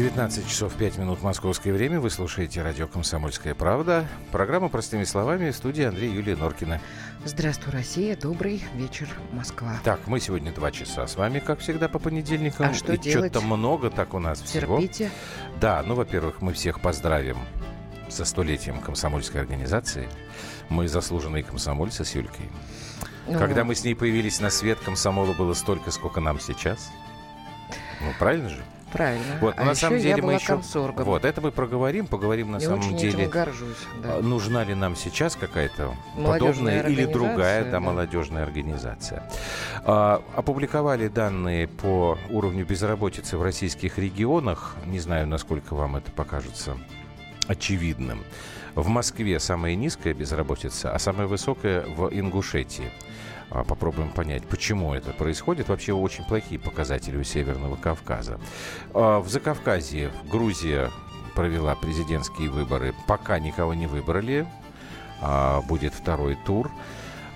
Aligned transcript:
19 0.00 0.48
часов 0.48 0.72
5 0.76 0.96
минут 0.96 1.22
московское 1.22 1.74
время. 1.74 2.00
Вы 2.00 2.08
слушаете 2.08 2.62
радио 2.62 2.88
«Комсомольская 2.88 3.54
правда». 3.54 4.06
Программа 4.32 4.70
«Простыми 4.70 5.04
словами» 5.04 5.50
в 5.50 5.54
студии 5.54 5.84
Андрей 5.84 6.10
Юлия 6.10 6.36
Норкина. 6.36 6.80
Здравствуй, 7.26 7.74
Россия. 7.74 8.16
Добрый 8.16 8.64
вечер, 8.76 9.08
Москва. 9.32 9.78
Так, 9.84 10.06
мы 10.06 10.18
сегодня 10.18 10.54
два 10.54 10.70
часа 10.70 11.06
с 11.06 11.16
вами, 11.16 11.38
как 11.38 11.58
всегда, 11.58 11.86
по 11.86 11.98
понедельникам. 11.98 12.70
А 12.70 12.72
что 12.72 12.94
И 12.94 12.96
делать? 12.96 13.30
что-то 13.30 13.44
много 13.44 13.90
так 13.90 14.14
у 14.14 14.18
нас 14.18 14.40
Терпите. 14.40 15.10
всего. 15.10 15.58
Да, 15.60 15.82
ну, 15.84 15.94
во-первых, 15.94 16.40
мы 16.40 16.54
всех 16.54 16.80
поздравим 16.80 17.36
со 18.08 18.24
столетием 18.24 18.80
комсомольской 18.80 19.42
организации. 19.42 20.08
Мы 20.70 20.88
заслуженные 20.88 21.42
комсомольцы 21.42 22.06
с 22.06 22.14
Юлькой. 22.14 22.48
Ну, 23.28 23.38
Когда 23.38 23.64
мы 23.64 23.74
с 23.74 23.84
ней 23.84 23.94
появились 23.94 24.40
на 24.40 24.48
свет, 24.48 24.78
комсомола 24.80 25.34
было 25.34 25.52
столько, 25.52 25.90
сколько 25.90 26.22
нам 26.22 26.40
сейчас. 26.40 26.90
Ну, 28.00 28.14
правильно 28.18 28.48
же? 28.48 28.64
Правильно. 28.92 29.38
Вот, 29.40 29.54
а 29.56 29.64
на 29.64 29.70
еще 29.70 29.80
самом 29.80 29.98
деле 29.98 30.10
я 30.10 30.16
мы 30.16 30.22
была 30.22 30.32
еще... 30.34 30.46
комсоргом. 30.46 31.04
Вот, 31.04 31.24
это 31.24 31.40
мы 31.40 31.52
проговорим, 31.52 32.06
поговорим 32.06 32.50
на 32.50 32.56
Я 32.56 32.60
самом 32.68 32.80
очень 32.80 32.96
деле. 32.96 33.22
этим 33.24 33.30
горжусь. 33.30 33.76
Да. 34.02 34.16
А, 34.16 34.20
Нужна 34.20 34.64
ли 34.64 34.74
нам 34.74 34.96
сейчас 34.96 35.36
какая-то 35.36 35.94
подобная 36.16 36.82
или 36.82 37.04
другая 37.06 37.64
да, 37.64 37.72
да. 37.72 37.80
молодежная 37.80 38.42
организация? 38.42 39.22
А, 39.84 40.22
опубликовали 40.34 41.08
данные 41.08 41.68
по 41.68 42.18
уровню 42.30 42.64
безработицы 42.64 43.36
в 43.36 43.42
российских 43.42 43.98
регионах. 43.98 44.76
Не 44.86 44.98
знаю, 45.00 45.26
насколько 45.26 45.74
вам 45.74 45.96
это 45.96 46.10
покажется 46.10 46.76
очевидным. 47.46 48.24
В 48.74 48.88
Москве 48.88 49.40
самая 49.40 49.74
низкая 49.74 50.14
безработица, 50.14 50.92
а 50.94 50.98
самая 50.98 51.26
высокая 51.26 51.82
в 51.82 52.08
Ингушетии. 52.12 52.90
А, 53.50 53.64
Попробуем 53.64 54.10
понять, 54.10 54.44
почему 54.46 54.94
это 54.94 55.10
происходит. 55.12 55.68
Вообще 55.68 55.92
очень 55.92 56.24
плохие 56.24 56.60
показатели 56.60 57.16
у 57.16 57.24
Северного 57.24 57.76
Кавказа. 57.76 58.40
А, 58.94 59.20
В 59.20 59.28
Закавказье 59.28 60.10
Грузия 60.30 60.90
провела 61.34 61.74
президентские 61.74 62.50
выборы. 62.50 62.94
Пока 63.06 63.38
никого 63.38 63.74
не 63.74 63.86
выбрали. 63.86 64.46
А, 65.20 65.62
Будет 65.62 65.94
второй 65.94 66.36
тур. 66.46 66.70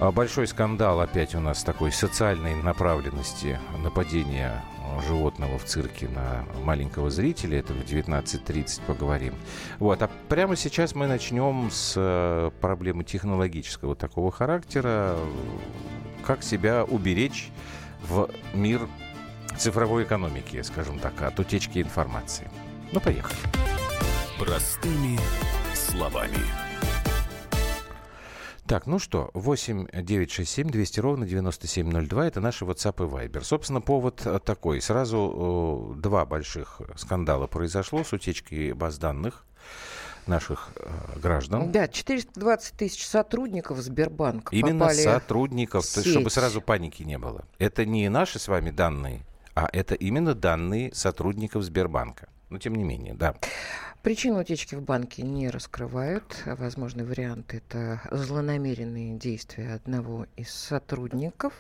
Большой 0.01 0.49
скандал 0.49 1.01
опять 1.01 1.37
у 1.37 1.41
нас 1.41 1.63
такой 1.63 1.93
социальной 1.93 2.61
направленности 2.61 3.61
нападения 3.79 4.61
животного 5.07 5.57
в 5.59 5.65
цирке 5.65 6.09
на 6.09 6.45
маленького 6.65 7.11
зрителя. 7.11 7.61
Это 7.61 7.73
в 7.73 7.85
19.30 7.85 8.81
поговорим. 8.87 9.35
Вот. 9.79 10.03
А 10.03 10.11
прямо 10.29 10.57
сейчас 10.57 10.95
мы 10.95 11.07
начнем 11.07 11.71
с 11.71 11.95
э, 11.97 12.51
проблемы 12.61 13.05
технологического 13.05 13.95
такого 13.95 14.31
характера. 14.31 15.17
Как 16.27 16.43
себя 16.43 16.85
уберечь 16.85 17.51
в 18.03 18.31
мир 18.55 18.89
цифровой 19.57 20.05
экономики, 20.05 20.63
скажем 20.63 20.99
так, 20.99 21.21
от 21.23 21.39
утечки 21.39 21.81
информации. 21.81 22.51
Ну, 22.93 23.01
поехали. 23.01 23.39
Простыми 24.39 25.19
словами. 25.75 26.39
Так, 28.67 28.87
ну 28.87 28.99
что, 28.99 29.31
8 29.35 29.89
9 29.93 30.31
6 30.31 30.51
7 30.51 30.71
200 30.71 31.01
ровно 31.01 31.27
9702 31.27 32.27
это 32.27 32.41
наши 32.41 32.65
WhatsApp 32.65 33.05
и 33.05 33.29
Viber. 33.29 33.45
Собственно, 33.45 33.83
повод 33.83 34.23
э, 34.25 34.39
такой. 34.43 34.81
Сразу 34.81 35.95
э, 35.97 36.01
два 36.01 36.25
больших 36.25 36.81
скандала 36.97 37.47
произошло 37.47 38.03
с 38.03 38.15
утечкой 38.15 38.73
баз 38.73 38.97
данных 38.97 39.45
наших 40.29 40.71
э, 40.77 41.19
граждан. 41.19 41.73
Да, 41.73 41.89
420 41.89 42.77
тысяч 42.77 43.07
сотрудников 43.07 43.79
Сбербанка 43.79 44.55
Именно 44.55 44.91
сотрудников, 44.91 45.87
то 45.87 46.03
чтобы 46.05 46.31
сразу 46.31 46.61
паники 46.61 47.03
не 47.03 47.19
было. 47.19 47.45
Это 47.59 47.85
не 47.85 48.09
наши 48.09 48.39
с 48.39 48.49
вами 48.49 48.71
данные, 48.71 49.25
а 49.55 49.69
это 49.73 49.95
именно 49.95 50.35
данные 50.35 50.95
сотрудников 50.95 51.63
Сбербанка. 51.63 52.29
Но 52.51 52.59
тем 52.59 52.75
не 52.75 52.85
менее, 52.85 53.15
да. 53.15 53.35
Причину 54.03 54.41
утечки 54.41 54.75
в 54.75 54.83
банке 54.83 55.23
не 55.23 55.49
раскрывают. 55.49 56.43
Возможный 56.45 57.05
вариант– 57.05 57.55
это 57.55 58.03
злонамеренные 58.11 59.17
действия 59.19 59.73
одного 59.73 60.27
из 60.37 60.51
сотрудников. 60.51 61.55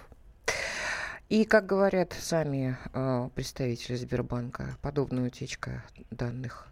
И, 1.31 1.47
как 1.47 1.65
говорят 1.65 2.13
сами 2.13 2.77
э, 2.93 3.31
представители 3.35 3.97
Сбербанка, 3.97 4.77
подобная 4.83 5.29
утечка 5.29 5.83
данных 6.11 6.69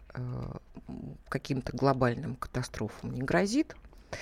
каким-то 1.29 1.77
глобальным 1.77 2.37
катастрофам 2.37 3.15
не 3.15 3.23
грозит. 3.23 3.77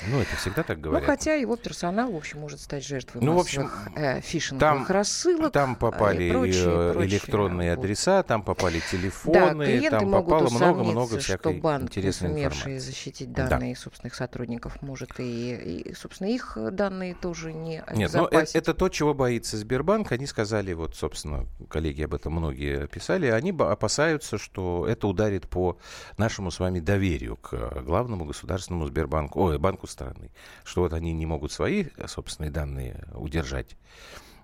Ну, 0.08 0.20
это 0.20 0.36
всегда 0.36 0.62
так 0.62 0.78
Ну, 0.78 0.84
говорят. 0.84 1.06
хотя 1.06 1.34
его 1.34 1.56
персонал, 1.56 2.12
в 2.12 2.16
общем, 2.16 2.40
может 2.40 2.60
стать 2.60 2.84
жертвой 2.86 3.22
Ну, 3.22 3.34
в 3.36 3.40
общем, 3.40 3.70
э, 3.96 4.20
фишинговых 4.20 4.86
там- 4.86 4.94
рассылок. 4.96 5.52
Там 5.52 5.72
э, 5.72 5.76
попали 5.76 6.24
и 6.24 6.30
прочее, 6.30 6.64
э, 6.66 6.92
прочее. 6.92 7.10
электронные 7.10 7.74
Вот. 7.74 7.78
адреса, 7.84 8.22
там 8.22 8.42
попали 8.42 8.78
Да, 8.78 8.84
телефоны, 8.90 9.64
клиенты 9.64 9.90
там 9.90 10.10
попало 10.10 10.48
много-много 10.50 11.18
всякой 11.18 11.54
что 11.54 11.60
банк, 11.62 11.82
интересной 11.84 12.30
информации. 12.44 12.78
защитить 12.78 13.32
Да. 13.32 13.46
данные 13.48 13.76
собственных 13.76 14.14
сотрудников, 14.14 14.80
может 14.82 15.18
и, 15.18 15.54
и, 15.54 15.94
собственно, 15.94 16.28
их 16.28 16.56
данные 16.72 17.14
тоже 17.14 17.52
не 17.52 17.82
Нет, 17.94 18.12
но 18.14 18.24
э- 18.24 18.26
обезопасить. 18.28 18.56
это 18.56 18.74
то, 18.74 18.88
чего 18.88 19.12
боится 19.14 19.56
Сбербанк. 19.56 20.12
Они 20.12 20.26
сказали, 20.26 20.72
вот, 20.72 20.96
собственно, 20.96 21.46
коллеги 21.68 22.02
об 22.02 22.14
этом 22.14 22.32
многие 22.34 22.86
писали, 22.86 23.26
они 23.26 23.50
опасаются, 23.50 24.38
что 24.38 24.86
это 24.88 25.06
ударит 25.08 25.48
по 25.48 25.78
нашему 26.16 26.50
с 26.50 26.58
вами 26.60 26.80
доверию 26.80 27.36
к 27.36 27.52
э, 27.54 27.80
главному 27.82 28.24
государственному 28.24 28.86
Сбербанку, 28.86 29.40
ой, 29.42 29.58
банку 29.58 29.79
страны, 29.86 30.30
что 30.64 30.82
вот 30.82 30.92
они 30.92 31.12
не 31.12 31.26
могут 31.26 31.52
свои 31.52 31.86
э, 31.96 32.08
собственные 32.08 32.50
данные 32.50 33.04
удержать 33.14 33.76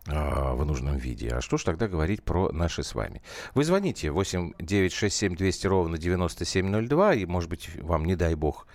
а, 0.09 0.55
в 0.55 0.65
нужном 0.65 0.97
виде. 0.97 1.31
А 1.31 1.41
что 1.41 1.57
ж 1.57 1.65
тогда 1.65 1.89
говорить 1.89 2.23
про 2.23 2.53
наши 2.53 2.83
с 2.83 2.95
вами? 2.95 3.23
Вы 3.55 3.65
звоните 3.65 4.11
8 4.11 4.53
967 4.59 5.35
200 5.35 5.67
ровно 5.67 5.99
9702, 5.99 7.15
и, 7.15 7.27
может 7.27 7.51
быть, 7.51 7.71
вам, 7.83 8.05
не 8.05 8.15
дай 8.15 8.37
бог, 8.37 8.69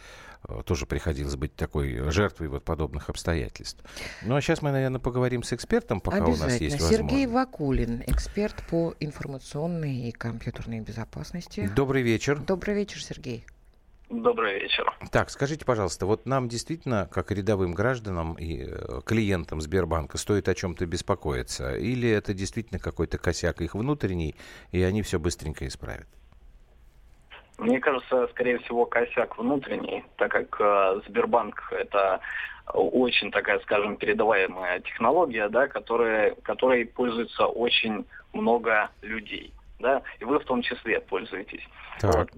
э, 0.50 0.62
тоже 0.66 0.86
приходилось 0.86 1.38
быть 1.38 1.56
такой 1.56 2.12
жертвой 2.12 2.50
вот 2.50 2.66
подобных 2.66 3.10
обстоятельств. 3.10 3.82
Ну, 4.24 4.36
а 4.36 4.42
сейчас 4.42 4.62
мы, 4.62 4.72
наверное, 4.72 5.00
поговорим 5.00 5.44
с 5.44 5.54
экспертом, 5.54 6.02
пока 6.02 6.26
у 6.26 6.36
нас 6.36 6.60
есть 6.60 6.82
Сергей 6.82 7.28
возможность. 7.28 7.34
Вакулин, 7.34 8.04
эксперт 8.08 8.56
по 8.70 8.94
информационной 9.00 10.10
и 10.10 10.12
компьютерной 10.12 10.82
безопасности. 10.82 11.72
Добрый 11.74 12.02
вечер. 12.02 12.40
Добрый 12.40 12.76
вечер, 12.76 13.02
Сергей. 13.02 13.46
Добрый 14.12 14.60
вечер. 14.60 14.94
Так, 15.10 15.30
скажите, 15.30 15.66
пожалуйста, 15.66 16.06
вот 16.06 16.26
нам 16.26 16.50
действительно, 16.50 17.08
как 17.10 17.32
рядовым 17.32 17.74
гражданам 17.74 18.34
и 18.34 18.66
э, 18.66 19.00
клиентам 19.06 19.62
Сбербанка, 19.62 20.18
стоит 20.18 20.50
о 20.50 20.54
чем-то 20.54 20.86
беспокоиться? 20.86 21.78
Или 21.78 22.10
это 22.10 22.34
действительно 22.34 22.78
какой-то 22.78 23.18
косяк 23.18 23.62
их 23.62 23.74
внутренний, 23.74 24.36
и 24.74 24.84
они 24.84 25.02
все 25.02 25.18
быстренько 25.18 25.66
исправят? 25.66 26.08
Мне 27.58 27.80
кажется, 27.80 28.28
скорее 28.32 28.58
всего, 28.60 28.86
косяк 28.86 29.38
внутренний, 29.38 30.04
так 30.18 30.32
как 30.32 30.60
э, 30.60 31.02
Сбербанк 31.08 31.72
это 31.72 32.20
очень 32.74 33.32
такая, 33.32 33.60
скажем, 33.60 33.96
передаваемая 33.96 34.82
технология, 34.82 35.48
да, 35.48 35.70
которая, 35.70 36.36
которой 36.44 36.86
пользуется 36.86 37.46
очень 37.46 38.06
много 38.34 38.90
людей. 39.02 39.54
Да, 39.82 40.04
и 40.20 40.26
вы 40.26 40.40
в 40.40 40.46
том 40.46 40.62
числе 40.62 41.00
пользуетесь. 41.02 41.64
Так. 42.00 42.16
Вот. 42.16 42.32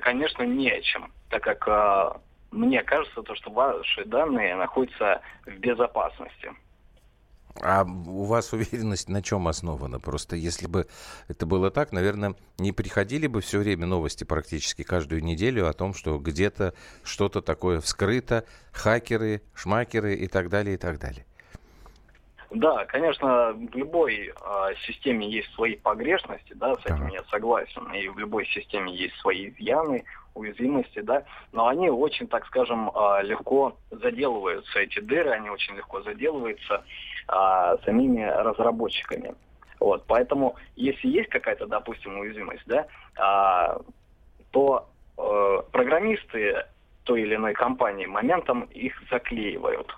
Конечно, 0.00 0.42
не 0.42 0.70
о 0.70 0.80
чем, 0.82 1.12
так 1.30 1.42
как 1.42 1.66
э, 1.66 2.18
мне 2.50 2.82
кажется, 2.82 3.22
то, 3.22 3.34
что 3.34 3.50
ваши 3.50 4.04
данные 4.04 4.56
находятся 4.56 5.20
в 5.46 5.56
безопасности. 5.58 6.52
А 7.62 7.84
у 7.84 8.24
вас 8.24 8.52
уверенность 8.52 9.08
на 9.08 9.22
чем 9.22 9.46
основана? 9.46 10.00
Просто 10.00 10.34
если 10.34 10.66
бы 10.66 10.86
это 11.28 11.46
было 11.46 11.70
так, 11.70 11.92
наверное, 11.92 12.34
не 12.58 12.72
приходили 12.72 13.26
бы 13.28 13.40
все 13.40 13.58
время 13.58 13.86
новости 13.86 14.24
практически 14.24 14.82
каждую 14.82 15.22
неделю 15.22 15.68
о 15.68 15.72
том, 15.72 15.94
что 15.94 16.18
где-то 16.18 16.74
что-то 17.04 17.42
такое 17.42 17.80
вскрыто, 17.80 18.44
хакеры, 18.72 19.42
шмакеры 19.54 20.14
и 20.14 20.26
так 20.26 20.48
далее, 20.48 20.74
и 20.74 20.78
так 20.78 20.98
далее. 20.98 21.26
Да, 22.54 22.84
конечно, 22.84 23.52
в 23.52 23.76
любой 23.76 24.28
э, 24.28 24.74
системе 24.86 25.28
есть 25.28 25.52
свои 25.54 25.74
погрешности, 25.74 26.52
да, 26.54 26.76
с 26.76 26.86
этим 26.86 27.06
Так. 27.06 27.12
я 27.12 27.22
согласен. 27.24 27.92
И 27.92 28.08
в 28.08 28.16
любой 28.16 28.46
системе 28.46 28.94
есть 28.94 29.16
свои 29.16 29.48
изъяны, 29.48 30.04
уязвимости, 30.34 31.00
да, 31.00 31.24
но 31.52 31.66
они 31.66 31.90
очень, 31.90 32.28
так 32.28 32.46
скажем, 32.46 32.90
э, 32.90 33.22
легко 33.24 33.76
заделываются, 33.90 34.78
эти 34.78 35.00
дыры, 35.00 35.30
они 35.30 35.50
очень 35.50 35.74
легко 35.74 36.00
заделываются 36.02 36.84
э, 37.28 37.76
самими 37.84 38.22
разработчиками. 38.22 39.34
Вот, 39.80 40.04
поэтому, 40.06 40.54
если 40.76 41.08
есть 41.08 41.30
какая-то, 41.30 41.66
допустим, 41.66 42.18
уязвимость, 42.18 42.62
да, 42.66 42.86
а, 43.16 43.80
то 44.52 44.88
э, 45.18 45.58
программисты 45.72 46.64
той 47.02 47.22
или 47.22 47.34
иной 47.34 47.52
компании 47.52 48.06
моментом 48.06 48.62
их 48.70 48.94
заклеивают. 49.10 49.94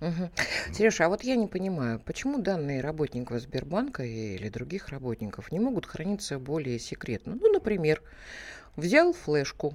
Мгм. 0.00 0.30
Сереж, 0.74 1.00
а 1.00 1.08
вот 1.08 1.22
я 1.24 1.36
не 1.36 1.46
понимаю, 1.46 2.00
почему 2.00 2.38
данные 2.38 2.80
работников 2.80 3.40
Сбербанка 3.40 4.02
или 4.02 4.48
других 4.48 4.88
работников 4.88 5.52
не 5.52 5.60
могут 5.60 5.86
храниться 5.86 6.38
более 6.38 6.78
секретно? 6.78 7.36
Ну, 7.40 7.52
например, 7.52 8.02
взял 8.76 9.12
флешку, 9.12 9.74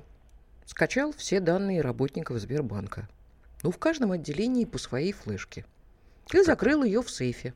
скачал 0.66 1.14
все 1.14 1.40
данные 1.40 1.82
работников 1.82 2.40
Сбербанка. 2.40 3.08
Ну, 3.64 3.72
в 3.72 3.78
каждом 3.78 4.12
отделении 4.12 4.66
по 4.66 4.78
своей 4.78 5.12
флешке. 5.12 5.66
И 6.34 6.42
закрыл 6.42 6.84
ее 6.84 7.02
в 7.04 7.10
сейфе. 7.10 7.54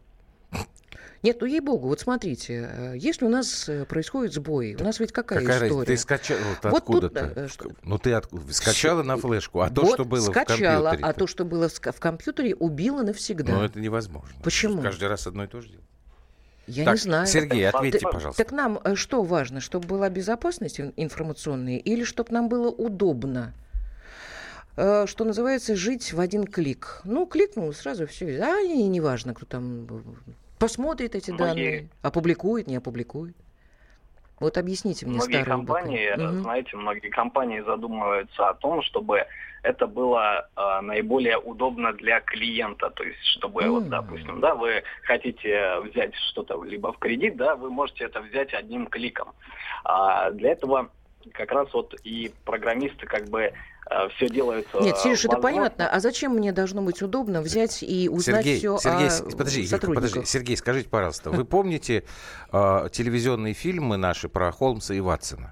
Нет, 1.22 1.38
ну 1.42 1.48
ей-богу, 1.48 1.88
вот 1.90 2.00
смотрите, 2.00 2.70
э, 2.72 2.94
если 2.98 3.26
у 3.26 3.30
нас 3.30 3.68
э, 3.68 3.86
происходит 3.86 4.34
сбой, 4.34 4.76
у 4.80 4.84
нас 4.84 5.00
ведь 5.00 5.12
какая, 5.12 5.40
Какая 5.42 5.68
история? 5.68 5.86
Ты 5.86 5.98
скачала 5.98 6.40
вот 6.40 6.72
Вот 6.72 6.86
тут, 6.86 7.04
откуда-то? 7.04 7.34
да, 7.36 7.48
что- 7.50 7.72
Ну 7.84 7.98
ты 7.98 8.14
от- 8.14 8.30
скачала 8.52 9.04
на 9.04 9.18
флешку, 9.18 9.60
а 9.62 9.70
то, 9.70 9.82
Вот 9.82 9.94
что 9.96 10.06
было 10.06 10.22
скачала, 10.22 10.80
в 10.80 10.92
компьютере. 10.92 11.04
а 11.10 11.14
то, 11.14 11.28
что 11.28 11.46
было 11.46 11.68
в 11.70 12.00
компьютере, 12.00 12.56
убило 12.56 13.02
навсегда. 13.04 13.54
Ну 13.54 13.64
это 13.64 13.80
невозможно. 13.80 14.34
Почему? 14.44 14.82
Каждый 14.82 15.10
раз 15.10 15.28
одно 15.28 15.44
и 15.44 15.48
то 15.48 15.60
же 15.62 15.70
делать. 15.70 15.86
Я 16.68 16.86
так, 16.86 16.96
не 16.96 17.02
знаю. 17.02 17.28
Сергей, 17.28 17.68
ответьте, 17.68 18.00
Так- 18.00 18.12
пожалуйста. 18.12 18.44
Так 18.44 18.52
нам 18.54 18.80
э, 18.84 18.96
что 18.96 19.24
важно, 19.24 19.60
чтобы 19.60 19.88
была 19.88 20.10
безопасность 20.10 20.80
ин- 20.80 20.94
информационная 20.96 21.78
или 21.80 22.04
чтобы 22.04 22.32
нам 22.32 22.48
было 22.48 22.70
удобно? 22.70 23.54
Э, 24.78 25.06
Что 25.08 25.26
называется, 25.26 25.76
жить 25.76 26.14
в 26.14 26.20
один 26.20 26.46
клик. 26.46 27.02
Ну, 27.04 27.26
кликнул, 27.26 27.74
сразу 27.74 28.08
все. 28.08 28.40
А 28.42 28.60
и 28.62 28.84
не 28.84 29.02
важно, 29.02 29.34
кто 29.34 29.46
там 29.46 29.86
э, 29.90 30.02
посмотрит 30.60 31.16
эти 31.16 31.32
Многие- 31.32 31.46
данные, 31.80 31.90
опубликует, 32.02 32.68
не 32.68 32.76
опубликует. 32.76 33.36
Вот 34.40 34.58
объясните 34.58 35.06
мне 35.06 35.16
многие 35.16 35.42
старую 35.44 35.64
быка. 35.64 35.74
компании, 35.74 36.12
Мгм. 36.16 36.42
знаете, 36.44 36.78
многие 36.78 37.10
компании 37.10 37.60
задумываются 37.62 38.48
о 38.50 38.54
том, 38.54 38.82
чтобы 38.84 39.26
это 39.64 39.86
было 39.88 40.48
э, 40.56 40.82
наиболее 40.82 41.38
удобно 41.38 41.92
для 41.92 42.22
клиента, 42.22 42.90
то 42.92 43.04
есть 43.04 43.22
чтобы 43.26 43.68
вот, 43.70 43.84
М. 43.84 43.90
допустим, 43.90 44.40
да, 44.40 44.56
вы 44.56 44.84
хотите 45.04 45.80
взять 45.82 46.16
что-то 46.32 46.64
либо 46.64 46.94
в 46.94 46.98
кредит, 47.00 47.36
да, 47.36 47.58
вы 47.58 47.70
можете 47.70 48.06
это 48.06 48.22
взять 48.22 48.54
одним 48.54 48.88
кликом. 48.88 49.34
А 49.84 50.32
для 50.32 50.52
этого 50.52 50.90
как 51.34 51.52
раз 51.52 51.74
вот 51.74 51.96
и 52.04 52.32
программисты 52.46 53.06
как 53.06 53.30
бы 53.30 53.52
все 54.16 54.30
делают. 54.30 54.68
э, 54.74 54.84
Нет, 54.84 54.98
Сереж, 54.98 55.26
это 55.26 55.38
понятно. 55.38 55.90
А 55.90 56.00
зачем 56.00 56.34
мне 56.34 56.52
должно 56.52 56.82
быть 56.82 57.02
удобно 57.02 57.42
взять 57.42 57.82
и 57.82 58.08
узнать 58.08 58.46
Сергей, 58.46 58.58
все 58.60 58.78
Сергей, 58.78 59.08
о 59.08 59.36
подожди, 59.36 59.68
подожди, 59.96 60.26
Сергей, 60.26 60.58
скажите, 60.58 60.90
пожалуйста, 60.90 61.32
вы 61.32 61.44
помните 61.44 62.04
э, 62.52 62.90
телевизионные 62.92 63.54
фильмы 63.54 63.98
наши 63.98 64.30
про 64.30 64.52
Холмса 64.52 64.94
и 64.94 65.00
Ватсона? 65.00 65.52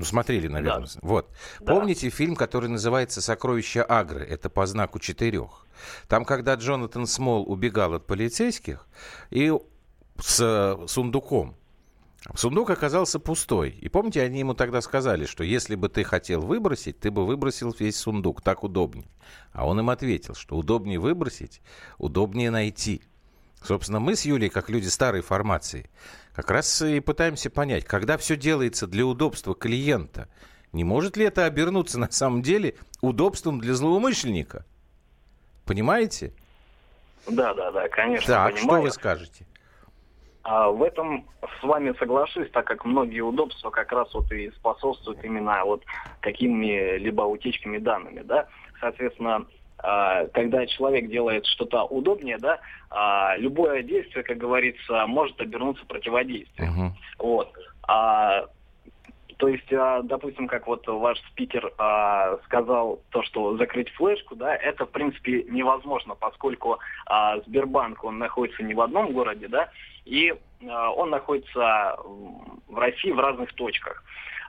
Ну, 0.00 0.06
смотрели, 0.06 0.48
наверное. 0.48 0.88
Вот. 1.02 1.30
Да. 1.60 1.74
Помните 1.74 2.08
фильм, 2.08 2.34
который 2.34 2.70
называется 2.70 3.20
«Сокровища 3.20 3.84
Агры»? 3.84 4.24
Это 4.24 4.48
по 4.48 4.64
знаку 4.64 4.98
четырех. 4.98 5.66
Там, 6.08 6.24
когда 6.24 6.54
Джонатан 6.54 7.06
Смол 7.06 7.44
убегал 7.46 7.92
от 7.92 8.06
полицейских 8.06 8.88
и 9.28 9.52
с 10.18 10.40
э, 10.40 10.86
сундуком, 10.88 11.54
Сундук 12.34 12.70
оказался 12.70 13.18
пустой. 13.18 13.70
И 13.70 13.88
помните, 13.88 14.22
они 14.22 14.40
ему 14.40 14.54
тогда 14.54 14.82
сказали, 14.82 15.24
что 15.24 15.42
если 15.42 15.74
бы 15.74 15.88
ты 15.88 16.04
хотел 16.04 16.42
выбросить, 16.42 17.00
ты 17.00 17.10
бы 17.10 17.24
выбросил 17.24 17.74
весь 17.78 17.96
сундук, 17.96 18.42
так 18.42 18.62
удобнее. 18.62 19.08
А 19.52 19.66
он 19.66 19.80
им 19.80 19.88
ответил, 19.90 20.34
что 20.34 20.56
удобнее 20.56 20.98
выбросить, 20.98 21.62
удобнее 21.98 22.50
найти. 22.50 23.02
Собственно, 23.62 24.00
мы 24.00 24.16
с 24.16 24.24
Юлей, 24.24 24.50
как 24.50 24.68
люди 24.68 24.88
старой 24.88 25.22
формации, 25.22 25.90
как 26.34 26.50
раз 26.50 26.82
и 26.82 27.00
пытаемся 27.00 27.50
понять, 27.50 27.84
когда 27.84 28.16
все 28.16 28.36
делается 28.36 28.86
для 28.86 29.04
удобства 29.06 29.54
клиента, 29.54 30.28
не 30.72 30.84
может 30.84 31.16
ли 31.16 31.24
это 31.24 31.46
обернуться 31.46 31.98
на 31.98 32.10
самом 32.10 32.42
деле 32.42 32.76
удобством 33.00 33.60
для 33.60 33.74
злоумышленника? 33.74 34.64
Понимаете? 35.64 36.32
Да, 37.28 37.54
да, 37.54 37.70
да, 37.70 37.88
конечно. 37.88 38.26
Так, 38.26 38.56
что 38.56 38.66
понимаю. 38.66 38.82
вы 38.84 38.90
скажете? 38.90 39.46
А, 40.42 40.70
в 40.70 40.82
этом 40.82 41.26
с 41.60 41.62
вами 41.62 41.94
соглашусь, 41.98 42.50
так 42.50 42.66
как 42.66 42.84
многие 42.84 43.20
удобства 43.20 43.70
как 43.70 43.92
раз 43.92 44.12
вот 44.14 44.30
и 44.32 44.50
способствуют 44.52 45.22
именно 45.24 45.64
вот 45.64 45.82
какими-либо 46.20 47.22
утечками 47.22 47.78
данными, 47.78 48.22
да. 48.22 48.46
Соответственно, 48.80 49.46
а, 49.78 50.26
когда 50.28 50.66
человек 50.66 51.08
делает 51.08 51.46
что-то 51.46 51.84
удобнее, 51.84 52.38
да, 52.38 52.58
а, 52.90 53.36
любое 53.36 53.82
действие, 53.82 54.24
как 54.24 54.38
говорится, 54.38 55.06
может 55.06 55.40
обернуться 55.40 55.84
противодействием. 55.86 56.70
Мгм. 56.70 56.94
Вот. 57.18 57.52
А, 57.86 58.46
то 59.40 59.48
есть, 59.48 59.72
а, 59.72 60.02
допустим, 60.02 60.48
как 60.48 60.66
вот 60.66 60.86
ваш 60.86 61.18
спикер 61.30 61.72
а, 61.78 62.36
сказал, 62.44 63.00
то, 63.08 63.22
что 63.22 63.56
закрыть 63.56 63.88
флешку, 63.90 64.36
да, 64.36 64.54
это, 64.54 64.84
в 64.84 64.90
принципе, 64.90 65.44
невозможно, 65.44 66.14
поскольку 66.14 66.78
а, 67.06 67.40
Сбербанк, 67.46 68.04
он 68.04 68.18
находится 68.18 68.62
не 68.62 68.74
в 68.74 68.80
одном 68.82 69.12
городе, 69.12 69.48
да, 69.48 69.70
и 70.04 70.34
а, 70.68 70.90
он 70.90 71.10
находится 71.10 71.96
в 72.68 72.78
России 72.78 73.10
в 73.10 73.18
разных 73.18 73.52
точках. 73.54 74.02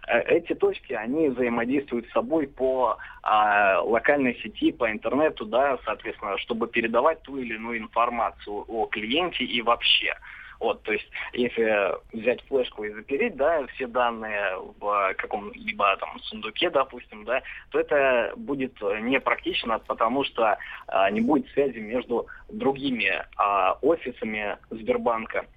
Э, 0.07 0.19
Эти 0.21 0.53
точки, 0.53 0.94
они 0.94 1.30
взаимодействуют 1.30 2.07
с 2.07 2.12
собой 2.12 2.48
по 2.48 2.98
а, 3.24 3.81
локальной 3.81 4.36
сети, 4.42 4.71
по 4.71 4.92
интернету, 4.92 5.45
да, 5.45 5.77
соответственно, 5.86 6.38
чтобы 6.38 6.68
передавать 6.68 7.21
ту 7.21 7.38
или 7.38 7.56
иную 7.56 7.80
информацию 7.80 8.65
о 8.68 8.86
клиенте 8.88 9.44
и 9.44 9.62
вообще. 9.62 10.15
Вот, 10.62 10.84
то 10.84 10.94
есть, 10.94 11.10
если 11.34 11.92
взять 12.16 12.40
флешку 12.44 12.84
и 12.84 12.92
запереть, 12.92 13.36
да, 13.36 13.66
все 13.74 13.88
данные 13.88 14.58
в 14.80 15.13
каком-либо 15.18 15.98
там 15.98 16.19
сундуке, 16.19 16.69
допустим, 16.69 17.25
да, 17.25 17.42
то 17.72 17.80
это 17.80 18.31
будет 18.38 18.80
непрактично, 18.80 19.80
потому 19.80 20.24
что 20.24 20.60
а, 20.86 21.10
не 21.10 21.19
будет 21.19 21.50
связи 21.50 21.80
между 21.80 22.28
другими 22.48 23.25
а, 23.38 23.74
офисами 23.81 24.56
Сбербанка. 24.69 25.48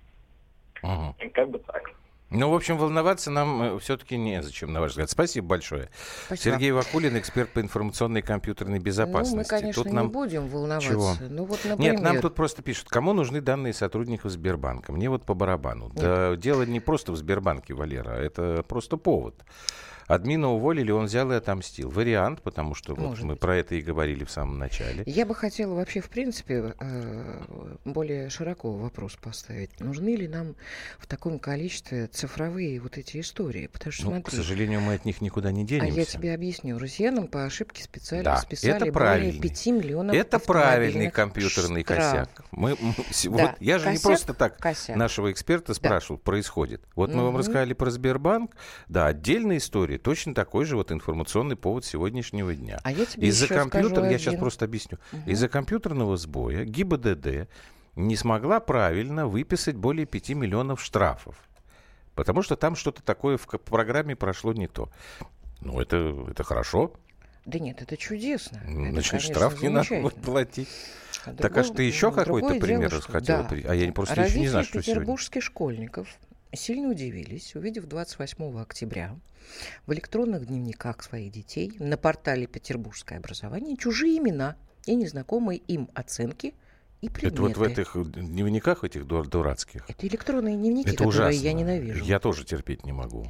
Мгм. 0.83 1.15
Как 1.35 1.51
бы 1.51 1.59
так. 1.59 1.93
Ну, 2.35 2.51
в 2.51 2.55
общем, 2.55 2.77
волноваться 2.77 3.31
нам 3.31 3.79
все-таки 3.79 4.17
незачем, 4.17 4.73
на 4.73 4.81
ваш 4.81 4.91
взгляд. 4.91 5.09
Спасибо 5.09 5.47
большое. 5.47 5.89
Спасибо. 6.27 6.57
Сергей 6.57 6.73
Вакулин, 6.73 7.17
эксперт 7.17 7.51
по 7.51 7.61
информационной 7.61 8.21
и 8.21 8.23
компьютерной 8.23 8.81
безопасности. 8.81 9.53
Ну, 9.53 9.57
мы, 9.57 9.63
конечно, 9.63 9.83
Тут 9.85 9.93
нам... 9.93 10.07
не 10.07 10.13
будем 10.13 10.49
волноваться. 10.49 10.91
Чего? 10.91 11.15
Ну, 11.21 11.45
вот, 11.45 11.65
например... 11.65 11.93
Нет, 11.95 12.03
нам 12.03 12.21
тут 12.21 12.35
просто 12.35 12.63
пишут, 12.63 12.89
кому 12.89 13.13
нужны 13.13 13.41
данные 13.41 13.73
сотрудников 13.73 14.33
Сбербанка. 14.33 14.93
Мне 14.93 15.09
вот 15.09 15.25
по 15.25 15.35
барабану. 15.35 15.91
Да 15.95 16.37
дело 16.37 16.63
не 16.63 16.81
просто 16.81 17.13
в 17.13 17.17
Сбербанке, 17.17 17.75
Валера, 17.75 18.11
это 18.11 18.65
просто 18.67 18.97
повод. 18.97 19.37
Админа 20.07 20.51
уволили, 20.53 20.91
он 20.91 21.07
взял 21.07 21.31
и 21.33 21.35
отомстил. 21.35 21.91
Вариант, 21.91 22.43
потому 22.43 22.75
что 22.75 22.95
вот 22.95 23.19
мы 23.21 23.33
быть. 23.33 23.41
про 23.41 23.57
это 23.57 23.75
и 23.75 23.81
говорили 23.81 24.25
в 24.25 24.31
самом 24.31 24.59
начале. 24.59 25.03
Я 25.07 25.25
бы 25.27 25.35
хотела 25.35 25.75
вообще, 25.75 26.01
в 26.01 26.09
принципе, 26.11 26.75
э, 26.79 27.43
более 27.85 28.29
широко 28.31 28.73
вопрос 28.73 29.17
поставить. 29.17 29.81
Нужны 29.81 30.15
ли 30.17 30.29
нам 30.29 30.57
в 30.99 31.07
таком 31.07 31.39
количестве 31.39 32.07
цифровые 32.07 32.81
вот 32.81 32.99
эти 32.99 33.21
истории? 33.21 33.67
Потому 33.69 33.93
что, 33.93 34.05
Ну, 34.05 34.11
к 34.23 34.29
смотри, 34.31 34.37
сожалению, 34.37 34.81
мы 34.81 34.95
от 34.95 35.05
них 35.05 35.21
никуда 35.21 35.53
не 35.53 35.63
а 35.63 35.67
денемся. 35.67 35.99
я 36.01 36.05
тебе 36.05 36.35
объясню. 36.35 36.79
Россиянам 36.79 37.29
по 37.29 37.45
ошибке 37.45 37.83
специально 37.83 38.25
Да, 38.25 38.37
списали 38.39 38.73
это 38.75 38.79
более 38.81 38.93
правильный. 38.93 39.41
5 39.41 39.67
миллионов 39.73 40.15
Это 40.17 40.39
правильный 40.39 41.11
компьютерный 41.11 41.83
штрафов. 41.83 42.29
косяк. 42.29 42.45
Мы, 42.53 42.77
мы- 42.81 42.95
Да, 43.25 43.31
вот 43.31 43.51
я 43.61 43.79
же 43.79 43.87
не 43.87 43.93
косяк, 43.95 44.03
просто 44.03 44.35
так 44.35 44.59
косяк. 44.59 44.97
нашего 44.97 45.33
эксперта 45.33 45.75
спрашивал, 45.75 46.19
происходит. 46.19 46.83
Вот 46.95 47.11
мы 47.11 47.23
вам 47.23 47.29
Мгм. 47.31 47.39
рассказали 47.39 47.73
про 47.73 47.91
Сбербанк. 47.91 48.55
Да, 48.89 49.07
отдельная 49.07 49.57
история, 49.59 49.94
точно 49.99 50.35
такой 50.35 50.65
же 50.65 50.77
вот 50.77 50.93
информационный 50.93 51.57
повод 51.57 51.85
сегодняшнего 51.85 52.55
дня. 52.55 52.79
А 52.83 52.93
я 52.93 53.05
тебе 53.07 53.29
Из-за 53.29 53.49
компьютера, 53.49 54.11
я 54.11 54.19
сейчас 54.19 54.37
просто 54.37 54.65
объясню. 54.65 54.99
Мгм. 55.13 55.31
Из-за 55.31 55.49
компьютерного 55.49 56.17
сбоя 56.17 56.65
ГИБДД 56.65 57.49
не 57.97 58.17
смогла 58.17 58.61
правильно 58.61 59.27
выписать 59.27 59.77
более 59.77 60.07
5 60.07 60.31
миллионов 60.31 60.83
штрафов. 60.83 61.37
Потому 62.15 62.43
что 62.43 62.57
там 62.57 62.77
что-то 62.77 63.03
такое 63.03 63.37
в 63.37 63.47
программе 63.47 64.15
прошло 64.17 64.53
не 64.53 64.69
то. 64.69 64.89
Ну, 65.61 65.81
это, 65.81 66.27
это 66.31 66.45
хорошо. 66.45 66.93
Да 67.45 67.59
нет, 67.59 67.83
это 67.83 67.97
чудесно. 67.97 68.57
Это, 68.59 68.91
Значит, 68.93 69.11
конечно, 69.11 69.35
штраф 69.35 69.63
не 69.63 69.69
надо 69.69 70.01
будет 70.01 70.15
платить. 70.23 70.69
А 71.27 71.33
Так 71.35 71.57
а 71.57 71.65
что 71.65 71.75
ты 71.75 71.83
еще 71.83 72.11
какой-то 72.11 72.49
дело, 72.53 72.61
пример 72.61 72.91
что- 72.91 73.13
хотела 73.13 73.43
да. 73.45 73.57
а 73.69 73.75
я 73.75 73.93
просто 73.93 74.23
еще 74.23 74.41
не 74.41 74.49
знаю, 74.49 74.63
Родители 74.63 74.81
что 74.81 74.83
сегодня. 74.83 75.01
петербургских 75.03 75.43
школьников 75.43 76.09
сильно 76.57 76.89
удивились, 76.89 77.55
увидев 77.55 77.87
28 77.87 78.61
октября 78.61 79.17
в 79.87 79.93
электронных 79.93 80.47
дневниках 80.47 81.03
своих 81.03 81.31
детей 81.33 81.73
на 81.79 81.97
портале 81.97 82.47
«Петербургское 82.47 83.19
образование» 83.19 83.77
чужие 83.77 84.19
имена 84.19 84.57
и 84.87 84.95
незнакомые 84.95 85.59
им 85.59 85.89
оценки 85.95 86.55
и 87.01 87.09
предметы. 87.09 87.35
Это 87.35 87.43
вот 87.43 87.57
в 87.57 87.63
этих 87.63 87.97
дневниках 88.13 88.85
этих 88.85 89.07
дур- 89.07 89.29
дурацких. 89.29 89.85
Это 89.89 90.07
электронные 90.07 90.57
дневники, 90.57 90.89
Это 90.89 90.99
которые 91.05 91.29
ужасно. 91.29 91.45
я 91.45 91.53
ненавижу. 91.53 92.05
Я 92.05 92.19
тоже 92.19 92.45
терпеть 92.45 92.85
не 92.87 92.93
могу. 92.93 93.27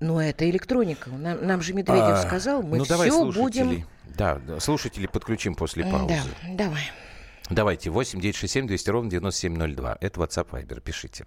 Но 0.00 0.20
это 0.22 0.48
электроника. 0.48 1.10
Нам, 1.10 1.46
нам 1.46 1.60
же 1.60 1.74
Медведев 1.74 2.02
А, 2.02 2.22
сказал, 2.22 2.62
мы 2.62 2.78
ну, 2.78 2.86
давай 2.86 3.10
все 3.10 3.18
слушателей. 3.20 3.64
будем... 3.66 3.86
Да, 4.16 4.40
слушателей 4.60 5.08
подключим 5.08 5.54
после 5.54 5.84
паузы. 5.84 6.14
Да, 6.14 6.54
давай. 6.54 6.82
Давайте, 7.50 7.90
8 7.90 8.18
967 8.20 8.66
200 8.66 8.90
ровно 8.90 9.10
9702. 9.10 9.98
Это 10.00 10.20
WhatsApp 10.20 10.48
Viber, 10.50 10.80
пишите. 10.80 11.26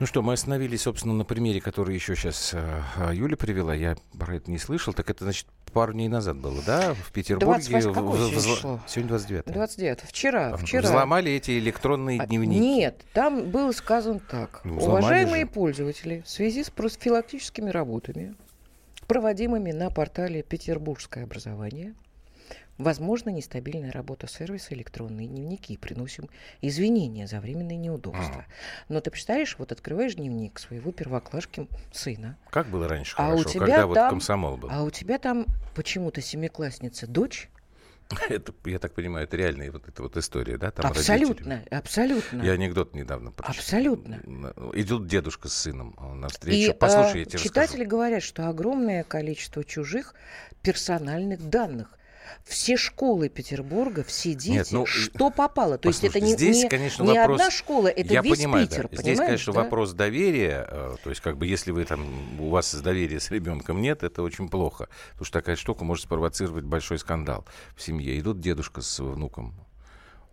Ну 0.00 0.06
что, 0.06 0.22
мы 0.22 0.32
остановились, 0.32 0.80
собственно, 0.82 1.12
на 1.12 1.26
примере, 1.26 1.60
который 1.60 1.94
еще 1.94 2.16
сейчас 2.16 2.54
э, 2.54 2.82
Юля 3.12 3.36
привела. 3.36 3.74
Я 3.74 3.96
про 4.18 4.36
это 4.36 4.50
не 4.50 4.56
слышал. 4.56 4.94
Так 4.94 5.10
это, 5.10 5.24
значит, 5.24 5.46
пару 5.74 5.92
дней 5.92 6.08
назад 6.08 6.38
было, 6.38 6.62
да? 6.66 6.94
В 6.94 7.12
Петербурге. 7.12 7.68
28, 7.68 7.92
какое 7.92 8.18
в, 8.18 8.32
в, 8.32 8.80
Сегодня 8.88 9.08
29. 9.10 9.44
29. 9.52 10.00
Вчера, 10.00 10.56
вчера. 10.56 10.88
Взломали 10.88 11.30
эти 11.32 11.58
электронные 11.58 12.18
А, 12.18 12.26
дневники. 12.26 12.58
Нет, 12.58 13.04
там 13.12 13.50
было 13.50 13.72
сказано 13.72 14.20
так. 14.20 14.62
Ну, 14.64 14.78
Уважаемые 14.78 15.44
же. 15.44 15.50
пользователи, 15.50 16.22
в 16.24 16.30
связи 16.30 16.64
с 16.64 16.70
профилактическими 16.70 17.68
работами, 17.68 18.36
проводимыми 19.06 19.72
на 19.72 19.90
портале 19.90 20.42
«Петербургское 20.42 21.24
образование», 21.24 21.94
возможно 22.80 23.30
нестабильная 23.30 23.92
работа 23.92 24.26
сервиса 24.26 24.74
электронные 24.74 25.26
дневники. 25.28 25.76
Приносим 25.76 26.28
извинения 26.60 27.26
за 27.26 27.40
временные 27.40 27.76
неудобства. 27.76 28.46
Но 28.88 29.00
ты 29.00 29.10
представляешь, 29.10 29.56
вот 29.58 29.72
открываешь 29.72 30.14
дневник 30.14 30.58
своего 30.58 30.90
первоклашки 30.92 31.68
сына, 31.92 32.36
Как 32.50 32.66
было 32.68 32.88
раньше 32.88 33.14
А 33.18 33.28
у 33.28 33.38
хорошо, 33.38 33.48
тебя 33.50 33.66
когда 33.66 33.86
вот 33.86 33.94
там- 33.94 34.10
комсомол 34.10 34.56
был. 34.56 34.68
а 34.72 34.82
у 34.82 34.90
тебя 34.90 35.18
там 35.18 35.46
почему-то 35.74 36.20
семиклассница 36.20 37.06
дочь. 37.06 37.48
Это, 38.28 38.52
я 38.64 38.80
так 38.80 38.92
понимаю, 38.94 39.24
это 39.24 39.36
реальная 39.36 39.70
вот 39.70 39.86
эта 39.88 40.02
вот 40.02 40.16
история, 40.16 40.56
да? 40.58 40.72
Там 40.72 40.84
абсолютно, 40.90 41.54
родители. 41.58 41.74
абсолютно. 41.76 42.42
Я 42.42 42.52
анекдот 42.54 42.92
недавно 42.92 43.30
прочитал. 43.30 43.60
Абсолютно. 43.60 44.14
Идет 44.74 45.06
дедушка 45.06 45.46
с 45.48 45.54
сыном 45.54 45.94
на 46.20 46.26
И 46.26 46.30
встречу. 46.30 46.74
Послушай, 46.74 47.16
э, 47.16 47.18
я 47.20 47.24
тебе 47.26 47.38
читатели 47.38 47.84
говорят, 47.84 48.24
что 48.24 48.48
огромное 48.48 49.04
количество 49.04 49.62
чужих 49.62 50.14
персональных 50.62 51.48
данных. 51.48 51.96
Все 52.44 52.76
школы 52.76 53.28
Петербурга, 53.28 54.02
все 54.04 54.34
дети, 54.34 54.50
Нет, 54.50 54.68
ну, 54.72 54.86
что 54.86 55.30
попало. 55.30 55.78
То 55.78 55.88
есть 55.88 56.02
это 56.04 56.20
не, 56.20 56.32
здесь, 56.32 56.64
не- 56.64 56.68
конечно, 56.68 57.02
не 57.02 57.18
вопрос- 57.18 57.40
одна 57.40 57.50
школа, 57.50 57.88
это 57.88 58.12
я 58.12 58.22
весь 58.22 58.38
понимаю, 58.38 58.66
Питер. 58.66 58.88
да. 58.90 58.96
Здесь, 59.02 59.18
конечно, 59.18 59.52
да? 59.52 59.60
вопрос 59.62 59.92
доверия. 59.92 60.66
э, 60.70 60.96
То 61.02 61.10
есть, 61.10 61.22
как 61.22 61.36
бы, 61.38 61.46
если 61.46 61.70
вы 61.70 61.84
там, 61.84 62.40
у 62.40 62.48
вас 62.50 62.74
доверия 62.74 63.20
с 63.20 63.30
ребенком 63.30 63.80
нет, 63.80 64.02
это 64.02 64.22
очень 64.22 64.48
плохо. 64.48 64.88
Потому 65.10 65.24
что 65.26 65.38
такая 65.40 65.56
штука 65.56 65.84
может 65.84 66.04
спровоцировать 66.04 66.64
большой 66.64 66.98
скандал 66.98 67.44
в 67.76 67.82
семье. 67.82 68.18
Идут 68.18 68.40
дедушка 68.40 68.80
с 68.80 68.98
внуком 69.00 69.54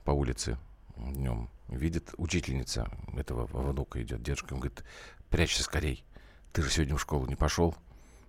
по 0.03 0.11
улице 0.11 0.57
днем. 0.97 1.49
Видит 1.67 2.13
учительница 2.17 2.89
этого 3.17 3.45
внука 3.47 4.01
идет. 4.01 4.23
Дедушка 4.23 4.49
ему 4.53 4.61
говорит, 4.61 4.83
прячься 5.29 5.63
скорей. 5.63 6.03
Ты 6.53 6.61
же 6.61 6.69
сегодня 6.71 6.95
в 6.95 7.01
школу 7.01 7.25
не 7.27 7.35
пошел. 7.35 7.75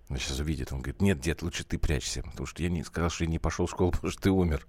Он 0.09 0.17
сейчас 0.17 0.39
увидит, 0.39 0.73
он 0.73 0.81
говорит, 0.81 1.03
нет, 1.03 1.21
дед, 1.21 1.43
лучше 1.43 1.65
ты 1.65 1.79
прячься, 1.79 2.23
потому 2.23 2.47
что 2.47 2.63
я 2.63 2.71
не 2.71 2.83
сказал, 2.83 3.11
что 3.11 3.25
я 3.25 3.31
не 3.31 3.39
пошел 3.39 3.67
в 3.67 3.71
школу, 3.71 3.91
потому 3.91 4.11
что 4.11 4.23
ты 4.23 4.31
умер. 4.31 4.67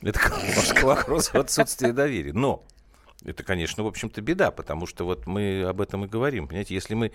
Это 0.00 0.18
как 0.18 0.40
к 0.74 0.82
вопросу 0.82 1.38
отсутствия 1.38 1.92
доверия. 1.92 2.32
Но 2.32 2.64
это, 3.24 3.42
конечно, 3.42 3.84
в 3.84 3.86
общем-то, 3.86 4.22
беда, 4.22 4.50
потому 4.50 4.86
что 4.86 5.04
вот 5.04 5.26
мы 5.26 5.64
об 5.64 5.82
этом 5.82 6.06
и 6.06 6.08
говорим. 6.08 6.48
Понимаете, 6.48 6.74
если 6.74 6.94
мы 6.94 7.12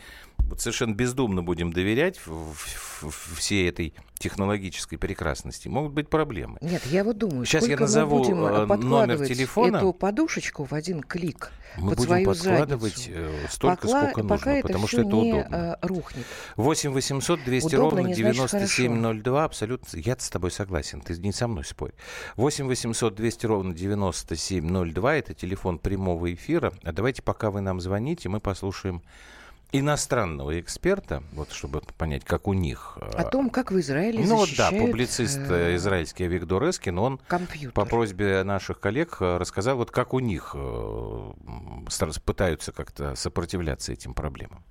вот 0.49 0.61
совершенно 0.61 0.93
бездумно 0.93 1.43
будем 1.43 1.71
доверять 1.73 2.19
в- 2.25 2.53
в- 2.53 3.03
в- 3.03 3.35
всей 3.37 3.67
этой 3.69 3.93
технологической 4.17 4.97
прекрасности, 4.97 5.67
могут 5.67 5.91
быть 5.93 6.09
проблемы. 6.09 6.57
Нет, 6.61 6.85
я 6.85 7.03
вот 7.03 7.17
думаю, 7.17 7.45
Сейчас 7.45 7.67
я 7.67 7.75
назову, 7.77 8.23
э, 8.23 8.65
э, 8.69 8.75
номер 8.77 9.27
телефона. 9.27 9.77
эту 9.77 9.91
подушечку 9.93 10.63
в 10.63 10.71
один 10.73 11.01
клик 11.03 11.51
Мы 11.77 11.89
под 11.89 11.97
будем 11.97 12.07
свою 12.09 12.25
подкладывать 12.25 12.97
задницу, 12.97 13.11
э, 13.21 13.47
столько, 13.49 13.87
пока, 13.87 13.99
сколько 14.11 14.21
пока 14.23 14.33
нужно, 14.35 14.49
это 14.51 14.67
потому 14.67 14.87
что 14.87 15.01
это 15.01 15.09
не 15.09 15.33
удобно. 15.33 15.77
рухнет. 15.81 16.25
8 16.55 16.91
800 16.93 17.43
200 17.43 17.67
Удобно 17.75 17.81
ровно 17.97 18.07
не 18.07 18.13
значит 18.13 18.17
9702. 18.51 19.43
Абсолютно. 19.43 19.97
Я 19.99 20.15
с 20.17 20.29
тобой 20.29 20.51
согласен. 20.51 21.01
Ты 21.01 21.17
не 21.17 21.33
со 21.33 21.47
мной 21.49 21.65
спорь. 21.65 21.91
8 22.37 22.67
800 22.67 23.15
200 23.15 23.45
ровно 23.45 23.73
9702. 23.73 25.15
Это 25.17 25.33
телефон 25.33 25.77
прямого 25.77 26.33
эфира. 26.33 26.71
А 26.83 26.93
давайте, 26.93 27.21
пока 27.21 27.51
вы 27.51 27.59
нам 27.59 27.81
звоните, 27.81 28.29
мы 28.29 28.39
послушаем 28.39 29.01
иностранного 29.79 30.59
эксперта, 30.59 31.23
вот 31.33 31.51
чтобы 31.51 31.81
понять, 31.97 32.23
как 32.25 32.47
у 32.47 32.53
них. 32.53 32.97
э, 33.01 33.17
О 33.17 33.23
том, 33.25 33.49
как 33.49 33.71
в 33.71 33.79
Израиле 33.79 34.19
ну 34.19 34.35
вот 34.37 34.49
да, 34.57 34.69
защищают, 34.69 34.85
публицист 34.85 35.39
э, 35.49 35.71
э, 35.71 35.75
израильский 35.75 36.27
Виктор 36.27 36.69
Эскин, 36.69 36.97
он 36.99 37.19
компьютер. 37.27 37.71
по 37.71 37.85
просьбе 37.85 38.43
наших 38.43 38.79
коллег 38.79 39.17
э, 39.19 39.37
рассказал, 39.37 39.77
вот 39.77 39.91
как 39.91 40.13
у 40.13 40.19
них 40.19 40.55
пытаются 42.25 42.71
как-то 42.71 43.15
сопротивляться 43.15 43.91
этим 43.93 44.13
проблемам. 44.13 44.63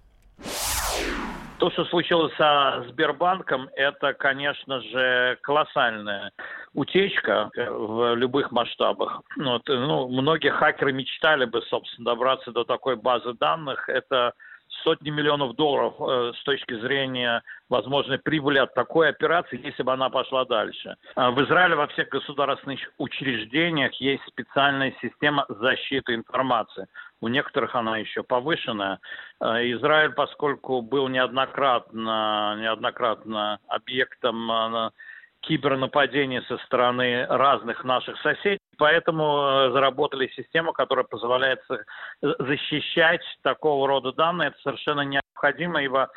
То, 1.59 1.71
что 1.71 1.85
случилось 1.87 2.35
со 2.37 2.85
Сбербанком, 2.91 3.69
это, 3.75 4.13
конечно 4.13 4.81
же, 4.81 5.39
колоссальная 5.41 6.33
утечка 6.75 7.51
в 7.57 8.17
любых 8.17 8.51
масштабах. 8.51 9.23
Вот, 9.37 9.63
ну, 9.67 10.09
многие 10.09 10.51
хакеры 10.51 10.93
мечтали 10.93 11.45
бы, 11.45 11.63
собственно, 11.63 12.07
добраться 12.07 12.51
до 12.51 12.65
такой 12.65 12.97
базы 12.97 13.33
данных. 13.35 13.89
Это 13.89 14.35
сотни 14.83 15.11
миллионов 15.11 15.55
долларов 15.57 15.95
э, 16.01 16.33
с 16.39 16.43
точки 16.45 16.79
зрения 16.81 17.43
возможной 17.69 18.19
прибыли 18.19 18.59
от 18.59 18.75
такой 18.75 19.09
операции, 19.09 19.61
если 19.63 19.83
бы 19.83 19.93
она 19.93 20.11
пошла 20.11 20.45
дальше. 20.45 20.97
А 21.15 21.31
В 21.31 21.43
Израиле 21.45 21.77
во 21.77 21.87
всех 21.89 22.09
государственных 22.09 22.81
учреждениях 22.99 23.93
есть 23.95 24.23
специальная 24.27 24.95
система 25.01 25.47
защиты 25.49 26.15
информации. 26.15 26.87
У 27.21 27.29
некоторых 27.29 27.75
она 27.75 27.99
еще 27.99 28.23
повышенная. 28.23 28.99
Э, 29.41 29.71
Израиль, 29.73 30.13
поскольку 30.13 30.83
был 30.83 31.09
неоднократно, 31.09 32.57
неоднократно 32.61 33.59
объектом 33.69 34.51
э, 34.51 34.91
кибернападений 35.41 36.43
со 36.49 36.59
стороны 36.59 37.27
разных 37.27 37.85
наших 37.85 38.21
соседей, 38.21 38.59
поэтому 38.77 39.25
э, 39.25 39.71
заработали 39.73 40.29
систему, 40.29 40.73
которая 40.73 41.05
позволяет 41.05 41.61
за- 41.69 41.85
защищать 42.39 43.23
такого 43.43 43.89
рода 43.89 44.13
данные. 44.13 44.49
Это 44.49 44.59
совершенно 44.63 45.03
необходимо, 45.03 45.83
ибо 45.83 46.11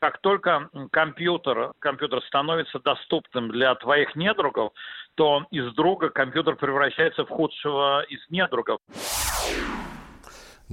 как 0.00 0.20
только 0.20 0.68
компьютер, 0.90 1.72
компьютер 1.78 2.22
становится 2.22 2.78
доступным 2.80 3.50
для 3.50 3.74
твоих 3.76 4.16
недругов, 4.16 4.72
то 5.14 5.44
из 5.50 5.72
друга 5.74 6.10
компьютер 6.10 6.56
превращается 6.56 7.24
в 7.24 7.28
худшего 7.28 8.02
из 8.08 8.20
недругов. 8.30 8.78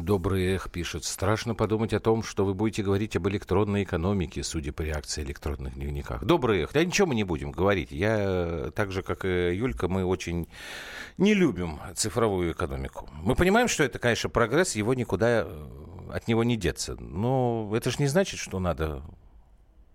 Добрый 0.04 0.56
эх 0.56 0.72
пишет. 0.72 1.04
Страшно 1.04 1.56
подумать 1.56 1.94
о 1.94 2.00
том, 2.00 2.24
что 2.24 2.46
вы 2.46 2.54
будете 2.54 2.84
говорить 2.84 3.18
об 3.18 3.28
электронной 3.28 3.84
экономике, 3.84 4.44
судя 4.44 4.72
по 4.72 4.82
реакции 4.82 5.24
электронных 5.24 5.74
дневниках. 5.74 6.24
Добрый 6.24 6.62
эх. 6.62 6.72
Да 6.72 6.84
ничего 6.86 7.08
мы 7.08 7.16
не 7.16 7.26
будем 7.26 7.52
говорить. 7.52 7.92
Я, 7.92 8.16
э, 8.18 8.72
так 8.74 8.94
же, 8.94 9.04
как 9.04 9.26
и 9.26 9.54
Юлька, 9.54 9.90
мы 9.90 10.06
очень 10.06 10.48
не 11.18 11.34
любим 11.34 11.80
цифровую 11.96 12.54
экономику. 12.54 13.10
Мы 13.22 13.36
понимаем, 13.36 13.68
что 13.68 13.84
это, 13.84 14.00
конечно, 14.00 14.30
прогресс, 14.30 14.76
его 14.76 14.94
никуда 14.94 15.44
э, 15.46 15.68
от 16.14 16.28
него 16.30 16.46
не 16.46 16.56
деться. 16.56 16.96
Но 16.96 17.70
это 17.76 17.92
же 17.92 17.98
не 18.00 18.08
значит, 18.08 18.40
что 18.40 18.60
надо 18.60 19.04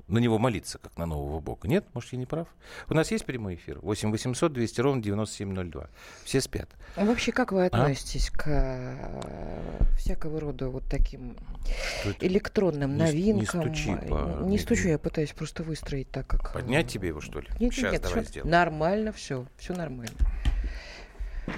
на 0.07 0.19
него 0.19 0.39
молиться, 0.39 0.79
как 0.79 0.97
на 0.99 1.07
нового 1.07 1.41
бога. 1.41 1.67
Нет, 1.67 1.85
может, 1.95 2.13
я 2.13 2.19
не 2.19 2.27
прав? 2.27 2.47
У 2.89 2.95
нас 2.95 3.11
есть 3.11 3.25
прямой 3.25 3.55
эфир? 3.55 3.79
8 3.81 4.11
800 4.11 4.53
200 4.53 4.81
ровно 4.83 5.03
9702. 5.03 5.89
Все 6.25 6.41
спят. 6.43 6.69
А 6.97 7.05
Вообще, 7.07 7.33
как 7.33 7.53
вы 7.53 7.65
А? 7.65 7.67
относитесь 7.67 8.29
к 8.31 8.45
э, 8.47 9.97
всякого 9.97 10.41
рода 10.41 10.69
вот 10.69 10.85
таким 10.91 11.37
Что 12.03 12.13
электронным 12.27 12.97
Не 12.99 13.07
с- 13.07 13.15
не 13.15 13.33
новинкам? 13.33 13.63
стучи 13.63 13.97
по- 14.09 14.41
Не 14.45 14.59
стучу, 14.59 14.89
я 14.89 14.99
пытаюсь 14.99 15.33
просто 15.33 15.63
выстроить 15.63 16.11
так, 16.11 16.27
как... 16.27 16.53
Поднять 16.53 16.89
тебе 16.89 17.09
его, 17.09 17.21
что 17.23 17.41
ли? 17.41 17.49
Нет, 17.59 17.73
Сейчас 17.73 17.93
нет, 17.93 18.03
давай 18.03 18.25
сделаем. 18.25 18.51
Нормально 18.51 19.13
все, 19.13 19.47
все 19.57 19.73
нормально. 19.75 20.13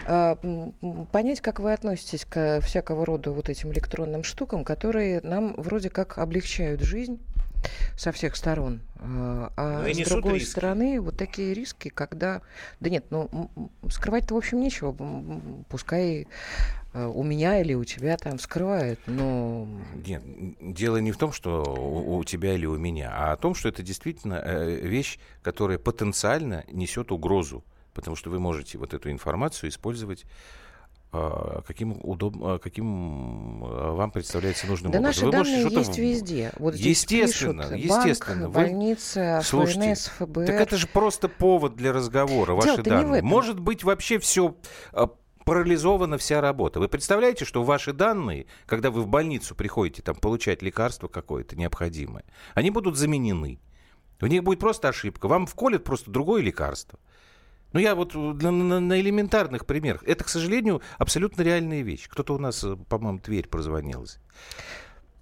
А, 0.06 0.36
Понять, 1.12 1.40
как 1.40 1.60
вы 1.60 1.72
относитесь 1.72 2.24
к 2.24 2.60
всякого 2.60 3.04
рода 3.06 3.30
вот 3.30 3.48
этим 3.48 3.72
электронным 3.72 4.22
штукам, 4.24 4.64
которые 4.64 5.20
нам 5.22 5.54
вроде 5.56 5.90
как 5.90 6.18
облегчают 6.18 6.80
жизнь, 6.82 7.20
со 7.96 8.12
всех 8.12 8.36
сторон. 8.36 8.80
А, 8.98 9.52
А 9.56 9.86
Ну 9.86 10.04
с 10.04 10.08
другой 10.08 10.34
риски. 10.34 10.50
стороны, 10.50 11.00
вот 11.00 11.16
такие 11.16 11.54
риски, 11.54 11.88
когда... 11.88 12.42
Да 12.80 12.90
нет, 12.90 13.06
ну, 13.10 13.50
скрывать-то, 13.88 14.34
в 14.34 14.38
общем, 14.38 14.60
нечего. 14.60 14.94
Пускай 15.68 16.26
э, 16.92 17.06
у 17.06 17.22
меня 17.22 17.60
или 17.60 17.74
у 17.74 17.84
тебя 17.84 18.16
там 18.16 18.38
скрывают, 18.38 19.00
но... 19.06 19.66
Нет, 20.06 20.22
дело 20.60 20.98
не 20.98 21.12
в 21.12 21.18
том, 21.18 21.32
что 21.32 21.62
у, 21.62 22.18
у 22.18 22.24
тебя 22.24 22.54
или 22.54 22.66
у 22.66 22.76
меня, 22.76 23.12
а 23.14 23.32
о 23.32 23.36
том, 23.36 23.54
что 23.54 23.68
это 23.68 23.82
действительно 23.82 24.42
э, 24.44 24.80
вещь, 24.82 25.18
которая 25.42 25.78
потенциально 25.78 26.64
несет 26.70 27.12
угрозу, 27.12 27.64
потому 27.94 28.16
что 28.16 28.30
вы 28.30 28.38
можете 28.38 28.78
вот 28.78 28.94
эту 28.94 29.10
информацию 29.10 29.70
использовать 29.70 30.24
каким, 31.12 31.98
удоб... 32.02 32.36
э, 32.42 32.58
каким 32.62 33.64
э, 33.64 33.90
вам 33.92 34.10
представляется 34.10 34.66
нужным 34.66 34.92
Да 34.92 34.98
образом. 34.98 35.24
наши 35.24 35.26
Вы 35.26 35.38
можете 35.38 35.56
данные 35.56 35.70
что-то 35.70 35.88
есть 35.88 35.98
везде. 35.98 36.52
Вот 36.58 36.74
Естественно, 36.74 37.62
пишут, 37.62 37.84
естественно. 37.84 38.48
Банк, 38.48 38.54
Вы- 38.54 38.62
больница, 38.62 39.40
Слушайте, 39.44 39.94
ФНС, 39.94 40.08
ФБР. 40.18 40.46
Так 40.46 40.60
это 40.60 40.76
же 40.76 40.86
просто 40.86 41.28
повод 41.28 41.76
для 41.76 41.92
разговора, 41.92 42.54
ваши 42.54 42.68
Дело-то 42.68 42.90
не 42.90 42.96
в 42.96 43.00
данные. 43.02 43.22
Может 43.22 43.60
быть, 43.60 43.84
вообще 43.84 44.18
все 44.18 44.56
парализована 45.46 46.18
вся 46.18 46.40
работа. 46.40 46.80
Вы 46.80 46.88
представляете, 46.88 47.44
что 47.44 47.62
ваши 47.62 47.92
данные, 47.92 48.46
когда 48.66 48.90
вы 48.90 49.02
в 49.02 49.06
больницу 49.06 49.54
приходите 49.54 50.02
там 50.02 50.16
получать 50.16 50.60
лекарство 50.60 51.06
какое-то 51.06 51.56
необходимое, 51.56 52.24
они 52.54 52.70
будут 52.70 52.96
заменены. 52.96 53.60
У 54.20 54.26
них 54.26 54.42
будет 54.42 54.58
просто 54.58 54.88
ошибка. 54.88 55.28
Вам 55.28 55.46
вколят 55.46 55.84
просто 55.84 56.10
другое 56.10 56.42
лекарство. 56.42 56.98
Ну, 57.72 57.80
я 57.80 57.94
вот 57.94 58.14
на, 58.14 58.50
на- 58.50 58.80
на 58.80 59.00
элементарных 59.00 59.66
примерах. 59.66 60.02
Это, 60.04 60.24
к 60.24 60.28
сожалению, 60.28 60.80
абсолютно 60.98 61.42
реальная 61.42 61.82
вещь. 61.82 62.08
Кто-то 62.08 62.34
у 62.34 62.38
нас, 62.38 62.62
э, 62.64 62.76
по-моему, 62.88 63.18
Тверь 63.18 63.48
прозвонилась. 63.48 64.18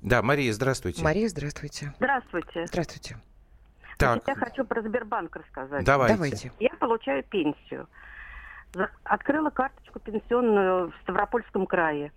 Да, 0.03 0.23
Мария, 0.23 0.53
здравствуйте. 0.53 1.03
Мария, 1.03 1.29
здравствуйте. 1.29 1.93
Здравствуйте. 1.97 2.67
Здравствуйте. 2.67 3.17
Так, 3.99 4.23
Я 4.27 4.35
хочу 4.35 4.65
про 4.65 4.83
Сбербанк 4.83 5.35
рассказать. 5.37 5.85
давайте. 5.85 6.15
Давайте. 6.15 6.53
Я 6.61 6.71
получаю 6.79 7.23
пенсию. 7.25 7.89
Открыла 9.05 9.51
карточку 9.51 10.01
пенсионную 10.01 10.91
в 10.91 10.95
Ставропольском 11.03 11.65
крае. 11.67 12.13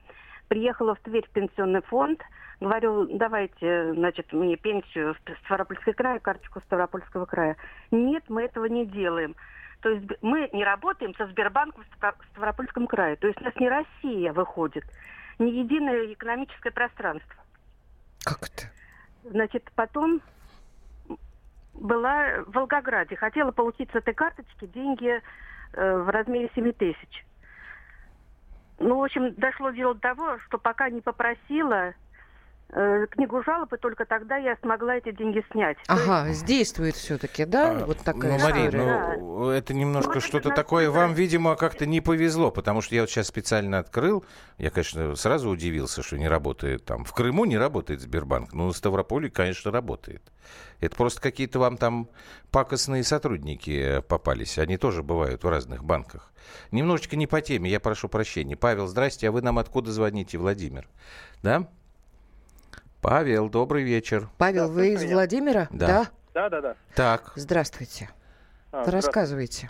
Приехала 0.48 0.96
в 0.96 1.00
Тверь 1.02 1.26
в 1.26 1.30
пенсионный 1.30 1.82
фонд. 1.84 2.22
Говорю, 2.60 3.06
давайте, 3.18 3.94
значит, 3.94 4.34
мне 4.34 4.56
пенсию 4.58 5.14
в 5.14 5.18
Ставропольский 5.46 5.94
край, 5.94 6.20
карточку 6.20 6.60
Ставропольского 6.62 7.26
края. 7.26 7.56
Нет, 7.92 8.24
мы 8.28 8.42
этого 8.44 8.66
не 8.66 8.86
делаем. 8.88 9.36
То 9.82 9.90
есть 9.90 10.06
мы 10.22 10.50
не 10.54 10.64
работаем 10.64 11.14
со 11.16 11.28
Сбербанком 11.28 11.84
в 11.84 11.96
Ста- 11.96 12.16
в 12.20 12.26
Ставропольском 12.32 12.88
крае. 12.88 13.16
То 13.16 13.28
есть 13.28 13.40
у 13.40 13.44
нас 13.44 13.56
не 13.56 13.70
Россия 13.70 14.34
выходит, 14.34 14.84
не 15.40 15.60
единое 15.60 16.14
экономическое 16.14 16.72
пространство. 16.72 17.36
Как 18.24 18.40
это? 18.42 18.72
Значит, 19.24 19.72
потом 19.76 20.22
была 21.74 22.44
в 22.48 22.52
Волгограде. 22.54 23.16
Хотела 23.16 23.52
получить 23.52 23.92
с 23.92 23.96
этой 23.96 24.14
карточки 24.14 24.66
деньги 24.66 25.22
э, 25.74 25.98
в 25.98 26.10
размере 26.10 26.50
7 26.56 26.72
тысяч. 26.74 27.26
Ну, 28.80 29.00
в 29.00 29.04
общем, 29.04 29.34
дошло 29.36 29.72
дело 29.72 29.96
до 29.96 30.02
того, 30.02 30.40
что 30.40 30.58
пока 30.58 30.90
не 30.90 31.02
попросила 31.02 31.94
книгу 32.70 33.42
жалоб, 33.44 33.72
и 33.74 33.78
только 33.78 34.06
тогда 34.06 34.38
я 34.38 34.58
смогла 34.62 34.98
эти 34.98 35.12
деньги 35.12 35.44
снять. 35.52 35.78
То 35.88 35.94
Ага, 35.94 36.28
действует 36.46 36.96
все-таки, 36.96 37.46
да? 37.46 37.72
А, 37.72 37.86
вот 37.86 38.00
такая 38.00 38.38
ну, 38.38 38.44
Мария, 38.44 38.72
ну, 39.18 39.50
это 39.50 39.74
немножко 39.74 40.16
Ну, 40.16 40.20
что-то 40.22 40.50
на- 40.50 40.56
такое. 40.56 40.90
Вам, 40.92 41.14
видимо, 41.14 41.56
как-то 41.56 41.86
не 41.86 42.02
повезло, 42.02 42.52
потому 42.52 42.82
что 42.82 42.94
я 42.96 43.02
вот 43.02 43.10
сейчас 43.10 43.28
специально 43.28 43.80
открыл. 43.80 44.26
Я, 44.58 44.70
конечно, 44.70 45.16
сразу 45.16 45.50
удивился, 45.50 46.04
что 46.04 46.18
не 46.18 46.28
работает 46.28 46.84
там. 46.84 47.06
В 47.06 47.14
Крыму 47.14 47.46
не 47.46 47.58
работает 47.58 48.02
Сбербанк, 48.02 48.54
но 48.54 48.68
в 48.68 48.76
Ставрополе, 48.76 49.30
конечно, 49.30 49.72
работает. 49.72 50.22
Это 50.80 50.96
просто 50.96 51.22
какие-то 51.22 51.60
вам 51.60 51.78
там 51.78 52.10
пакостные 52.52 53.04
сотрудники 53.04 53.98
э, 53.98 54.02
попались. 54.02 54.60
Они 54.60 54.78
тоже 54.78 55.04
бывают 55.04 55.44
в 55.44 55.50
разных 55.50 55.84
банках. 55.84 56.32
Немножечко 56.72 57.16
не 57.16 57.28
по 57.28 57.42
теме, 57.42 57.70
я 57.70 57.80
прошу 57.80 58.10
прощения. 58.10 58.56
Павел, 58.56 58.88
здрасте, 58.88 59.30
а 59.30 59.32
вы 59.32 59.42
нам 59.42 59.58
откуда 59.58 59.92
звоните, 59.92 60.38
Владимир? 60.38 60.88
Да? 61.42 61.68
Павел, 63.08 63.48
добрый 63.48 63.84
вечер. 63.84 64.28
Павел, 64.38 64.70
вы 64.70 64.90
из. 64.90 65.10
Владимира? 65.10 65.70
Да. 65.72 66.08
Да, 66.34 66.50
да, 66.50 66.60
да. 66.60 66.76
Так, 66.94 67.32
Здравствуйте. 67.36 68.10
А. 68.74 68.84
Рассказывайте. 68.84 69.70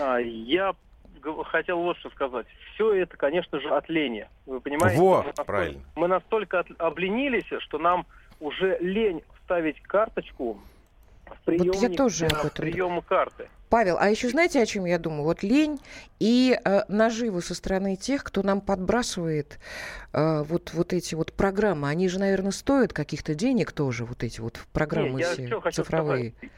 А, 0.00 0.16
я 0.16 0.74
хотел 1.50 1.80
вот 1.80 1.98
что 1.98 2.08
сказать. 2.08 2.46
Все 2.72 2.94
это, 2.94 3.14
конечно 3.18 3.60
же, 3.60 3.68
от 3.68 3.90
лени. 3.90 4.26
Вы 4.46 4.62
понимаете? 4.62 4.98
Во, 4.98 5.18
Мы 5.18 5.24
настолько- 5.24 5.44
правильно. 5.44 5.82
Мы 5.96 6.08
настолько 6.08 6.60
от- 6.60 6.80
обленились, 6.80 7.44
что 7.58 7.76
нам 7.76 8.06
уже 8.40 8.78
лень 8.80 9.22
вставить 9.42 9.78
карточку 9.82 10.58
в 11.26 11.44
приемник, 11.44 11.98
тоже 11.98 12.24
э, 12.24 12.28
об 12.28 12.36
в 12.36 12.44
этом 12.46 12.50
прием 12.52 13.02
карты. 13.02 13.50
Павел, 13.68 13.96
а 13.98 14.08
еще 14.08 14.28
знаете, 14.28 14.60
о 14.62 14.66
чем 14.66 14.84
я 14.84 14.98
думаю? 14.98 15.22
Вот 15.24 15.42
лень 15.42 15.78
и 16.20 16.58
э, 16.64 16.80
наживы 16.88 17.42
со 17.42 17.54
стороны 17.54 17.96
тех, 17.96 18.22
кто 18.24 18.42
нам 18.42 18.60
подбрасывает 18.60 19.58
э, 20.12 20.42
вот, 20.42 20.72
вот 20.72 20.92
эти 20.92 21.14
вот 21.14 21.32
программы. 21.32 21.88
Они 21.88 22.08
же, 22.08 22.18
наверное, 22.18 22.52
стоят 22.52 22.92
каких-то 22.92 23.34
денег 23.34 23.72
тоже, 23.72 24.04
вот 24.04 24.22
эти 24.22 24.40
вот 24.40 24.60
программы 24.72 25.14
Не, 25.14 25.20
я 25.20 25.32
все 25.32 25.60
хочу 25.60 25.82
цифровые. 25.82 26.32
сказать. 26.32 26.52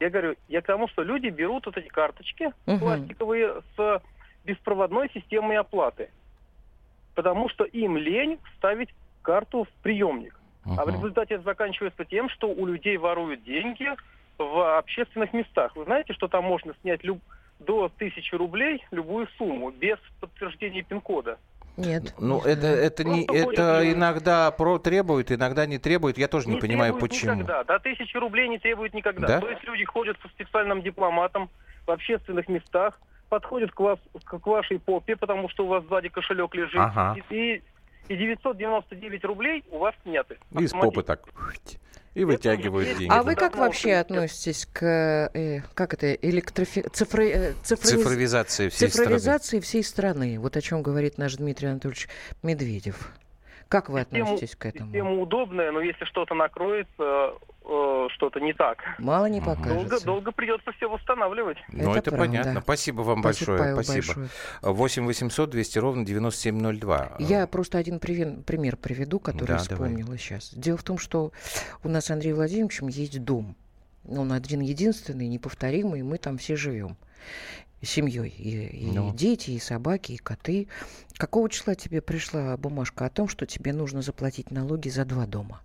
Я 0.00 0.10
говорю, 0.10 0.34
я 0.48 0.62
к 0.62 0.66
тому, 0.66 0.88
что 0.88 1.02
люди 1.02 1.28
берут 1.28 1.66
вот 1.66 1.76
эти 1.76 1.88
карточки 1.88 2.52
Мгм. 2.66 2.78
пластиковые 2.78 3.62
с 3.76 4.02
беспроводной 4.44 5.10
системой 5.12 5.56
оплаты. 5.56 6.10
Потому 7.14 7.48
что 7.48 7.64
им 7.64 7.96
лень 7.96 8.38
ставить 8.58 8.94
карту 9.22 9.64
в 9.64 9.82
приемник. 9.82 10.38
А 10.64 10.84
в 10.84 10.88
результате 10.90 11.34
это 11.34 11.44
заканчивается 11.44 12.04
тем, 12.04 12.28
что 12.28 12.48
у 12.48 12.66
людей 12.66 12.96
воруют 12.96 13.44
деньги 13.44 13.88
в 14.38 14.78
общественных 14.78 15.32
местах. 15.32 15.74
Вы 15.76 15.84
знаете, 15.84 16.12
что 16.12 16.28
там 16.28 16.44
можно 16.44 16.74
снять 16.82 17.02
люб- 17.04 17.22
до 17.58 17.88
тысячи 17.88 18.34
рублей 18.34 18.84
любую 18.90 19.28
сумму 19.38 19.70
без 19.70 19.98
подтверждения 20.20 20.82
пин-кода? 20.82 21.38
Нет. 21.76 22.14
Ну, 22.18 22.40
это, 22.40 22.66
это, 22.66 23.04
не, 23.04 23.24
это 23.24 23.92
иногда 23.92 24.50
про 24.50 24.78
требует, 24.78 25.30
иногда 25.30 25.66
не 25.66 25.78
требует. 25.78 26.16
Я 26.16 26.26
тоже 26.28 26.48
не, 26.48 26.58
понимаю, 26.58 26.94
требует 26.94 27.12
почему. 27.12 27.34
Никогда. 27.34 27.64
До 27.64 27.78
тысячи 27.78 28.16
рублей 28.16 28.48
не 28.48 28.58
требует 28.58 28.94
никогда. 28.94 29.26
Да? 29.26 29.40
То 29.40 29.50
есть 29.50 29.62
люди 29.64 29.84
ходят 29.84 30.16
со 30.22 30.28
специальным 30.28 30.80
дипломатом 30.82 31.50
в 31.86 31.90
общественных 31.90 32.48
местах, 32.48 32.98
подходят 33.28 33.72
к, 33.72 33.80
вас, 33.80 33.98
к 34.24 34.38
к 34.38 34.46
вашей 34.46 34.78
попе, 34.78 35.16
потому 35.16 35.48
что 35.50 35.64
у 35.64 35.68
вас 35.68 35.84
сзади 35.84 36.08
кошелек 36.08 36.54
лежит, 36.54 36.80
Ага. 36.80 37.16
и, 37.28 37.62
и 38.08 38.16
999 38.16 39.24
рублей 39.24 39.64
у 39.70 39.78
вас 39.78 39.94
сняты. 40.02 40.38
И 40.58 40.66
с 40.66 40.72
попы 40.72 41.02
так. 41.02 41.24
И 42.16 42.24
вытягивают 42.24 42.96
деньги. 42.96 43.12
А 43.12 43.22
вы 43.22 43.34
как 43.34 43.56
вообще 43.56 43.92
относитесь 43.94 44.66
к 44.72 45.30
э, 45.34 45.60
как 45.74 45.92
это 45.92 46.14
электрифи... 46.14 46.82
цифры... 46.92 47.28
э, 47.28 47.52
цифровиз- 47.62 47.98
Цифровизация 47.98 48.70
всей 48.70 48.88
страны. 48.88 49.04
цифровизации 49.04 49.60
всей 49.60 49.84
страны? 49.84 50.38
Вот 50.40 50.56
о 50.56 50.62
чем 50.62 50.82
говорит 50.82 51.18
наш 51.18 51.34
Дмитрий 51.34 51.68
Анатольевич 51.68 52.08
Медведев. 52.42 53.12
Как 53.68 53.90
вы 53.90 54.00
относитесь 54.00 54.56
к 54.56 54.64
этому? 54.64 54.86
Система 54.90 55.12
удобная, 55.20 55.72
но 55.72 55.80
если 55.82 56.06
что-то 56.06 56.34
накроется, 56.34 57.34
э, 57.64 58.05
что-то 58.26 58.40
не 58.44 58.52
так, 58.52 58.78
Мало 58.98 59.26
не 59.26 59.38
Мгм. 59.40 59.46
долго, 59.46 59.62
покажется. 59.62 60.04
долго 60.04 60.32
придется 60.32 60.72
все 60.72 60.88
восстанавливать. 60.88 61.58
Ну, 61.68 61.90
Это 61.90 61.98
это, 62.00 62.10
правда. 62.10 62.26
понятно. 62.26 62.60
Спасибо 62.60 63.02
вам 63.02 63.20
Спасибо, 63.20 63.52
большое. 63.52 63.58
Павел, 63.58 63.84
Спасибо. 63.84 64.06
большое. 64.06 64.28
8 64.74 65.06
800 65.06 65.50
200 65.50 65.78
ровно 65.78 66.04
9702. 66.04 67.16
Я 67.20 67.46
просто 67.46 67.78
один 67.78 67.98
привен- 67.98 68.42
пример 68.42 68.76
приведу, 68.76 69.20
который 69.20 69.52
Да, 69.52 69.58
вспомнила 69.58 70.18
сейчас. 70.18 70.52
Дело 70.54 70.76
в 70.76 70.82
том, 70.82 70.98
что 70.98 71.32
у 71.84 71.88
нас 71.88 72.06
с 72.06 72.10
Андреем 72.10 72.36
Владимировичем 72.36 72.88
есть 72.88 73.22
дом. 73.22 73.54
Он 74.08 74.32
один 74.32 74.60
единственный, 74.60 75.28
неповторимый, 75.28 76.00
и 76.00 76.02
мы 76.02 76.18
там 76.18 76.38
все 76.38 76.56
живем 76.56 76.96
семьей. 77.82 78.28
И, 78.30 78.86
и 78.88 78.90
Ну. 78.92 79.14
дети, 79.14 79.50
и 79.52 79.60
собаки, 79.60 80.12
и 80.12 80.16
коты. 80.16 80.66
Какого 81.18 81.48
числа 81.48 81.74
тебе 81.76 82.00
пришла 82.00 82.56
бумажка 82.56 83.06
о 83.06 83.10
том, 83.10 83.28
что 83.28 83.46
тебе 83.46 83.72
нужно 83.72 84.02
заплатить 84.02 84.50
налоги 84.50 84.88
за 84.88 85.04
два 85.04 85.26
дома? 85.26 85.60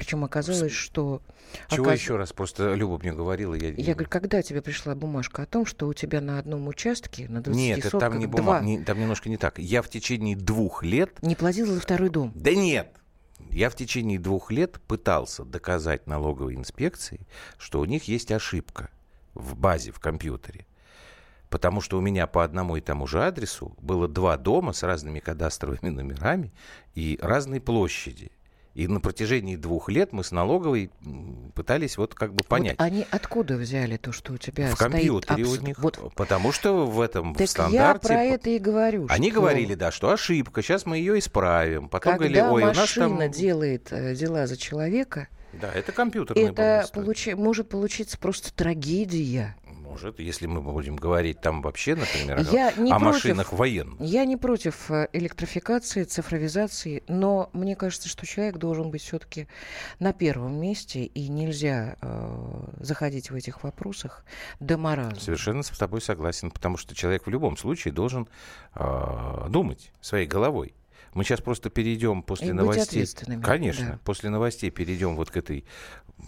Причем 0.00 0.24
оказалось, 0.24 0.72
что... 0.72 1.20
Чего 1.68 1.86
оказ- 1.90 1.94
еще 1.98 2.16
раз? 2.16 2.32
Просто 2.32 2.74
Люба 2.74 2.98
мне 2.98 3.12
говорила. 3.12 3.54
Я, 3.54 3.68
Я 3.70 3.94
говорю, 3.94 4.08
когда 4.08 4.40
тебе 4.40 4.62
пришла 4.62 4.94
бумажка 4.94 5.42
о 5.42 5.46
том, 5.46 5.66
что 5.66 5.88
у 5.88 5.92
тебя 5.92 6.20
на 6.22 6.38
одном 6.38 6.68
участке, 6.68 7.28
на 7.28 7.42
20 7.42 7.60
Нет, 7.60 7.84
это 7.84 7.98
там 7.98 8.18
не 8.18 8.26
бумага, 8.26 8.64
не- 8.64 8.82
там 8.82 8.98
немножко 8.98 9.28
не 9.28 9.36
так. 9.36 9.58
Я 9.58 9.82
в 9.82 9.90
течение 9.90 10.36
двух 10.36 10.82
лет 10.82 11.22
не 11.22 11.34
платил 11.36 11.66
за 11.66 11.80
второй 11.80 12.08
дом? 12.08 12.32
Да 12.34 12.54
нет. 12.54 12.96
Я 13.50 13.68
в 13.68 13.74
течение 13.74 14.18
двух 14.18 14.50
лет 14.50 14.80
пытался 14.86 15.44
доказать 15.44 16.06
налоговой 16.06 16.54
инспекции, 16.54 17.26
что 17.58 17.80
у 17.80 17.84
них 17.84 18.04
есть 18.04 18.32
ошибка 18.32 18.88
в 19.34 19.54
базе, 19.56 19.92
в 19.92 20.00
компьютере. 20.00 20.66
Потому 21.50 21.80
что 21.80 21.98
у 21.98 22.00
меня 22.00 22.26
по 22.26 22.42
одному 22.44 22.76
и 22.76 22.80
тому 22.80 23.06
же 23.06 23.22
адресу 23.22 23.76
было 23.82 24.08
два 24.08 24.36
дома 24.38 24.72
с 24.72 24.82
разными 24.82 25.18
кадастровыми 25.18 25.88
номерами 25.90 26.52
и 26.94 27.18
разной 27.20 27.60
площади. 27.60 28.30
И 28.74 28.86
на 28.86 29.00
протяжении 29.00 29.56
двух 29.56 29.88
лет 29.88 30.12
мы 30.12 30.22
с 30.22 30.30
налоговой 30.30 30.90
пытались 31.54 31.98
вот 31.98 32.14
как 32.14 32.32
бы 32.32 32.44
понять. 32.44 32.78
Вот 32.78 32.84
они 32.84 33.04
откуда 33.10 33.56
взяли 33.56 33.96
то, 33.96 34.12
что 34.12 34.34
у 34.34 34.36
тебя 34.36 34.70
в 34.70 34.74
стоит 34.76 34.92
компьютере 34.92 35.42
абс- 35.42 35.58
у 35.58 35.62
них. 35.66 35.78
Вот 35.78 36.12
Потому 36.14 36.52
что 36.52 36.86
в 36.86 37.00
этом 37.00 37.34
в 37.34 37.38
так 37.38 37.40
я 37.42 37.46
стандарте... 37.48 38.06
про 38.06 38.22
это 38.22 38.50
и 38.50 38.58
говорю. 38.58 39.06
Они 39.08 39.30
что 39.30 39.40
говорили, 39.40 39.74
да, 39.74 39.90
что 39.90 40.10
ошибка, 40.10 40.62
сейчас 40.62 40.86
мы 40.86 40.98
ее 40.98 41.18
исправим. 41.18 41.88
Потом 41.88 42.12
когда 42.12 42.26
говорили, 42.26 42.40
ой, 42.40 42.62
у 42.62 42.74
нас 42.74 42.94
там... 42.94 43.30
делает 43.30 43.88
э, 43.90 44.14
дела 44.14 44.46
за 44.46 44.56
человека, 44.56 45.26
Да, 45.52 45.70
это 45.72 45.90
компьютерные 45.90 46.50
это 46.50 46.88
получи- 46.94 47.34
может 47.34 47.68
получиться 47.68 48.18
просто 48.18 48.54
трагедия. 48.54 49.56
Может, 49.90 50.20
если 50.20 50.46
мы 50.46 50.60
будем 50.60 50.94
говорить 50.94 51.40
там 51.40 51.62
вообще, 51.62 51.96
например, 51.96 52.46
Я 52.52 52.72
не 52.76 52.92
о 52.92 53.00
против- 53.00 53.14
машинах 53.14 53.52
военных. 53.52 54.00
Я 54.00 54.24
не 54.24 54.36
против 54.36 54.88
э, 54.88 55.08
электрификации, 55.12 56.04
цифровизации, 56.04 57.02
но 57.08 57.50
мне 57.52 57.74
кажется, 57.74 58.08
что 58.08 58.24
человек 58.24 58.58
должен 58.58 58.92
быть 58.92 59.02
все-таки 59.02 59.48
на 59.98 60.12
первом 60.12 60.60
месте, 60.60 61.04
и 61.04 61.28
нельзя 61.28 61.96
э, 62.00 62.62
заходить 62.78 63.30
в 63.30 63.34
этих 63.34 63.64
вопросах 63.64 64.24
до 64.60 64.78
маразма. 64.78 65.18
Совершенно 65.18 65.64
с 65.64 65.70
тобой 65.70 66.00
согласен, 66.00 66.52
потому 66.52 66.76
что 66.76 66.94
человек 66.94 67.26
в 67.26 67.30
любом 67.30 67.56
случае 67.56 67.92
должен 67.92 68.28
э, 68.76 69.46
думать 69.48 69.90
своей 70.00 70.26
головой. 70.28 70.72
Мы 71.14 71.24
сейчас 71.24 71.40
просто 71.40 71.70
перейдем 71.70 72.22
после 72.22 72.50
И 72.50 72.52
новостей. 72.52 73.04
Конечно, 73.42 73.86
да. 73.86 73.98
после 74.04 74.30
новостей 74.30 74.70
перейдем 74.70 75.16
вот 75.16 75.30
к 75.30 75.36
этой 75.36 75.64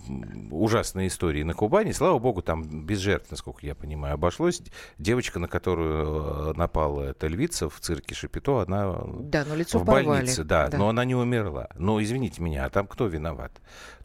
м, 0.08 0.48
ужасной 0.52 1.06
истории 1.08 1.42
на 1.42 1.54
Кубани. 1.54 1.92
Слава 1.92 2.18
богу, 2.18 2.42
там 2.42 2.62
без 2.86 2.98
жертв, 2.98 3.30
насколько 3.30 3.64
я 3.66 3.74
понимаю, 3.74 4.14
обошлось. 4.14 4.62
Девочка, 4.98 5.38
на 5.38 5.48
которую 5.48 6.50
э, 6.50 6.52
напала 6.54 7.02
эта 7.02 7.26
львица 7.26 7.68
в 7.68 7.78
цирке 7.80 8.14
Шапито, 8.14 8.60
она 8.62 8.98
Да, 9.20 9.44
но 9.44 9.54
лицо 9.54 9.78
в 9.78 9.84
порвали. 9.84 10.06
больнице, 10.06 10.44
да, 10.44 10.68
но 10.72 10.88
она 10.88 11.04
не 11.04 11.14
умерла. 11.14 11.68
Но 11.76 12.02
извините 12.02 12.42
меня, 12.42 12.64
а 12.66 12.70
там 12.70 12.86
кто 12.86 13.06
виноват? 13.06 13.52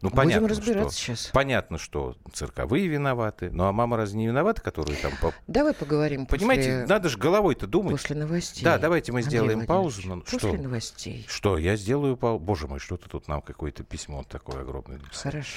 Ну, 0.00 0.10
Будем 0.10 0.16
понятно, 0.16 0.48
разбираться 0.48 0.96
что, 0.96 1.16
сейчас. 1.16 1.30
понятно, 1.32 1.78
что 1.78 2.16
цирковые 2.32 2.86
виноваты, 2.86 3.50
ну 3.50 3.64
а 3.64 3.72
мама 3.72 3.96
разве 3.96 4.18
не 4.18 4.26
виновата, 4.28 4.62
которую 4.62 4.96
там... 4.96 5.12
по- 5.20 5.34
Давай 5.48 5.74
поговорим 5.74 6.26
Понимаете, 6.26 6.62
после, 6.70 6.86
надо 6.86 7.08
же 7.08 7.18
головой-то 7.18 7.66
думать. 7.66 7.92
после 7.92 8.14
новостей. 8.16 8.62
Да, 8.64 8.78
давайте 8.78 9.10
мы 9.12 9.20
Андрей 9.20 9.30
сделаем 9.38 9.66
паузу. 9.66 10.02
Ну, 10.04 10.20
После 10.20 10.38
что? 10.38 10.52
новостей. 10.52 11.24
Что, 11.28 11.58
я 11.58 11.76
сделаю 11.76 12.16
паузу? 12.16 12.38
Боже 12.44 12.68
мой, 12.68 12.78
что-то 12.78 13.08
тут 13.08 13.26
нам 13.28 13.42
какое-то 13.42 13.82
письмо 13.82 14.22
такое 14.22 14.60
огромное. 14.62 15.00
Хорошо. 15.12 15.56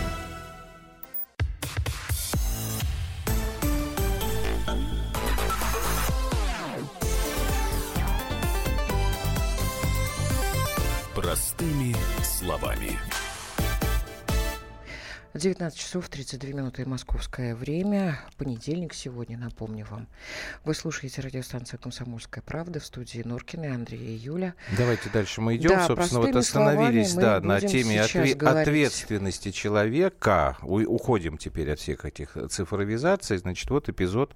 Простыми 11.15 11.93
словами. 12.23 12.97
19 15.41 15.75
часов 15.75 16.07
32 16.07 16.51
минуты 16.51 16.85
московское 16.87 17.55
время. 17.55 18.19
Понедельник 18.37 18.93
сегодня, 18.93 19.39
напомню 19.39 19.87
вам. 19.89 20.07
Вы 20.65 20.75
слушаете 20.75 21.21
радиостанцию 21.23 21.79
«Комсомольская 21.79 22.43
правда» 22.45 22.79
в 22.79 22.85
студии 22.85 23.23
Норкина, 23.25 23.73
Андрея 23.73 24.07
и 24.07 24.13
Юля. 24.17 24.53
Давайте 24.77 25.09
дальше 25.09 25.41
мы 25.41 25.55
идем. 25.55 25.69
Да, 25.69 25.87
Собственно, 25.87 26.21
вот 26.21 26.35
остановились 26.35 27.15
да, 27.15 27.39
на 27.39 27.59
теме 27.59 28.01
отве- 28.03 28.35
говорить. 28.35 28.67
ответственности 28.67 29.49
человека. 29.49 30.57
У- 30.61 30.83
уходим 30.83 31.39
теперь 31.39 31.71
от 31.71 31.79
всех 31.79 32.05
этих 32.05 32.37
цифровизаций. 32.51 33.37
Значит, 33.39 33.67
вот 33.71 33.89
эпизод 33.89 34.35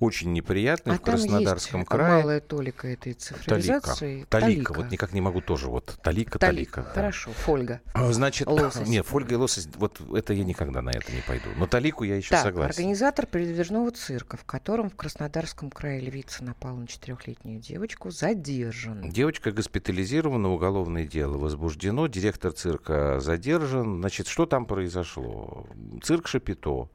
очень 0.00 0.32
неприятный 0.32 0.94
а 0.94 0.98
в 0.98 1.02
Краснодарском 1.02 1.80
есть 1.80 1.90
крае. 1.90 2.22
малая 2.22 2.40
толика 2.40 2.88
этой 2.88 3.12
Талика. 3.12 3.20
цифровизации. 3.20 4.26
Талика. 4.30 4.72
Вот 4.72 4.90
никак 4.90 5.12
не 5.12 5.20
могу 5.20 5.42
тоже. 5.42 5.66
Вот 5.68 5.98
Талика, 6.02 6.38
Талика. 6.38 6.76
Талика. 6.76 6.82
да. 6.82 6.94
Хорошо, 6.94 7.30
Фольга. 7.44 7.82
А, 7.92 8.10
Значит, 8.10 8.46
Лосось. 8.48 8.88
нет, 8.88 9.04
фольга 9.04 9.34
и 9.34 9.36
лосось, 9.36 9.68
вот 9.76 10.00
это 10.16 10.32
я 10.32 10.45
никогда 10.46 10.80
на 10.80 10.90
это 10.90 11.12
не 11.12 11.20
пойду. 11.20 11.50
Но 11.56 11.66
талику 11.66 12.04
я 12.04 12.16
еще 12.16 12.30
Так, 12.30 12.42
согласен. 12.44 12.70
организатор 12.70 13.26
передвижного 13.26 13.90
цирка, 13.90 14.36
в 14.36 14.44
котором 14.44 14.88
в 14.88 14.96
Краснодарском 14.96 15.70
крае 15.70 16.00
львица 16.00 16.44
напала 16.44 16.76
на 16.76 16.86
четырехлетнюю 16.86 17.60
девочку, 17.60 18.10
задержан. 18.10 19.10
Девочка 19.10 19.50
госпитализирована, 19.52 20.48
уголовное 20.50 21.06
дело 21.06 21.36
возбуждено, 21.36 22.06
директор 22.06 22.52
цирка 22.52 23.20
задержан. 23.20 23.98
Значит, 24.00 24.28
что 24.28 24.46
там 24.46 24.64
произошло? 24.66 25.66
Цирк 26.02 26.28
Шапито, 26.28 26.88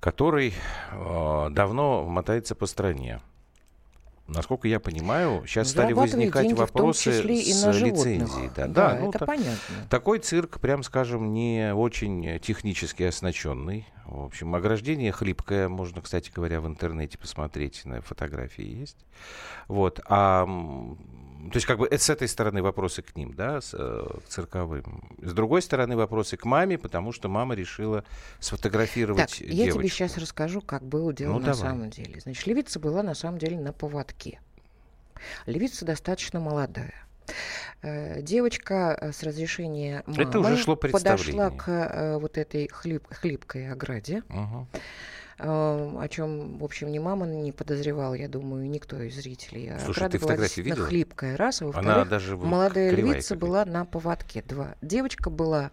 который 0.00 0.54
э, 0.92 1.46
давно 1.50 2.04
мотается 2.04 2.54
по 2.54 2.66
стране. 2.66 3.20
Насколько 4.28 4.68
я 4.68 4.78
понимаю, 4.78 5.42
сейчас 5.46 5.70
стали 5.70 5.94
возникать 5.94 6.52
вопросы 6.52 7.08
и 7.10 7.52
с 7.52 7.64
лицензией. 7.64 8.50
Да, 8.54 8.66
Да, 8.66 8.88
да, 8.90 8.98
ну, 9.00 9.08
это 9.08 9.18
та- 9.20 9.26
понятно. 9.26 9.56
Такой 9.88 10.18
цирк, 10.18 10.60
прям 10.60 10.82
скажем, 10.82 11.32
не 11.32 11.72
очень 11.74 12.38
технически 12.40 13.04
оснащенный. 13.04 13.86
В 14.04 14.24
общем, 14.24 14.54
ограждение 14.54 15.12
хлипкое, 15.12 15.68
можно, 15.68 16.02
кстати 16.02 16.30
говоря, 16.34 16.60
в 16.60 16.66
интернете 16.66 17.16
посмотреть, 17.16 17.84
на 17.86 18.02
фотографии 18.02 18.64
есть. 18.64 18.98
Вот. 19.66 20.00
А, 20.06 20.46
то 21.50 21.56
есть, 21.56 21.66
как 21.66 21.78
бы, 21.78 21.86
это 21.86 22.02
с 22.02 22.10
этой 22.10 22.26
стороны 22.28 22.62
вопросы 22.62 23.02
к 23.02 23.14
ним, 23.16 23.32
да, 23.34 23.60
с, 23.60 23.74
э, 23.74 24.06
к 24.24 24.28
цирковым. 24.28 25.08
С 25.22 25.32
другой 25.32 25.62
стороны 25.62 25.96
вопросы 25.96 26.36
к 26.36 26.44
маме, 26.44 26.78
потому 26.78 27.12
что 27.12 27.28
мама 27.28 27.54
решила 27.54 28.04
сфотографировать 28.40 29.30
Так, 29.30 29.40
я 29.40 29.46
девочку. 29.54 29.78
тебе 29.80 29.88
сейчас 29.88 30.18
расскажу, 30.18 30.60
как 30.60 30.82
было 30.82 31.12
дело 31.12 31.34
Ну, 31.34 31.38
на 31.38 31.44
давай. 31.46 31.60
самом 31.60 31.90
деле. 31.90 32.20
Значит, 32.20 32.46
львица 32.46 32.80
была 32.80 33.02
на 33.02 33.14
самом 33.14 33.38
деле 33.38 33.58
на 33.58 33.72
поводке. 33.72 34.40
Львица 35.46 35.84
достаточно 35.84 36.40
молодая. 36.40 36.94
Э, 37.82 38.22
Девочка 38.22 38.96
э, 39.00 39.12
с 39.12 39.22
разрешения 39.22 40.02
мамы 40.06 40.22
Это 40.22 40.40
уже 40.40 40.56
шло 40.56 40.76
подошла 40.76 41.50
к 41.50 41.68
э, 41.68 42.18
вот 42.18 42.38
этой 42.38 42.66
хлип- 42.68 43.06
хлипкой 43.14 43.70
ограде, 43.70 44.22
Мгм. 44.28 44.66
О 45.40 46.06
чем, 46.08 46.58
в 46.58 46.64
общем, 46.64 46.90
ни 46.90 46.98
мама 46.98 47.26
не 47.26 47.52
подозревала, 47.52 48.14
я 48.14 48.28
думаю, 48.28 48.68
никто 48.68 49.00
из 49.00 49.14
зрителей. 49.14 49.72
Слушай, 49.84 49.98
Ограда 50.00 50.12
ты 50.12 50.18
фотографии 50.18 50.60
видела? 50.62 50.86
хлипкая, 50.86 51.36
раз, 51.36 51.62
а 51.62 51.70
Она 51.74 52.04
даже 52.04 52.36
молодая 52.36 52.90
кривая 52.92 53.14
львица 53.14 53.36
была 53.36 53.64
на 53.64 53.84
поводке, 53.84 54.42
два. 54.42 54.74
Девочка 54.82 55.30
была 55.30 55.70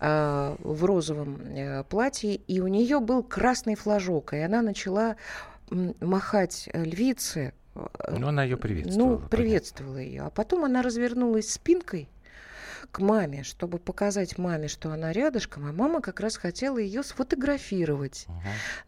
э, 0.00 0.56
в 0.58 0.84
розовом 0.84 1.40
э, 1.42 1.84
платье, 1.84 2.34
и 2.34 2.60
у 2.60 2.66
нее 2.66 3.00
был 3.00 3.22
красный 3.22 3.76
флажок, 3.76 4.32
и 4.32 4.38
она 4.38 4.62
начала 4.62 5.16
м, 5.70 5.94
махать 6.00 6.68
э, 6.72 6.82
львице. 6.84 7.52
э, 7.76 8.16
Ну, 8.18 8.26
она 8.28 8.42
ее 8.44 8.56
приветствовала. 8.56 9.08
ну, 9.10 9.16
понятно. 9.18 9.28
приветствовала 9.36 9.96
ее. 9.98 10.22
А 10.22 10.30
потом 10.30 10.64
она 10.64 10.82
развернулась 10.82 11.50
спинкой 11.52 12.08
к 12.90 12.98
маме, 13.00 13.42
чтобы 13.42 13.78
показать 13.78 14.38
маме, 14.38 14.68
что 14.68 14.90
она 14.92 15.12
рядышком, 15.12 15.66
а 15.66 15.72
мама 15.72 16.00
как 16.00 16.20
раз 16.20 16.36
хотела 16.36 16.78
ее 16.78 17.02
сфотографировать 17.02 18.26
Мгм. 18.28 18.38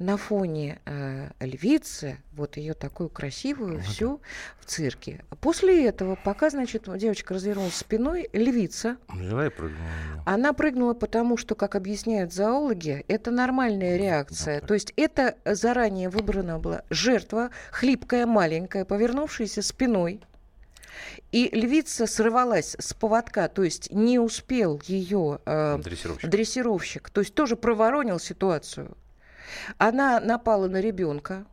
на 0.06 0.16
фоне 0.16 0.80
э, 0.86 1.28
львицы, 1.40 2.18
вот 2.32 2.56
ее 2.56 2.74
такую 2.74 3.08
красивую 3.08 3.72
Ну 3.74 3.76
да. 3.78 3.82
всю 3.82 4.20
в 4.60 4.64
цирке. 4.66 5.24
После 5.40 5.86
этого, 5.86 6.16
пока, 6.16 6.50
значит, 6.50 6.88
девочка 6.98 7.34
развернулась 7.34 7.74
спиной, 7.74 8.28
львица, 8.32 8.96
Взяла 9.08 9.46
и 9.46 9.50
прыгнула 9.50 9.88
она 10.24 10.52
прыгнула 10.52 10.94
потому, 10.94 11.36
что, 11.36 11.54
как 11.54 11.74
объясняют 11.74 12.32
зоологи, 12.32 13.04
это 13.08 13.30
нормальная 13.30 13.96
реакция. 13.96 14.60
да. 14.60 14.66
То 14.66 14.74
есть 14.74 14.92
это 14.96 15.36
заранее 15.44 16.08
выбрана 16.08 16.58
была 16.58 16.82
жертва, 16.90 17.50
хлипкая, 17.70 18.26
маленькая, 18.26 18.84
повернувшаяся 18.84 19.62
спиной. 19.62 20.20
И 21.32 21.48
львица 21.52 22.06
срывалась 22.06 22.76
с 22.78 22.92
поводка, 22.94 23.48
то 23.48 23.62
есть 23.62 23.90
не 23.90 24.18
успел 24.18 24.80
ее 24.86 25.40
э, 25.46 25.78
Дрессировщик. 25.82 26.30
дрессировщик, 26.30 27.10
то 27.10 27.20
есть 27.20 27.34
тоже 27.34 27.56
проворонил 27.56 28.18
ситуацию. 28.18 28.96
Она 29.78 30.20
напала 30.20 30.68
на 30.68 30.80
ребенка, 30.80 31.44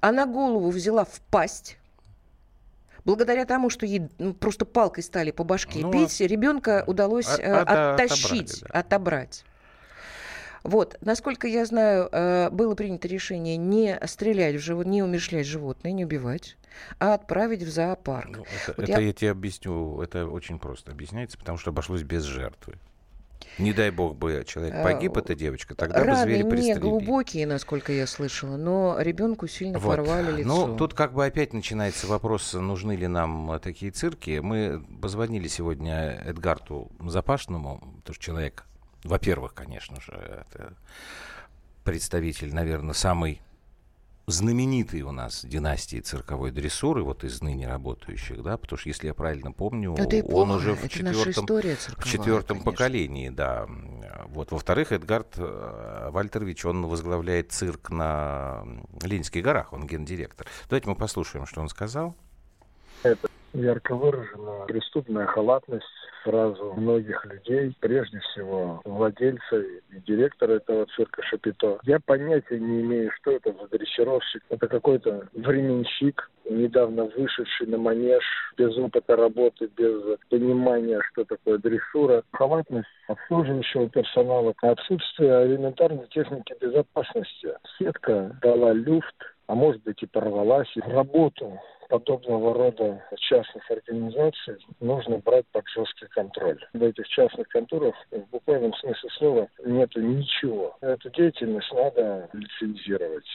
она 0.00 0.26
голову 0.26 0.70
взяла 0.70 1.04
в 1.04 1.20
пасть. 1.30 1.78
Благодаря 3.04 3.44
тому, 3.44 3.68
что 3.70 3.84
ей 3.86 4.08
ну, 4.18 4.32
просто 4.32 4.64
палкой 4.64 5.02
стали 5.02 5.30
по 5.30 5.44
башке 5.44 5.80
Ну, 5.80 5.92
бить, 5.92 6.20
ребенка 6.20 6.84
удалось 6.86 7.26
от- 7.28 7.40
э, 7.40 7.52
ота- 7.52 7.94
оттащить, 7.94 8.62
отобрали, 8.62 8.72
да. 8.72 8.78
отобрать. 8.80 9.44
Вот, 10.64 10.96
насколько 11.02 11.46
я 11.46 11.66
знаю, 11.66 12.08
э, 12.10 12.48
было 12.50 12.74
принято 12.74 13.06
решение 13.06 13.58
не 13.58 13.98
стрелять 14.06 14.56
в 14.56 14.60
живот, 14.60 14.86
не 14.86 15.02
умершлять 15.02 15.46
животное, 15.46 15.92
не 15.92 16.04
убивать, 16.06 16.56
а 16.98 17.14
отправить 17.14 17.62
в 17.62 17.70
зоопарк. 17.70 18.38
Ну, 18.38 18.42
это, 18.44 18.74
Вот 18.78 18.88
это 18.88 19.00
я- 19.00 19.06
я... 19.08 19.12
тебе 19.12 19.30
объясню, 19.30 20.00
это 20.00 20.26
очень 20.26 20.58
просто 20.58 20.90
объясняется, 20.92 21.36
потому 21.38 21.58
что 21.58 21.70
обошлось 21.70 22.02
без 22.02 22.22
жертвы. 22.24 22.74
Не 23.58 23.72
дай 23.74 23.90
бог 23.90 24.16
бы 24.16 24.42
человек 24.46 24.74
Э, 24.74 24.82
погиб, 24.82 25.16
эта 25.18 25.34
девочка, 25.34 25.74
тогда 25.74 26.00
бы 26.00 26.06
Раны 26.06 26.22
звери 26.22 26.42
не 26.42 26.50
пристрелили. 26.50 26.80
глубокие, 26.80 27.46
насколько 27.46 27.92
я 27.92 28.06
слышала, 28.06 28.56
но 28.56 28.96
ребенку 28.98 29.46
сильно 29.46 29.78
Вот. 29.78 29.96
порвали 29.96 30.38
лицо. 30.38 30.48
Ну, 30.66 30.76
тут 30.76 30.94
как 30.94 31.12
бы 31.12 31.24
опять 31.26 31.52
начинается 31.52 32.06
вопрос, 32.06 32.54
нужны 32.54 32.96
ли 32.96 33.06
нам 33.06 33.52
э, 33.52 33.58
такие 33.60 33.92
цирки. 33.92 34.38
Мы 34.38 34.82
позвонили 35.02 35.46
сегодня 35.46 36.22
Эдгарту 36.24 36.90
Запашному, 37.06 38.00
тоже 38.04 38.18
человек 38.18 38.64
Во-первых, 39.04 39.54
конечно 39.54 40.00
же, 40.00 40.12
это 40.12 40.74
представитель, 41.84 42.54
наверное, 42.54 42.94
самый 42.94 43.40
знаменитый 44.26 45.02
у 45.02 45.12
нас 45.12 45.44
династии 45.44 46.00
цирковой 46.00 46.50
дрессуры, 46.50 47.02
вот 47.02 47.24
из 47.24 47.42
ныне 47.42 47.68
работающих, 47.68 48.42
да, 48.42 48.56
потому 48.56 48.78
что, 48.78 48.88
если 48.88 49.08
я 49.08 49.14
правильно 49.14 49.52
помню, 49.52 49.94
Это 49.94 50.20
эпоха, 50.20 50.34
он 50.34 50.50
уже 50.52 50.74
в 50.74 50.78
это 50.78 50.88
четвертом, 50.88 51.46
в 51.46 52.04
четвертом 52.04 52.62
поколении, 52.62 53.28
да. 53.28 53.66
Вот. 54.28 54.50
Во-вторых, 54.50 54.92
Эдгард 54.92 55.34
э, 55.36 56.08
Вальтерович, 56.10 56.64
он 56.64 56.86
возглавляет 56.86 57.52
цирк 57.52 57.90
на 57.90 58.64
Ленинских 59.02 59.42
горах, 59.42 59.72
он 59.72 59.86
гендиректор. 59.86 60.46
Давайте 60.68 60.88
мы 60.88 60.94
послушаем, 60.94 61.46
что 61.46 61.60
он 61.60 61.68
сказал. 61.68 62.14
ярко 63.52 63.94
выражена 63.94 64.64
преступная 64.66 65.26
халатность 65.26 65.84
сразу 66.24 66.74
многих 66.76 67.24
людей, 67.26 67.74
прежде 67.80 68.18
всего 68.20 68.80
владельца 68.84 69.60
и 69.60 70.00
директора 70.06 70.54
этого 70.54 70.86
цирка 70.96 71.22
Шапито. 71.22 71.78
Я 71.84 72.00
понятия 72.00 72.58
не 72.58 72.80
имею, 72.80 73.10
что 73.20 73.32
это 73.32 73.52
за 73.52 73.68
дрессировщик. 73.68 74.42
Это 74.48 74.66
какой-то 74.66 75.28
временщик, 75.34 76.30
недавно 76.48 77.04
вышедший 77.04 77.66
на 77.66 77.78
манеж, 77.78 78.24
без 78.56 78.76
опыта 78.76 79.16
работы, 79.16 79.70
без 79.76 80.18
понимания, 80.30 81.00
что 81.12 81.24
такое 81.24 81.58
дрессура. 81.58 82.22
Халатность 82.32 82.88
обслуживающего 83.08 83.88
персонала, 83.88 84.54
отсутствие 84.62 85.46
элементарной 85.46 86.06
техники 86.08 86.54
безопасности. 86.60 87.56
Сетка 87.78 88.36
дала 88.42 88.72
люфт, 88.72 89.14
а 89.46 89.54
может 89.54 89.82
быть 89.82 90.02
и 90.02 90.06
порвалась. 90.06 90.68
Работу 90.76 91.58
подобного 91.88 92.54
рода 92.54 93.04
частных 93.16 93.70
организаций 93.70 94.56
нужно 94.80 95.18
брать 95.18 95.46
под 95.52 95.64
жесткий 95.68 96.06
контроль. 96.08 96.58
В 96.72 96.82
этих 96.82 97.06
частных 97.08 97.48
конторах 97.48 97.94
в 98.10 98.30
буквальном 98.30 98.74
смысле 98.74 99.10
слова 99.18 99.48
нету 99.64 100.00
ничего. 100.00 100.76
Эту 100.80 101.10
деятельность 101.10 101.70
надо 101.72 102.28
лицензировать. 102.32 103.26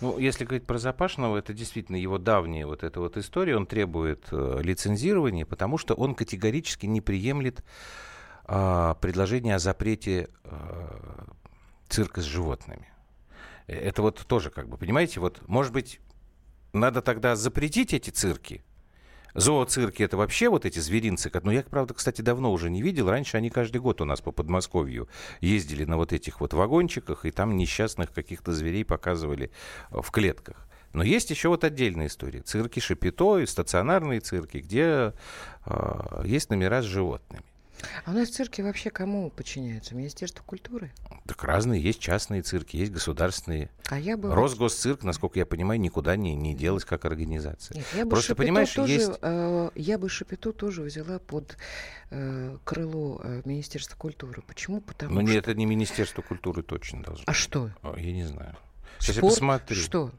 Ну, 0.00 0.18
если 0.18 0.44
говорить 0.44 0.66
про 0.66 0.78
Запашного, 0.78 1.38
это 1.38 1.52
действительно 1.52 1.96
его 1.96 2.18
давняя 2.18 2.66
вот 2.66 2.84
эта 2.84 3.00
вот 3.00 3.16
история. 3.16 3.56
Он 3.56 3.66
требует 3.66 4.26
э, 4.30 4.58
лицензирования, 4.60 5.46
потому 5.46 5.78
что 5.78 5.94
он 5.94 6.14
категорически 6.14 6.86
не 6.86 7.00
приемлет 7.00 7.64
э, 8.46 8.94
предложение 9.00 9.56
о 9.56 9.58
запрете 9.58 10.28
э, 10.44 10.50
цирка 11.88 12.20
с 12.20 12.24
животными. 12.24 12.91
Это 13.66 14.02
вот 14.02 14.24
тоже 14.26 14.50
как 14.50 14.68
бы, 14.68 14.76
понимаете, 14.76 15.20
вот, 15.20 15.40
может 15.48 15.72
быть, 15.72 16.00
надо 16.72 17.02
тогда 17.02 17.36
запретить 17.36 17.94
эти 17.94 18.10
цирки. 18.10 18.62
Зооцирки 19.34 20.02
это 20.02 20.16
вообще 20.16 20.50
вот 20.50 20.66
эти 20.66 20.78
зверинцы. 20.78 21.30
Ну, 21.42 21.50
я, 21.50 21.62
правда, 21.62 21.94
кстати, 21.94 22.20
давно 22.20 22.52
уже 22.52 22.68
не 22.70 22.82
видел. 22.82 23.08
Раньше 23.08 23.38
они 23.38 23.48
каждый 23.48 23.80
год 23.80 24.00
у 24.00 24.04
нас 24.04 24.20
по 24.20 24.30
Подмосковью 24.30 25.08
ездили 25.40 25.84
на 25.84 25.96
вот 25.96 26.12
этих 26.12 26.40
вот 26.40 26.52
вагончиках, 26.52 27.24
и 27.24 27.30
там 27.30 27.56
несчастных 27.56 28.12
каких-то 28.12 28.52
зверей 28.52 28.84
показывали 28.84 29.50
э, 29.90 30.00
в 30.02 30.10
клетках. 30.10 30.68
Но 30.92 31.02
есть 31.02 31.30
еще 31.30 31.48
вот 31.48 31.64
отдельная 31.64 32.08
история. 32.08 32.40
Цирки 32.40 32.80
Шапито 32.80 33.38
и 33.38 33.46
стационарные 33.46 34.20
цирки, 34.20 34.58
где 34.58 35.14
э, 35.64 36.22
есть 36.26 36.50
номера 36.50 36.82
с 36.82 36.84
животными. 36.84 37.44
А 38.04 38.10
у 38.10 38.14
нас 38.14 38.28
цирки 38.28 38.60
вообще 38.62 38.90
кому 38.90 39.30
подчиняются? 39.30 39.94
Министерству 39.94 40.44
культуры? 40.44 40.92
Так 41.26 41.42
разные. 41.44 41.80
Есть 41.82 41.98
частные 42.00 42.42
цирки, 42.42 42.76
есть 42.76 42.92
государственные. 42.92 43.70
А 43.88 43.98
я 43.98 44.16
бы... 44.16 44.34
Росгосцирк, 44.34 45.02
насколько 45.02 45.38
я 45.38 45.46
понимаю, 45.46 45.80
никуда 45.80 46.16
не, 46.16 46.34
не 46.34 46.54
делась 46.54 46.84
как 46.84 47.04
организация. 47.04 47.76
Нет, 47.76 47.86
я 47.94 48.04
бы 48.04 48.10
Просто, 48.10 48.28
Шапито 48.28 48.42
понимаешь, 48.42 48.70
тоже, 48.72 48.92
есть- 48.92 49.12
э, 49.20 49.70
я 49.74 49.98
бы 49.98 50.08
Шапито 50.08 50.52
тоже 50.52 50.82
взяла 50.82 51.18
под 51.18 51.56
э, 52.10 52.56
крыло 52.64 53.20
э, 53.22 53.42
Министерства 53.44 53.96
культуры. 53.96 54.42
Почему? 54.46 54.80
Потому 54.80 55.14
Но 55.14 55.20
что... 55.22 55.30
не, 55.30 55.36
это 55.38 55.54
не 55.54 55.66
Министерство 55.66 56.22
культуры 56.22 56.62
точно 56.62 57.02
должно. 57.02 57.24
А 57.26 57.32
что? 57.32 57.70
О, 57.82 57.96
Я 57.96 58.12
не 58.12 58.24
знаю. 58.24 58.56
Сейчас 58.98 59.16
я 59.16 59.20
Спорт? 59.20 59.34
посмотрю. 59.34 59.76
Что? 59.76 60.10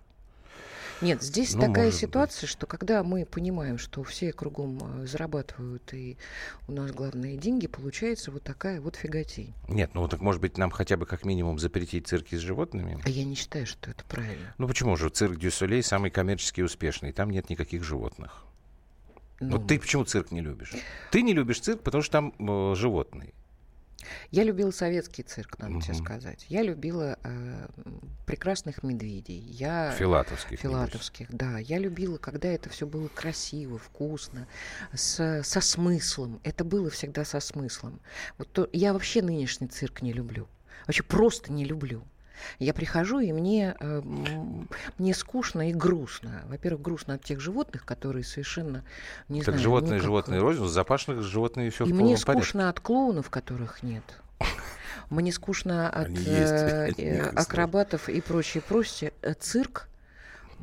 Нет, 1.04 1.22
здесь 1.22 1.54
Ну, 1.54 1.62
такая 1.62 1.92
ситуация, 1.92 2.48
что 2.48 2.66
когда 2.66 3.04
мы 3.04 3.26
понимаем, 3.26 3.78
что 3.78 4.04
все 4.04 4.32
кругом 4.32 4.80
э, 4.82 5.06
зарабатывают, 5.06 5.94
и 5.94 6.18
у 6.68 6.72
нас 6.72 6.92
главные 6.92 7.38
деньги, 7.38 7.68
получается 7.68 8.32
вот 8.32 8.44
такая 8.44 8.80
вот 8.80 8.96
фиготень. 8.96 9.54
Нет, 9.68 9.92
ну 9.94 10.08
так 10.08 10.22
может 10.22 10.42
быть 10.42 10.58
нам 10.58 10.72
хотя 10.72 10.98
бы 10.98 11.06
как 11.06 11.26
минимум 11.26 11.60
запретить 11.60 12.08
цирки 12.08 12.36
с 12.36 12.40
животными? 12.40 13.00
А 13.04 13.10
я 13.10 13.24
не 13.26 13.36
считаю, 13.36 13.66
что 13.66 13.92
это 13.92 14.04
правильно. 14.06 14.54
Ну 14.58 14.68
почему 14.68 14.96
же? 14.96 15.10
Цирк 15.10 15.38
Дю 15.38 15.52
Солей 15.52 15.84
самый 15.84 16.10
коммерчески 16.10 16.62
успешный. 16.62 17.12
Там 17.12 17.30
нет 17.30 17.50
никаких 17.50 17.84
животных. 17.84 18.46
Ну, 19.40 19.58
Вот 19.58 19.68
ты 19.68 19.80
почему 19.80 20.06
цирк 20.06 20.32
не 20.32 20.42
любишь? 20.42 20.74
Ты 21.12 21.22
не 21.22 21.34
любишь 21.34 21.60
цирк, 21.60 21.82
потому 21.82 22.02
что 22.02 22.12
там 22.14 22.34
э, 22.40 22.76
животные. 22.76 23.34
Я 24.32 24.44
любила 24.44 24.72
советский 24.72 25.24
цирк, 25.24 25.58
надо 25.60 25.80
тебе 25.82 25.94
Мгм. 25.94 26.04
сказать. 26.06 26.46
Я 26.50 26.62
любила 26.64 27.18
э, 27.24 27.68
прекрасных 28.26 28.84
медведей. 28.84 29.40
Я... 29.40 29.92
Филатовских. 29.92 30.52
небось. 30.52 30.62
Филатовских, 30.62 31.28
да. 31.32 31.58
Я 31.60 31.78
любила, 31.80 32.18
когда 32.18 32.50
это 32.50 32.70
все 32.70 32.86
было 32.88 33.08
красиво, 33.10 33.78
вкусно, 33.78 34.48
с, 34.94 35.42
со 35.44 35.62
смыслом. 35.62 36.40
Это 36.44 36.64
было 36.64 36.90
всегда 36.90 37.26
со 37.26 37.40
смыслом. 37.40 38.00
Вот 38.38 38.52
то, 38.52 38.70
я 38.74 38.94
вообще 38.94 39.22
нынешний 39.22 39.68
цирк 39.68 40.02
не 40.02 40.14
люблю. 40.14 40.48
Вообще 40.88 41.04
просто 41.04 41.52
не 41.52 41.66
люблю. 41.66 42.04
Я 42.60 42.74
прихожу, 42.74 43.20
и 43.20 43.32
мне, 43.32 43.76
э, 43.80 44.02
мне 44.98 45.14
скучно 45.14 45.70
и 45.70 45.74
грустно. 45.74 46.44
Во-первых, 46.48 46.82
грустно 46.82 47.16
от 47.16 47.24
тех 47.24 47.40
животных, 47.40 47.86
которые 47.86 48.24
совершенно 48.24 48.84
не 49.30 49.40
Так 49.42 49.54
знаю. 49.56 49.60
животные, 49.64 49.92
никак- 49.94 50.04
животные 50.06 50.40
рознь, 50.40 50.66
запашных 50.68 51.22
животные 51.24 51.70
все 51.70 51.86
в 51.86 51.88
И 51.88 51.92
полном 51.92 52.08
мне 52.08 52.16
порядке. 52.18 52.44
скучно 52.44 52.70
от 52.70 52.80
клоунов, 52.80 53.30
которых 53.30 53.84
нет. 53.84 54.04
Мне 55.10 55.32
скучно 55.32 55.90
от 55.90 56.10
э, 56.10 56.92
э, 56.98 57.22
акробатов 57.36 58.10
и 58.10 58.20
прочее, 58.22 58.64
прочее. 58.68 59.14
Цирк, 59.40 59.88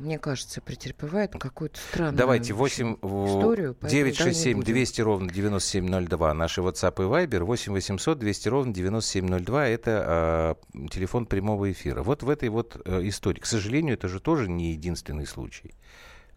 мне 0.00 0.18
кажется, 0.18 0.60
претерпевает 0.60 1.32
какую-то 1.32 1.78
странную 1.78 2.16
Давайте 2.16 2.54
в 2.54 2.56
8 2.56 2.92
общем, 2.92 2.94
историю. 2.94 3.76
поэтому 3.78 4.02
да, 4.02 4.08
не 4.08 4.12
967 4.12 4.56
будем. 4.56 4.72
200 4.72 5.00
ровно 5.02 5.30
9702 5.30 6.34
наши 6.34 6.60
WhatsApp 6.60 6.94
и 6.94 7.26
Viber 7.26 7.44
8 7.44 7.72
800 7.72 8.18
200 8.18 8.48
ровно 8.48 8.74
9702 8.74 9.68
это 9.68 10.56
э, 10.72 10.88
телефон 10.88 11.26
прямого 11.26 11.70
эфира. 11.70 12.02
Вот 12.02 12.22
в 12.22 12.30
этой 12.30 12.48
вот 12.48 12.80
э, 12.84 13.00
истории, 13.08 13.40
к 13.40 13.46
сожалению, 13.46 13.94
это 13.94 14.08
же 14.08 14.20
тоже 14.20 14.48
не 14.48 14.72
единственный 14.72 15.26
случай, 15.26 15.74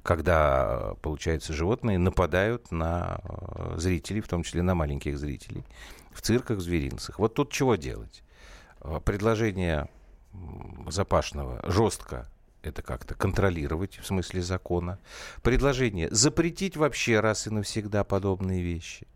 когда, 0.03 0.91
э, 0.91 0.95
получается, 1.01 1.53
животные 1.53 1.97
нападают 1.97 2.71
на 2.71 3.21
э, 3.23 3.75
зрителей, 3.77 4.21
в 4.21 4.27
том 4.27 4.43
числе 4.43 4.61
на 4.61 4.75
маленьких 4.75 5.17
зрителей, 5.17 5.63
в 6.11 6.21
цирках, 6.21 6.57
в 6.57 6.61
зверинцах. 6.61 7.19
Вот 7.19 7.33
тут 7.33 7.51
чего 7.51 7.75
делать? 7.75 8.23
Предложение 9.05 9.87
Запашного 10.87 11.61
жестко 11.65 12.29
это 12.63 12.81
как-то 12.81 13.15
контролировать 13.15 13.99
в 13.99 14.05
смысле 14.05 14.41
закона. 14.41 14.99
Предложение 15.41 16.09
запретить 16.11 16.77
вообще 16.77 17.19
раз 17.19 17.47
и 17.47 17.49
навсегда 17.49 18.03
подобные 18.03 18.61
вещи. 18.61 19.07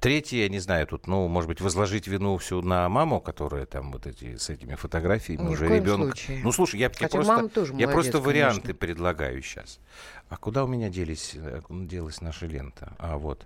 Третье, 0.00 0.38
я 0.38 0.48
не 0.48 0.60
знаю, 0.60 0.86
тут, 0.86 1.08
ну, 1.08 1.26
может 1.26 1.48
быть, 1.48 1.60
возложить 1.60 2.06
вину 2.06 2.38
всю 2.38 2.62
на 2.62 2.88
маму, 2.88 3.20
которая 3.20 3.66
там 3.66 3.90
вот 3.90 4.06
эти 4.06 4.36
с 4.36 4.48
этими 4.48 4.76
фотографиями 4.76 5.42
Ни 5.42 5.48
уже 5.54 5.66
ребенок. 5.66 6.16
случае. 6.16 6.40
Ну, 6.44 6.52
слушай, 6.52 6.78
я, 6.78 6.86
я 6.86 6.90
Хотя 6.90 7.08
просто, 7.08 7.32
мама 7.32 7.48
тоже 7.48 7.72
я 7.72 7.88
молодец, 7.88 7.92
просто 7.92 8.20
варианты 8.20 8.60
конечно. 8.60 8.78
предлагаю 8.78 9.42
сейчас. 9.42 9.80
А 10.28 10.36
куда 10.36 10.64
у 10.64 10.68
меня 10.68 10.88
делись, 10.88 11.32
э, 11.34 11.60
делась 11.68 12.20
наша 12.20 12.46
лента? 12.46 12.92
А 12.98 13.18
вот. 13.18 13.44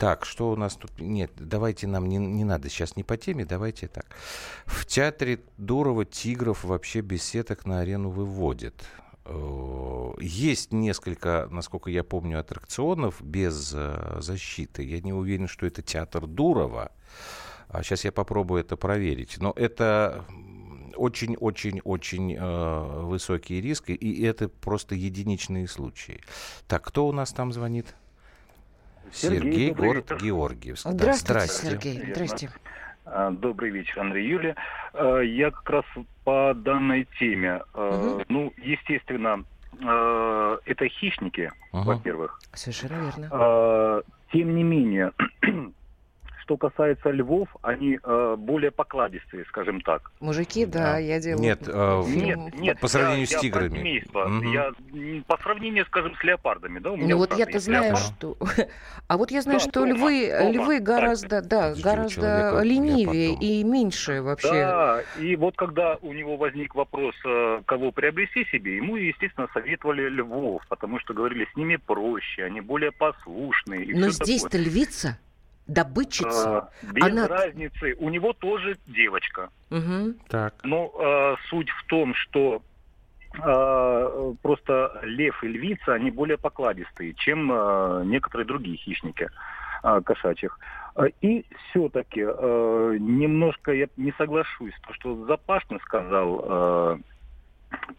Так, 0.00 0.24
что 0.24 0.50
у 0.50 0.56
нас 0.56 0.76
тут? 0.76 0.98
Нет, 0.98 1.30
давайте 1.36 1.86
нам 1.86 2.08
не, 2.08 2.16
не 2.16 2.42
надо 2.42 2.70
сейчас 2.70 2.96
не 2.96 3.04
по 3.04 3.18
теме, 3.18 3.44
давайте 3.44 3.86
так. 3.86 4.06
В 4.64 4.86
театре 4.86 5.40
Дурова 5.58 6.06
тигров 6.06 6.64
вообще 6.64 7.02
без 7.02 7.22
сеток 7.22 7.66
на 7.66 7.80
арену 7.80 8.08
выводят. 8.08 8.82
Э, 9.26 10.12
Есть 10.18 10.72
несколько, 10.72 11.48
насколько 11.50 11.90
я 11.90 12.02
помню, 12.02 12.40
аттракционов 12.40 13.20
без 13.20 13.74
э, 13.76 14.20
защиты. 14.22 14.84
Я 14.84 15.02
не 15.02 15.12
уверен, 15.12 15.48
что 15.48 15.66
это 15.66 15.82
театр 15.82 16.26
Дурова. 16.26 16.92
А 17.68 17.82
сейчас 17.82 18.06
я 18.06 18.10
попробую 18.10 18.62
это 18.62 18.78
проверить. 18.78 19.36
Но 19.36 19.52
это 19.54 20.24
очень-очень-очень 20.96 22.36
э, 22.38 23.02
высокий 23.02 23.60
риск, 23.60 23.90
и, 23.90 23.94
и 23.94 24.24
это 24.24 24.48
просто 24.48 24.94
единичные 24.94 25.68
случаи. 25.68 26.22
Так, 26.68 26.84
кто 26.84 27.06
у 27.06 27.12
нас 27.12 27.32
там 27.32 27.52
звонит? 27.52 27.94
Сергей, 29.12 29.72
город 29.72 30.10
вечер. 30.10 30.22
Георгиевск. 30.24 30.84
Да, 30.86 30.92
Здравствуйте, 30.92 31.46
здрасте. 31.46 31.66
Сергей. 31.66 32.12
Здрасте. 32.14 32.50
А, 33.04 33.30
Добрый 33.30 33.70
вечер, 33.70 34.00
Андрей 34.00 34.26
Юлия. 34.28 34.56
А, 34.92 35.18
Я 35.20 35.50
как 35.50 35.68
раз 35.70 35.84
по 36.24 36.52
данной 36.54 37.06
теме. 37.18 37.62
Мгм. 37.74 38.24
Ну, 38.28 38.52
естественно, 38.58 39.44
это 40.66 40.88
хищники, 40.88 41.50
Ага. 41.72 41.86
во-первых. 41.94 42.38
Совершенно 42.52 43.10
верно. 43.18 44.02
Тем 44.32 44.54
не 44.54 44.62
менее, 44.62 45.12
что 46.50 46.56
касается 46.56 47.10
львов, 47.10 47.48
они 47.62 48.00
э, 48.02 48.34
более 48.36 48.72
покладистые, 48.72 49.44
скажем 49.44 49.80
так. 49.82 50.10
Мужики, 50.18 50.66
да, 50.66 50.98
я 50.98 51.20
делаю. 51.20 51.40
Нет, 51.40 51.60
э, 51.68 52.02
Нет, 52.08 52.54
нет, 52.58 52.80
по 52.80 52.88
сравнению 52.88 53.20
я- 53.20 53.26
с 53.28 53.32
я 53.34 53.38
тиграми. 53.38 53.78
семейство. 53.78 54.24
Мгм. 54.26 54.52
Я 54.52 54.72
по 55.28 55.36
сравнению, 55.38 55.86
скажем, 55.86 56.16
с 56.16 56.24
леопардами, 56.24 56.80
да, 56.80 56.90
у 56.90 56.96
меня 56.96 57.14
Ну 57.14 57.18
вот 57.18 57.38
я-то 57.38 57.60
знаю, 57.60 57.84
леопард. 57.92 58.02
что... 58.18 58.36
А 59.06 59.16
вот 59.16 59.30
я 59.30 59.42
знаю, 59.42 59.58
Да, 59.60 59.62
что 59.62 59.70
Тома, 59.72 59.86
львы, 59.92 60.28
Тома, 60.36 60.50
львы 60.50 60.74
так. 60.78 60.82
гораздо, 60.82 61.40
да, 61.40 61.72
гораздо 61.80 62.10
человека 62.20 62.62
ленивее 62.62 63.34
и 63.34 63.62
меньше 63.62 64.22
вообще. 64.22 64.48
Да, 64.50 65.02
и 65.20 65.36
вот 65.36 65.54
когда 65.56 65.98
у 66.02 66.12
него 66.12 66.36
возник 66.36 66.74
вопрос, 66.74 67.14
э, 67.24 67.62
кого 67.64 67.92
приобрести 67.92 68.44
себе, 68.46 68.76
ему, 68.76 68.96
естественно, 68.96 69.46
советовали 69.54 70.08
львов, 70.08 70.62
потому 70.68 70.98
что 70.98 71.14
говорили, 71.14 71.46
с 71.52 71.56
ними 71.56 71.76
проще, 71.76 72.42
они 72.44 72.60
более 72.60 72.90
послушные. 72.90 73.84
и 73.84 73.94
Но 73.94 74.08
здесь-то 74.08 74.58
львица, 74.58 75.16
добытчица. 75.74 76.68
Э, 76.82 76.86
Без 76.92 77.04
она- 77.04 77.28
разницы, 77.28 77.94
у 77.98 78.08
него 78.10 78.32
тоже 78.32 78.76
девочка. 78.86 79.50
Мгм. 79.70 80.14
Так. 80.28 80.54
Но 80.64 80.90
э, 80.98 81.36
суть 81.48 81.70
в 81.70 81.86
том, 81.86 82.14
что 82.14 82.62
э, 83.34 84.34
просто 84.42 85.00
лев 85.02 85.42
и 85.44 85.48
львица, 85.48 85.94
они 85.94 86.10
более 86.10 86.36
покладистые, 86.38 87.14
чем 87.14 87.50
э, 87.52 88.02
некоторые 88.04 88.46
другие 88.46 88.76
хищники 88.76 89.28
э, 89.82 90.00
кошачьих. 90.04 90.58
И 91.20 91.46
все-таки 91.70 92.20
э, 92.26 92.96
немножко 92.98 93.72
я 93.72 93.86
не 93.96 94.12
соглашусь, 94.18 94.74
то, 94.86 94.92
что 94.94 95.24
Запашный 95.26 95.78
сказал 95.80 96.44
э, 96.44 96.98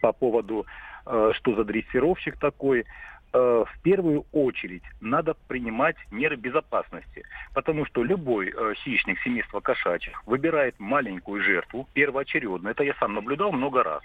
по 0.01 0.11
поводу, 0.11 0.65
э, 1.05 1.31
что 1.35 1.55
за 1.55 1.63
дрессировщик 1.63 2.37
такой. 2.37 2.85
Э, 3.33 3.63
В 3.65 3.81
первую 3.81 4.25
очередь 4.33 4.83
надо 4.99 5.35
принимать 5.47 5.95
меры 6.11 6.35
безопасности, 6.35 7.23
потому 7.53 7.85
что 7.85 8.03
любой 8.03 8.49
э, 8.49 8.73
хищник 8.83 9.19
семейства 9.21 9.61
кошачьих 9.61 10.25
выбирает 10.27 10.77
маленькую 10.79 11.41
жертву 11.41 11.87
первоочередно. 11.93 12.69
Это 12.69 12.83
я 12.83 12.93
сам 12.95 13.13
наблюдал 13.13 13.51
много 13.53 13.83
раз. 13.83 14.03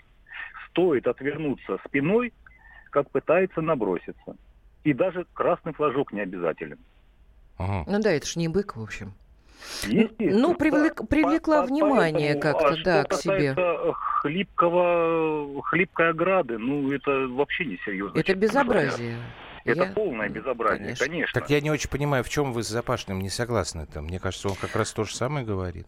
Стоит 0.71 1.07
отвернуться 1.09 1.79
спиной, 1.87 2.33
как 2.91 3.11
пытается 3.11 3.61
наброситься. 3.61 4.37
И 4.85 4.93
даже 4.93 5.27
красный 5.35 5.73
флажок 5.73 6.13
не 6.13 6.21
обязателен. 6.21 6.79
Ага. 7.59 7.85
Ну 7.91 7.99
да, 8.01 8.13
это 8.13 8.27
ж 8.27 8.37
не 8.37 8.49
бык, 8.49 8.77
в 8.77 8.83
общем. 8.83 9.15
Естественно, 9.85 10.39
Ну, 10.39 10.55
привлек- 10.55 11.07
привлекла 11.07 11.63
По- 11.63 11.67
внимание 11.67 12.35
поэтому, 12.35 12.41
как-то, 12.41 12.69
а 12.69 12.85
да, 12.85 13.01
что 13.05 13.09
к 13.09 13.15
себе. 13.21 13.55
хлипкого, 14.21 15.63
хлипкой 15.63 16.11
ограды, 16.11 16.59
ну, 16.59 16.91
это 16.93 17.11
вообще 17.29 17.65
не 17.65 17.77
серьезно. 17.85 18.19
Это 18.19 18.35
безобразие. 18.35 19.17
Это 19.65 19.85
Я- 19.85 19.93
полное 19.93 20.29
безобразие, 20.29 20.85
Конечно. 20.85 21.07
конечно. 21.07 21.41
Так 21.41 21.51
я 21.51 21.61
не 21.61 21.71
очень 21.73 21.91
понимаю, 21.91 22.23
в 22.23 22.29
чем 22.29 22.53
вы 22.53 22.63
с 22.63 22.69
Запашным 22.69 23.19
не 23.21 23.31
согласны-то? 23.31 24.01
Мне 24.01 24.21
кажется, 24.21 24.49
он 24.49 24.55
как 24.55 24.77
раз 24.77 24.93
то 24.93 25.03
же 25.05 25.15
самое 25.15 25.45
говорит. 25.45 25.87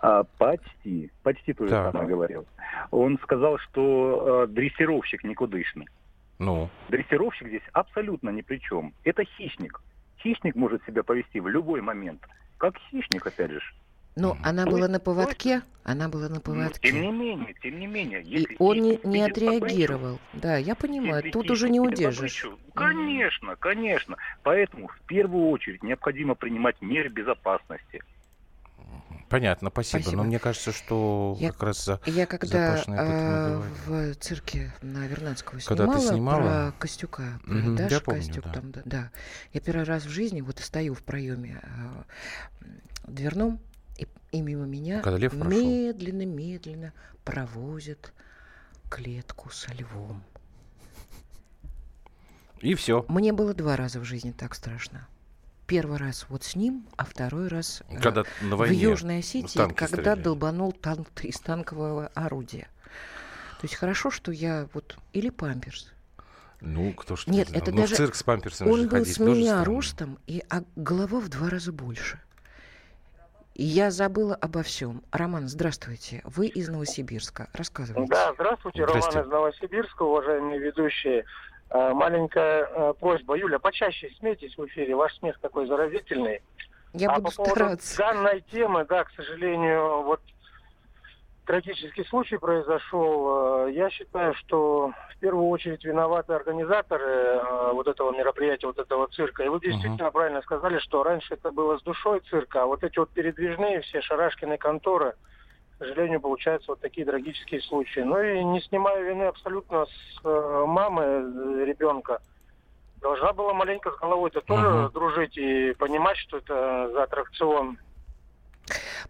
А, 0.00 0.22
почти, 0.38 1.10
почти 1.24 1.52
то 1.52 1.64
же 1.64 1.70
Так. 1.70 1.92
самое 1.92 2.08
говорил. 2.08 2.46
Он 2.92 3.18
сказал, 3.22 3.58
что 3.58 4.44
э, 4.44 4.46
дрессировщик 4.52 5.24
никудышный. 5.24 5.88
Ну, 6.38 6.68
Дрессировщик 6.88 7.48
здесь 7.48 7.62
абсолютно 7.72 8.30
ни 8.30 8.42
при 8.42 8.58
чем. 8.58 8.92
Это 9.02 9.24
хищник. 9.24 9.80
Хищник 10.22 10.54
может 10.54 10.84
себя 10.84 11.02
повести 11.02 11.40
в 11.40 11.48
любой 11.48 11.80
момент. 11.80 12.22
Как 12.58 12.76
хищник, 12.90 13.26
опять 13.26 13.50
же. 13.52 13.60
Ну, 14.16 14.36
она 14.42 14.64
То 14.64 14.70
была 14.70 14.80
есть- 14.80 14.92
на 14.92 14.98
поводке, 15.00 15.62
она 15.84 16.08
была 16.08 16.28
на 16.28 16.36
Ну, 16.36 16.40
поводке. 16.40 16.90
тем 16.90 17.00
не 17.02 17.12
менее, 17.12 17.54
тем 17.62 17.78
не 17.78 17.86
менее. 17.86 18.20
И 18.22 18.40
если 18.40 18.56
он 18.58 18.76
не, 18.80 18.98
не 19.04 19.22
видит 19.22 19.34
добычу, 19.38 19.56
отреагировал. 19.58 20.18
Да, 20.32 20.56
я 20.56 20.74
понимаю, 20.74 21.16
если 21.18 21.30
тут 21.30 21.50
уже 21.52 21.70
не 21.70 21.78
удержишь. 21.78 22.42
добычу, 22.42 22.58
Конечно, 22.74 23.54
конечно. 23.56 24.16
Поэтому 24.42 24.88
в 24.88 25.00
первую 25.06 25.50
очередь 25.50 25.84
необходимо 25.84 26.34
принимать 26.34 26.80
меры 26.82 27.08
безопасности. 27.08 28.02
Понятно, 29.28 29.70
спасибо. 29.70 30.02
Спасибо. 30.02 30.22
Но 30.22 30.28
мне 30.28 30.38
кажется, 30.38 30.72
что 30.72 31.36
Я- 31.38 31.52
как 31.52 31.62
раз 31.62 31.84
за... 31.84 32.00
Я 32.06 32.26
когда 32.26 32.76
и 32.76 32.84
а, 32.96 33.62
в 33.86 34.14
цирке 34.16 34.72
на 34.82 35.06
Вернадского 35.06 35.60
Когда 35.60 35.86
ты 35.86 36.00
снимала, 36.00 36.14
снимала? 36.14 36.70
про 36.70 36.72
Костюка, 36.78 37.40
про 37.44 37.52
Мгм, 37.54 37.76
я 37.76 37.82
Дашу 37.88 38.00
помню, 38.04 38.20
Костюк, 38.20 38.44
да. 38.44 38.52
там, 38.52 38.72
да, 38.72 38.82
да. 38.84 39.10
Я 39.52 39.60
первый 39.60 39.84
раз 39.84 40.04
в 40.04 40.08
жизни 40.08 40.40
вот 40.40 40.58
стою 40.60 40.94
в 40.94 41.02
проеме 41.02 41.60
м, 41.62 42.04
дверном, 43.06 43.60
и, 43.96 44.06
и 44.32 44.40
мимо 44.40 44.64
меня 44.66 45.02
медленно-медленно 45.02 46.92
провозят 47.24 48.12
клетку 48.88 49.50
со 49.50 49.72
львом. 49.72 50.22
И 52.60 52.74
все. 52.74 53.04
Мне 53.08 53.32
было 53.32 53.54
два 53.54 53.76
раза 53.76 54.00
в 54.00 54.04
жизни 54.04 54.32
так 54.32 54.54
страшно. 54.54 55.06
Первый 55.68 55.98
раз 55.98 56.24
вот 56.30 56.44
с 56.44 56.56
ним, 56.56 56.86
а 56.96 57.04
второй 57.04 57.48
раз 57.48 57.82
э, 57.90 58.00
Когда 58.00 58.24
на 58.40 58.56
в 58.56 58.58
войне 58.60 58.74
Южной 58.80 59.18
Осетии, 59.18 59.58
когда 59.58 59.86
стреляли. 59.86 60.22
долбанул 60.22 60.72
танк 60.72 61.08
из 61.22 61.38
танкового 61.38 62.10
орудия. 62.14 62.68
То 63.60 63.64
есть 63.64 63.74
хорошо, 63.74 64.10
что 64.10 64.32
я 64.32 64.66
вот... 64.72 64.96
Или 65.12 65.28
памперс. 65.28 65.92
Ну, 66.62 66.92
кто 66.94 67.16
ж 67.16 67.26
Нет, 67.26 67.50
это 67.52 67.70
Ну, 67.70 67.82
даже- 67.82 67.94
в 67.94 67.96
цирк 67.98 68.14
с 68.14 68.22
памперсами 68.22 68.70
Он 68.70 68.84
был 68.84 68.90
ходить 68.90 69.14
с 69.14 69.18
меня 69.18 69.62
ростом, 69.62 70.18
и, 70.26 70.42
а 70.48 70.62
голова 70.74 71.20
в 71.20 71.28
два 71.28 71.50
раза 71.50 71.70
больше. 71.70 72.18
Я 73.54 73.90
забыла 73.90 74.36
обо 74.36 74.62
всем. 74.62 75.02
Роман, 75.10 75.48
здравствуйте. 75.48 76.22
Вы 76.24 76.46
из 76.46 76.68
Новосибирска. 76.68 77.50
Рассказывайте. 77.52 78.10
Да, 78.10 78.32
здравствуйте, 78.34 78.86
Здрасте. 78.86 79.10
Роман 79.10 79.26
из 79.28 79.32
Новосибирска, 79.32 80.02
уважаемые 80.02 80.60
ведущие. 80.60 81.24
Э, 81.70 81.92
Маленькая 81.92 82.66
э, 82.70 82.94
просьба. 82.98 83.36
Юля, 83.36 83.58
почаще 83.58 84.10
смейтесь 84.18 84.56
в 84.56 84.64
эфире, 84.66 84.94
ваш 84.96 85.14
смех 85.18 85.38
такой 85.40 85.66
заразительный. 85.66 86.40
Я 86.94 87.10
а 87.10 87.16
буду 87.16 87.30
по 87.30 87.36
поводу 87.36 87.54
стараться. 87.54 87.98
данной 87.98 88.40
темы, 88.50 88.86
да, 88.88 89.04
к 89.04 89.10
сожалению, 89.10 90.02
вот 90.02 90.20
трагический 91.44 92.06
случай 92.06 92.38
произошел. 92.38 93.66
Э, 93.66 93.72
Я 93.72 93.90
считаю, 93.90 94.32
что 94.34 94.92
в 95.14 95.18
первую 95.20 95.48
очередь 95.48 95.84
виноваты 95.84 96.32
организаторы 96.32 97.42
вот 97.74 97.86
этого 97.86 98.16
мероприятия, 98.16 98.66
вот 98.66 98.78
этого 98.78 99.06
цирка. 99.08 99.44
И 99.44 99.48
вы 99.48 99.60
действительно 99.60 100.10
правильно 100.10 100.40
сказали, 100.40 100.78
что 100.78 101.02
раньше 101.02 101.34
это 101.34 101.50
было 101.50 101.76
с 101.78 101.82
душой 101.82 102.22
цирка, 102.30 102.62
а 102.62 102.66
вот 102.66 102.82
эти 102.82 102.98
вот 102.98 103.10
передвижные 103.10 103.82
все 103.82 104.00
шарашкины 104.00 104.56
конторы, 104.56 105.16
к 105.78 105.84
сожалению, 105.84 106.20
получаются 106.20 106.72
вот 106.72 106.80
такие 106.80 107.06
трагические 107.06 107.60
случаи. 107.62 108.00
Ну 108.00 108.20
и 108.20 108.42
не 108.42 108.60
снимая 108.62 109.00
вины 109.02 109.22
абсолютно 109.24 109.86
с 109.86 110.20
э, 110.24 110.64
мамы 110.66 111.02
э, 111.04 111.64
ребенка, 111.66 112.18
должна 113.00 113.32
была 113.32 113.54
маленько 113.54 113.92
с 113.92 113.98
головой-то 114.00 114.40
тоже 114.40 114.68
Мгм. 114.68 114.90
дружить 114.92 115.36
и 115.36 115.72
понимать, 115.78 116.16
что 116.16 116.38
это 116.38 116.90
за 116.92 117.02
аттракцион. 117.04 117.78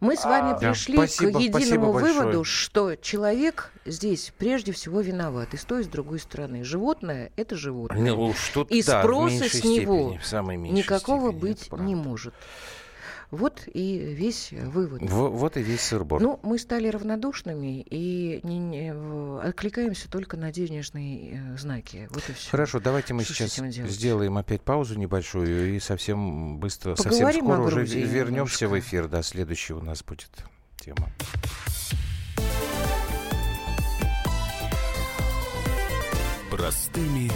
Мы 0.00 0.14
с 0.14 0.24
вами 0.24 0.50
А, 0.50 0.59
Да, 0.59 0.68
пришли 0.68 0.94
спасибо, 0.96 1.38
к 1.38 1.42
единому 1.42 1.59
спасибо 1.59 1.92
большое. 1.92 2.14
выводу, 2.14 2.44
что 2.44 2.94
человек 2.96 3.72
здесь 3.87 4.33
прежде 4.38 4.70
всего 4.72 5.00
виноват. 5.00 5.54
И 5.54 5.57
с 5.57 5.64
той, 5.64 5.81
и 5.81 5.85
с 5.85 5.88
другой 5.88 6.20
стороны. 6.20 6.62
Животное– 6.64 7.33
это 7.37 7.57
животное. 7.57 7.98
Ну, 8.14 8.33
тут, 8.54 8.70
И 8.70 8.83
да, 8.85 9.02
спроса 9.02 9.48
с 9.48 9.64
него 9.64 10.11
степени, 10.11 10.18
в 10.18 10.26
самой 10.26 10.59
меньшей 10.59 10.76
Никакого 10.76 11.31
степени, 11.33 11.40
быть 11.40 11.72
не 11.72 11.94
может. 11.96 12.35
Вот 13.31 13.64
и 13.67 13.99
весь 13.99 14.53
вывод. 14.53 15.03
Во- 15.03 15.29
вот 15.29 15.59
и 15.59 15.62
весь 15.62 15.83
сыр-бор. 15.83 16.21
Ну, 16.21 16.41
мы 16.43 16.59
стали 16.59 16.88
равнодушными 16.88 17.83
и 17.83 18.41
не- 18.43 18.59
не, 18.59 18.95
в- 18.95 19.47
откликаемся 19.47 20.11
только 20.11 20.38
на 20.38 20.51
денежные 20.51 21.35
э, 21.55 21.57
знаки. 21.59 22.09
Вот 22.11 22.27
и 22.31 22.33
все. 22.33 22.51
Хорошо, 22.51 22.81
давайте 22.81 23.12
мы 23.12 23.25
Что 23.25 23.35
сейчас 23.35 23.57
сделаем 23.91 24.38
опять 24.38 24.62
паузу 24.62 24.99
небольшую 24.99 25.75
и 25.75 25.79
совсем 25.79 26.59
быстро, 26.59 26.95
совсем 26.97 27.12
Поговорим 27.12 27.45
скоро 27.45 27.59
о 27.59 27.64
уже 27.67 27.85
вернемся 27.85 28.67
в 28.67 28.79
эфир. 28.79 29.09
Да, 29.09 29.23
следующая 29.23 29.75
у 29.75 29.83
нас 29.83 30.03
будет 30.03 30.31
тема. 30.81 31.09
Простыми 36.51 37.31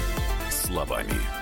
словами. 0.50 1.41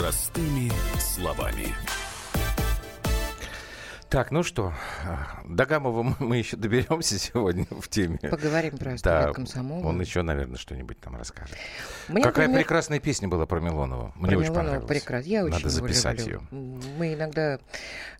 Простыми 0.00 0.72
словами. 0.98 1.74
Так, 4.08 4.30
ну 4.30 4.42
что, 4.42 4.72
до 5.44 5.66
Гамова 5.66 6.16
мы 6.18 6.38
еще 6.38 6.56
доберемся 6.56 7.18
сегодня 7.18 7.66
в 7.68 7.86
теме. 7.86 8.18
Поговорим 8.18 8.78
про 8.78 8.96
да, 9.02 9.30
комсомола. 9.34 9.86
Он 9.86 10.00
еще, 10.00 10.22
наверное, 10.22 10.56
что-нибудь 10.56 10.98
там 11.00 11.16
расскажет. 11.16 11.54
Мне, 12.08 12.22
Какая 12.22 12.46
например... 12.46 12.64
прекрасная 12.64 12.98
песня 12.98 13.28
была 13.28 13.44
про 13.44 13.60
Милонова. 13.60 14.12
Мне 14.14 14.30
про 14.30 14.38
очень 14.38 14.52
Милонова 14.52 14.54
понравилась. 14.54 14.88
Прекрасно. 14.88 15.28
Я 15.28 15.44
очень 15.44 15.56
Надо 15.56 15.68
записать 15.68 16.26
люблю. 16.26 16.40
ее. 16.50 16.80
Мы 16.96 17.12
иногда 17.12 17.58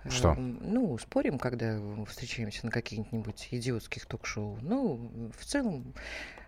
что? 0.07 0.33
Э, 0.33 0.37
ну, 0.37 0.99
спорим, 0.99 1.39
когда 1.39 1.81
встречаемся 2.07 2.67
на 2.67 2.73
каких-нибудь 2.73 3.49
идиотских 3.53 4.05
ток-шоу. 4.05 4.59
Ну, 4.61 5.33
в 5.35 5.47
целом, 5.47 5.95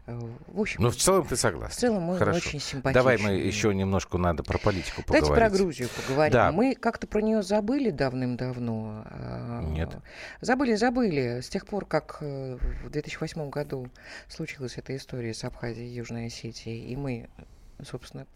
в 0.06 0.60
общем, 0.60 0.82
ну, 0.82 0.90
в 0.90 0.96
целом 0.96 1.26
ты 1.26 1.36
согласен. 1.36 1.74
В 1.74 1.78
целом 1.78 2.02
мы 2.02 2.18
Хорошо. 2.18 2.38
очень 2.38 2.58
симпатичны. 2.58 2.92
Давай 2.92 3.18
мы 3.18 3.30
еще 3.32 3.72
немножко 3.72 4.18
надо 4.18 4.42
про 4.42 4.58
политику 4.58 5.02
поговорить. 5.02 5.28
Давайте 5.28 5.50
про 5.50 5.58
Грузию 5.58 5.88
поговорим. 5.88 6.32
Да. 6.32 6.50
Мы 6.50 6.74
как-то 6.74 7.06
про 7.06 7.20
нее 7.20 7.42
забыли 7.42 7.90
давным-давно. 7.90 9.04
А, 9.06 9.62
Нет. 9.62 9.96
Забыли, 10.40 10.74
забыли. 10.74 11.40
С 11.40 11.48
тех 11.48 11.66
пор, 11.66 11.86
как 11.86 12.18
э, 12.20 12.58
в 12.84 12.90
2008 12.90 13.48
году 13.48 13.88
случилась 14.28 14.76
эта 14.76 14.96
история 14.96 15.34
с 15.34 15.44
Абхазией 15.44 15.88
и 15.88 15.94
Южной 15.94 16.26
Осетией, 16.26 16.84
и 16.90 16.96
мы 16.96 17.28
собственно, 17.84 18.26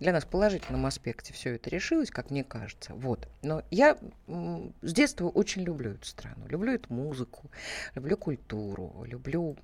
для 0.00 0.12
нас 0.12 0.24
в 0.24 0.28
положительном 0.28 0.86
аспекте 0.86 1.32
все 1.32 1.54
это 1.54 1.70
решилось, 1.70 2.10
как 2.10 2.30
мне 2.30 2.44
кажется. 2.44 2.92
Вот. 2.94 3.28
Но 3.42 3.62
я 3.70 3.96
с 4.26 4.92
детства 4.92 5.28
очень 5.28 5.62
люблю 5.62 5.92
эту 5.92 6.06
страну. 6.06 6.46
Люблю 6.48 6.72
эту 6.72 6.92
музыку, 6.92 7.50
люблю 7.94 8.16
культуру, 8.16 9.04
люблю... 9.06 9.56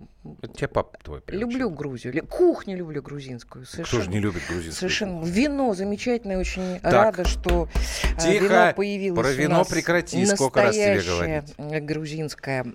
Это 0.42 0.54
тебя 0.54 0.68
папа 0.68 0.98
твой 1.02 1.20
приучил. 1.20 1.48
Люблю 1.48 1.70
Грузию. 1.70 2.26
Кухню 2.26 2.76
люблю 2.76 3.02
грузинскую. 3.02 3.66
Совершенно, 3.66 4.02
Кто 4.02 4.10
же 4.10 4.16
не 4.16 4.20
любит 4.20 4.42
грузинскую? 4.48 4.72
Совершенно. 4.72 5.24
Вино 5.24 5.74
замечательное. 5.74 6.38
Очень 6.38 6.80
так, 6.80 6.92
рада, 6.92 7.24
что 7.24 7.68
э, 7.74 8.20
тихо, 8.20 8.44
вино 8.44 8.72
появилось 8.74 9.20
про 9.20 9.32
вино 9.32 9.54
у 9.56 9.58
нас 9.58 9.68
прекрати, 9.68 10.26
сколько 10.26 10.62
раз 10.62 10.74
тебе 10.74 11.00
говорить. 11.02 11.84
грузинское. 11.84 12.66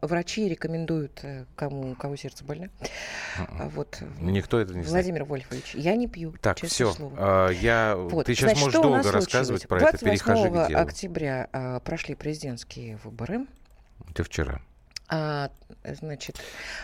Врачи 0.00 0.48
рекомендуют, 0.48 1.20
э, 1.22 1.44
кому, 1.56 1.94
кого 1.94 2.16
сердце 2.16 2.44
больно. 2.44 2.70
А 3.36 3.68
вот. 3.68 4.02
Никто 4.20 4.58
это 4.58 4.74
не 4.74 4.82
знает. 4.82 5.06
Владимир 5.06 5.24
Вольфович, 5.24 5.74
я 5.74 5.96
не 5.96 6.06
пью. 6.08 6.34
Так, 6.54 6.70
все. 6.70 6.94
А, 7.16 7.48
я... 7.50 7.96
Вот. 7.96 8.26
Ты 8.26 8.34
сейчас 8.34 8.50
Значит, 8.52 8.64
можешь 8.64 8.80
долго 8.80 9.12
рассказывать 9.12 9.68
про 9.68 9.80
это. 9.80 9.98
Перехожи 9.98 10.48
к 10.48 10.68
делу. 10.68 10.80
октября 10.80 11.48
а, 11.52 11.80
прошли 11.80 12.14
президентские 12.14 12.98
выборы. 13.04 13.46
Это 14.10 14.24
вчера. 14.24 14.60
А, 15.08 15.50
значит, 15.84 16.36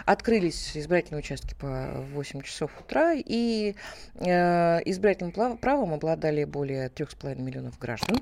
открылись 0.05 0.77
избирательные 0.77 1.21
участки 1.21 1.55
по 1.55 2.05
8 2.13 2.43
часов 2.43 2.71
утра, 2.81 3.15
и 3.15 3.75
э, 4.17 4.81
избирательным 4.85 5.57
правом 5.57 5.95
обладали 5.95 6.45
более 6.45 6.89
3,5 6.89 7.41
миллионов 7.41 7.79
граждан. 7.79 8.19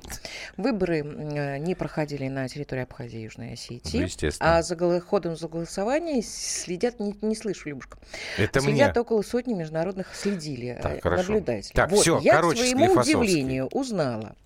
Выборы 0.56 0.98
э, 0.98 1.58
не 1.58 1.74
проходили 1.74 2.28
на 2.28 2.48
территории 2.48 2.82
Абхазии 2.82 3.20
и 3.20 3.24
Южной 3.24 3.52
Осетии. 3.54 4.08
Ну. 4.22 4.30
А 4.40 4.62
за 4.62 5.00
ходом 5.00 5.36
за 5.36 5.48
голосование 5.48 6.22
следят, 6.22 7.00
не, 7.00 7.16
не 7.22 7.34
слышу, 7.34 7.68
Любушка, 7.68 7.98
Это 8.38 8.60
следят 8.60 8.94
мне. 8.94 9.00
около 9.00 9.22
сотни 9.22 9.54
международных 9.54 10.14
следили, 10.14 10.78
так, 10.82 11.04
э, 11.04 11.10
наблюдателей. 11.10 11.74
Так, 11.74 11.90
вот, 11.90 12.00
все, 12.00 12.18
я, 12.20 12.40
к 12.40 12.56
своему 12.56 12.92
удивлению, 12.94 13.66
узнала, 13.68 14.36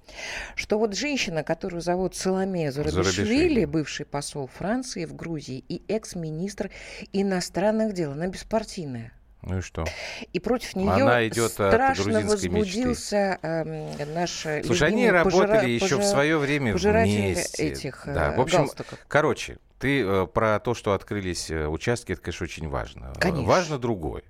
что 0.54 0.78
вот 0.78 0.94
женщина, 0.94 1.42
которую 1.42 1.80
зовут 1.80 2.14
Соломея 2.14 2.70
Зурабишвили, 2.70 3.64
бывший 3.64 4.06
посол 4.06 4.46
Франции 4.46 5.04
в 5.04 5.14
Грузии 5.14 5.64
и 5.68 5.82
экс-министр 5.88 6.70
иностранных 7.12 7.92
дел, 7.92 8.12
она 8.12 8.26
беспартийная. 8.28 9.12
Ну 9.42 9.58
и 9.58 9.60
что? 9.60 9.84
И 10.32 10.40
против 10.40 10.74
нее 10.74 10.90
Она 10.90 11.26
идет 11.28 11.52
страшно 11.52 12.20
возбудился 12.22 13.38
э, 13.42 14.04
наш 14.12 14.44
Слушай, 14.64 14.88
они 14.88 15.08
работали 15.08 15.46
пожира... 15.46 15.66
еще 15.66 15.98
в 15.98 16.04
свое 16.04 16.36
время 16.36 16.74
вместе. 16.74 17.68
этих 17.68 18.02
да. 18.06 18.32
В 18.32 18.40
общем, 18.40 18.58
галстуков. 18.58 18.98
короче, 19.06 19.58
ты 19.78 20.02
э, 20.02 20.26
про 20.26 20.58
то, 20.58 20.74
что 20.74 20.94
открылись 20.94 21.50
э, 21.50 21.68
участки, 21.68 22.12
это, 22.12 22.22
конечно, 22.22 22.44
очень 22.44 22.68
важно. 22.68 23.12
Конечно. 23.20 23.46
Важно 23.46 23.78
другое. 23.78 24.24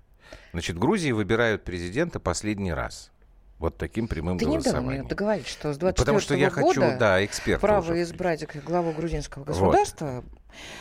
Значит, 0.52 0.76
Грузии 0.78 1.12
выбирают 1.12 1.64
президента 1.64 2.20
последний 2.20 2.72
раз. 2.72 3.10
Вот 3.58 3.78
таким 3.78 4.06
прямым 4.06 4.38
Ты 4.38 4.44
голосованием. 4.44 4.82
не 4.82 4.88
дал 4.88 5.00
мне 5.00 5.08
договорить, 5.08 5.46
что 5.46 5.72
с 5.72 5.78
24 5.78 5.94
Потому 5.94 6.20
что 6.20 6.34
я 6.34 6.50
года 6.50 6.66
хочу, 6.66 6.80
да, 6.98 7.24
эксперт. 7.24 7.60
право 7.60 8.02
избрать 8.02 8.44
главу 8.64 8.92
грузинского 8.92 9.44
государства 9.44 10.22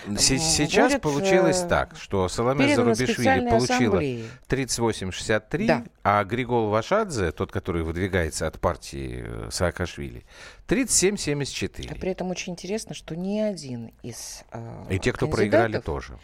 вот. 0.05 0.19
Сейчас 0.19 0.91
будет, 0.91 1.01
получилось 1.01 1.63
э, 1.63 1.67
так, 1.67 1.95
что 1.97 2.29
Соломея 2.29 2.75
Зарубишвили 2.75 3.49
получила 3.49 3.99
38,63, 3.99 5.65
да. 5.65 5.83
а 6.03 6.23
Григол 6.23 6.69
Вашадзе, 6.69 7.31
тот, 7.31 7.51
который 7.51 7.83
выдвигается 7.83 8.47
от 8.47 8.59
партии 8.59 9.23
э, 9.25 9.49
Саакашвили, 9.51 10.25
37,74. 10.67 11.91
А 11.91 11.95
при 11.95 12.11
этом 12.11 12.31
очень 12.31 12.53
интересно, 12.53 12.95
что 12.95 13.15
ни 13.15 13.39
один 13.39 13.91
из 14.01 14.43
э, 14.51 14.85
И 14.89 14.99
те, 14.99 15.13
кто 15.13 15.27
проиграли, 15.27 15.79
тоже 15.79 16.17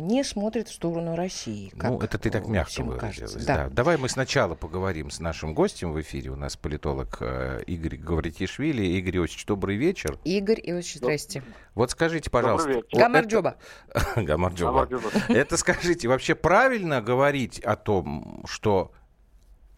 не 0.00 0.24
смотрит 0.24 0.68
в 0.68 0.72
сторону 0.72 1.16
России. 1.16 1.70
Как 1.76 1.90
ну, 1.90 2.00
это 2.00 2.18
ты 2.18 2.30
так 2.30 2.46
мягко 2.46 2.82
выразилась. 2.82 3.44
Да. 3.44 3.64
Да. 3.64 3.68
Давай 3.68 3.98
мы 3.98 4.08
сначала 4.08 4.54
поговорим 4.54 5.10
с 5.10 5.20
нашим 5.20 5.54
гостем 5.54 5.92
в 5.92 6.00
эфире. 6.00 6.30
У 6.30 6.36
нас 6.36 6.56
политолог 6.56 7.18
э, 7.20 7.62
Игорь 7.66 7.96
Гавритишвили. 7.96 8.82
Игорь 8.82 9.18
Иосифович, 9.18 9.46
добрый 9.46 9.76
вечер. 9.76 10.18
Игорь 10.24 10.60
Иосифович, 10.60 10.96
здрасте. 10.96 11.42
Вот 11.74 11.90
скажите, 11.90 12.30
пожалуйста. 12.30 12.82
Гамарджоба. 12.92 13.56
Гамарджоба. 14.16 14.88
Это 15.28 15.56
скажите, 15.56 16.08
вообще 16.08 16.34
правильно 16.34 17.02
говорить 17.02 17.60
о 17.60 17.76
том, 17.76 18.42
что 18.46 18.92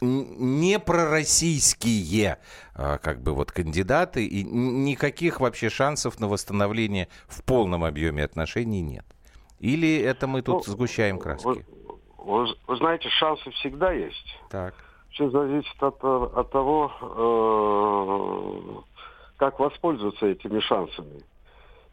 не 0.01 0.79
пророссийские 0.79 2.39
а, 2.75 2.99
как 2.99 3.23
бы 3.23 3.33
вот 3.33 3.53
кандидаты 3.53 4.27
и 4.27 4.43
никаких 4.45 5.41
вообще 5.41 5.71
шансов 5.71 6.21
на 6.21 6.29
восстановление 6.29 7.09
в 7.27 7.43
полном 7.45 7.85
объеме 7.85 8.25
отношений 8.25 8.83
нет. 8.83 9.05
Или 9.59 9.99
это 9.99 10.27
мы 10.27 10.43
тут 10.43 10.67
ну, 10.67 10.73
сгущаем 10.73 11.19
краски? 11.19 11.47
Вы, 11.47 11.65
вы, 12.19 12.47
вы 12.67 12.77
знаете, 12.77 13.09
шансы 13.09 13.51
всегда 13.53 13.93
есть. 13.93 14.39
Так. 14.51 14.75
Все 15.11 15.31
зависит 15.31 15.83
от, 15.83 16.03
от 16.03 16.51
того, 16.51 16.91
э, 17.01 18.83
как 19.37 19.61
воспользоваться 19.61 20.27
этими 20.27 20.61
шансами. 20.61 21.23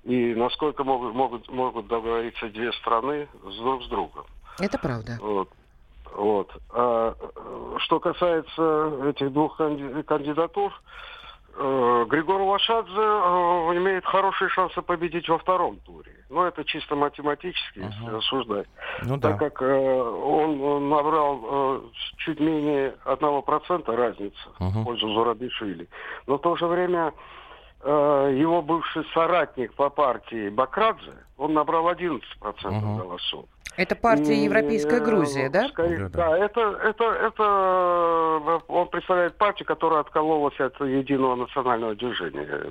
И 0.03 0.33
насколько 0.33 0.83
могут, 0.83 1.13
могут, 1.13 1.49
могут 1.49 1.87
договориться 1.87 2.49
две 2.49 2.73
страны 2.73 3.27
друг 3.43 3.83
с 3.83 3.87
другом. 3.87 4.25
Это 4.59 4.79
правда. 4.79 5.17
Вот. 5.21 5.49
Вот. 6.15 6.51
А, 6.71 7.15
что 7.79 7.99
касается 7.99 9.09
этих 9.09 9.31
двух 9.31 9.57
кандидатур, 9.57 10.73
э, 11.57 12.05
Григор 12.09 12.41
Вашадзе 12.41 12.91
э, 12.91 13.77
имеет 13.77 14.05
хорошие 14.05 14.49
шансы 14.49 14.81
победить 14.81 15.27
во 15.29 15.37
втором 15.37 15.77
туре. 15.79 16.11
Но 16.29 16.45
это 16.45 16.63
чисто 16.63 16.95
математически, 16.95 17.79
uh-huh. 17.79 17.89
если 17.89 18.09
рассуждать. 18.09 18.67
Ну, 19.03 19.19
так 19.19 19.39
да. 19.39 19.49
как 19.49 19.61
э, 19.61 20.01
он, 20.01 20.61
он 20.61 20.89
набрал 20.89 21.39
э, 21.43 21.81
чуть 22.17 22.39
менее 22.39 22.95
одного 23.03 23.41
процента 23.41 23.95
разницы 23.95 24.37
uh-huh. 24.59 24.69
в 24.69 24.83
пользу 24.83 25.13
Зурабишвили. 25.13 25.87
Но 26.27 26.37
в 26.37 26.41
то 26.41 26.55
же 26.55 26.67
время 26.67 27.07
э, 27.07 27.40
его 27.89 28.61
бывший 28.61 29.03
соратник 29.13 29.73
по 29.73 29.89
партии 29.89 30.49
Бакрадзе, 30.49 31.13
он 31.37 31.53
набрал 31.53 31.89
11% 31.91 32.21
uh-huh. 32.41 32.97
голосов. 32.97 33.45
Это 33.77 33.95
партия 33.95 34.35
и, 34.35 34.43
Европейская 34.43 34.99
Грузия, 34.99 35.49
да? 35.49 35.69
Скорее, 35.69 36.09
да, 36.09 36.09
да, 36.09 36.37
это, 36.37 36.59
это, 36.83 37.03
это 37.05 37.43
э, 38.45 38.59
он 38.67 38.89
представляет 38.89 39.37
партию, 39.37 39.65
которая 39.65 40.01
откололась 40.01 40.59
от 40.59 40.79
единого 40.81 41.35
национального 41.35 41.95
движения. 41.95 42.65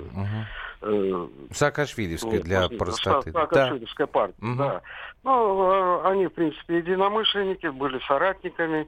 Угу. 0.83 1.29
Саакашвилевская 1.51 2.37
вот, 2.37 2.43
для 2.43 2.69
простоты. 2.69 3.31
Саакашвилевская 3.31 4.05
да. 4.07 4.11
партия, 4.13 4.35
угу. 4.41 4.55
да. 4.57 4.81
Ну, 5.23 6.05
они, 6.05 6.27
в 6.27 6.33
принципе, 6.33 6.77
единомышленники, 6.77 7.67
были 7.67 7.99
соратниками. 8.07 8.87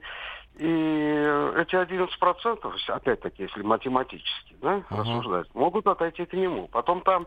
И 0.56 0.66
эти 0.66 1.74
11%, 1.74 2.74
опять-таки, 2.88 3.42
если 3.42 3.62
математически 3.62 4.56
да, 4.62 4.76
uh 4.76 5.00
рассуждать, 5.00 5.52
могут 5.54 5.86
отойти 5.86 6.24
к 6.26 6.32
нему. 6.32 6.68
Потом 6.68 7.02
там 7.02 7.26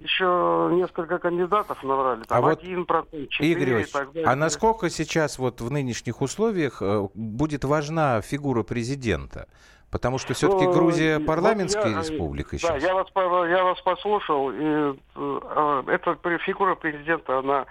еще 0.00 0.70
несколько 0.72 1.18
кандидатов 1.18 1.82
набрали, 1.82 2.24
там 2.24 2.38
а 2.38 2.40
вот, 2.40 2.62
1%, 2.62 2.86
4% 2.86 3.28
Игорь 3.40 3.82
и 3.82 3.84
так 3.84 4.12
далее. 4.12 4.28
А 4.28 4.34
насколько 4.34 4.90
сейчас 4.90 5.38
вот 5.38 5.60
в 5.60 5.70
нынешних 5.70 6.20
условиях 6.20 6.82
э, 6.82 7.08
будет 7.14 7.64
важна 7.64 8.20
фигура 8.20 8.62
президента? 8.62 9.48
Потому 9.90 10.18
что 10.18 10.34
все-таки 10.34 10.64
ну, 10.64 10.72
Грузия 10.72 11.20
парламентская 11.20 11.84
вот 11.84 11.92
я, 11.92 11.98
республика 12.00 12.58
сейчас. 12.58 12.70
Да, 12.70 12.76
я 12.76 12.94
вас, 12.94 13.06
я 13.14 13.64
вас 13.64 13.80
послушал, 13.82 14.50
и 14.50 14.98
э, 15.14 15.82
эта 15.86 16.18
фигура 16.40 16.74
президента, 16.74 17.38
она 17.38 17.66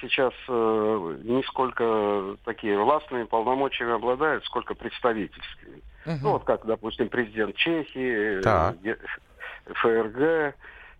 сейчас 0.00 0.32
э, 0.48 1.16
не 1.24 1.42
сколько 1.44 2.36
такие 2.44 2.78
властными 2.78 3.24
полномочиями 3.24 3.94
обладает, 3.94 4.44
сколько 4.44 4.74
представительскими. 4.74 5.82
Угу. 6.06 6.18
Ну 6.22 6.30
вот 6.32 6.44
как, 6.44 6.64
допустим, 6.66 7.08
президент 7.08 7.56
Чехии, 7.56 8.40
так. 8.42 8.76
ФРГ, 9.66 10.54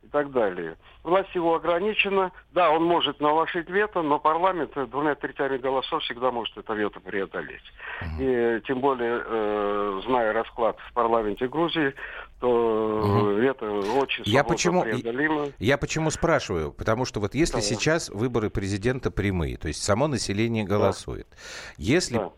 и 0.07 0.09
так 0.09 0.31
далее. 0.31 0.77
Власть 1.03 1.35
его 1.35 1.57
ограничена. 1.57 2.33
Да, 2.53 2.71
он 2.71 2.85
может 2.85 3.21
наложить 3.21 3.69
вето, 3.69 4.03
но 4.03 4.19
парламент 4.19 4.73
двумя 4.91 5.15
третями 5.15 5.59
голосов 5.59 6.03
всегда 6.03 6.31
может 6.31 6.57
это 6.57 6.73
вето 6.75 7.01
преодолеть. 7.01 7.63
И 8.19 8.61
тем 8.67 8.81
более, 8.81 9.23
э, 9.25 10.01
зная 10.07 10.33
расклад 10.33 10.79
в 10.89 10.93
парламенте 10.93 11.49
Грузии, 11.49 11.93
то 12.41 12.49
угу. 12.49 13.29
это 13.39 13.71
очень 13.71 14.25
я 14.25 14.45
почему, 14.45 14.83
преодолимо. 14.83 15.49
Я 15.59 15.77
почему 15.77 16.11
спрашиваю? 16.11 16.73
Потому 16.73 17.05
что 17.05 17.21
вот 17.21 17.35
если 17.35 17.57
да. 17.57 17.63
сейчас 17.63 18.09
выборы 18.09 18.51
президента 18.51 19.11
прямые, 19.11 19.57
то 19.57 19.69
есть 19.69 19.83
само 19.83 20.07
население 20.07 20.65
голосует, 20.65 21.27
да. 21.31 21.37
если 21.79 22.19
да. 22.19 22.31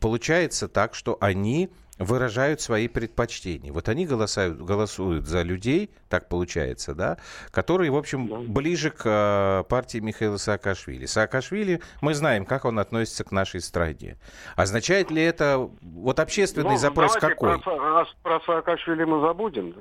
получается 0.00 0.68
так, 0.68 0.94
что 0.94 1.16
они 1.20 1.70
выражают 1.98 2.60
свои 2.60 2.88
предпочтения. 2.88 3.72
Вот 3.72 3.88
они 3.88 4.06
голосуют, 4.06 4.60
голосуют 4.60 5.26
за 5.26 5.42
людей, 5.42 5.90
так 6.08 6.28
получается, 6.28 6.94
да, 6.94 7.18
которые, 7.50 7.90
в 7.90 7.96
общем, 7.96 8.28
да. 8.28 8.36
ближе 8.38 8.90
к 8.90 9.02
э, 9.04 9.64
партии 9.68 9.98
Михаила 9.98 10.36
Саакашвили. 10.36 11.06
Саакашвили, 11.06 11.80
мы 12.00 12.14
знаем, 12.14 12.44
как 12.46 12.64
он 12.64 12.78
относится 12.78 13.24
к 13.24 13.32
нашей 13.32 13.60
стране. 13.60 14.16
Означает 14.56 15.10
ли 15.10 15.22
это, 15.22 15.70
вот 15.80 16.20
общественный 16.20 16.72
ну, 16.72 16.78
запрос 16.78 17.14
какой? 17.14 17.60
Про, 17.60 18.06
про 18.22 18.40
Саакашвили 18.40 19.04
мы 19.04 19.20
забудем. 19.20 19.74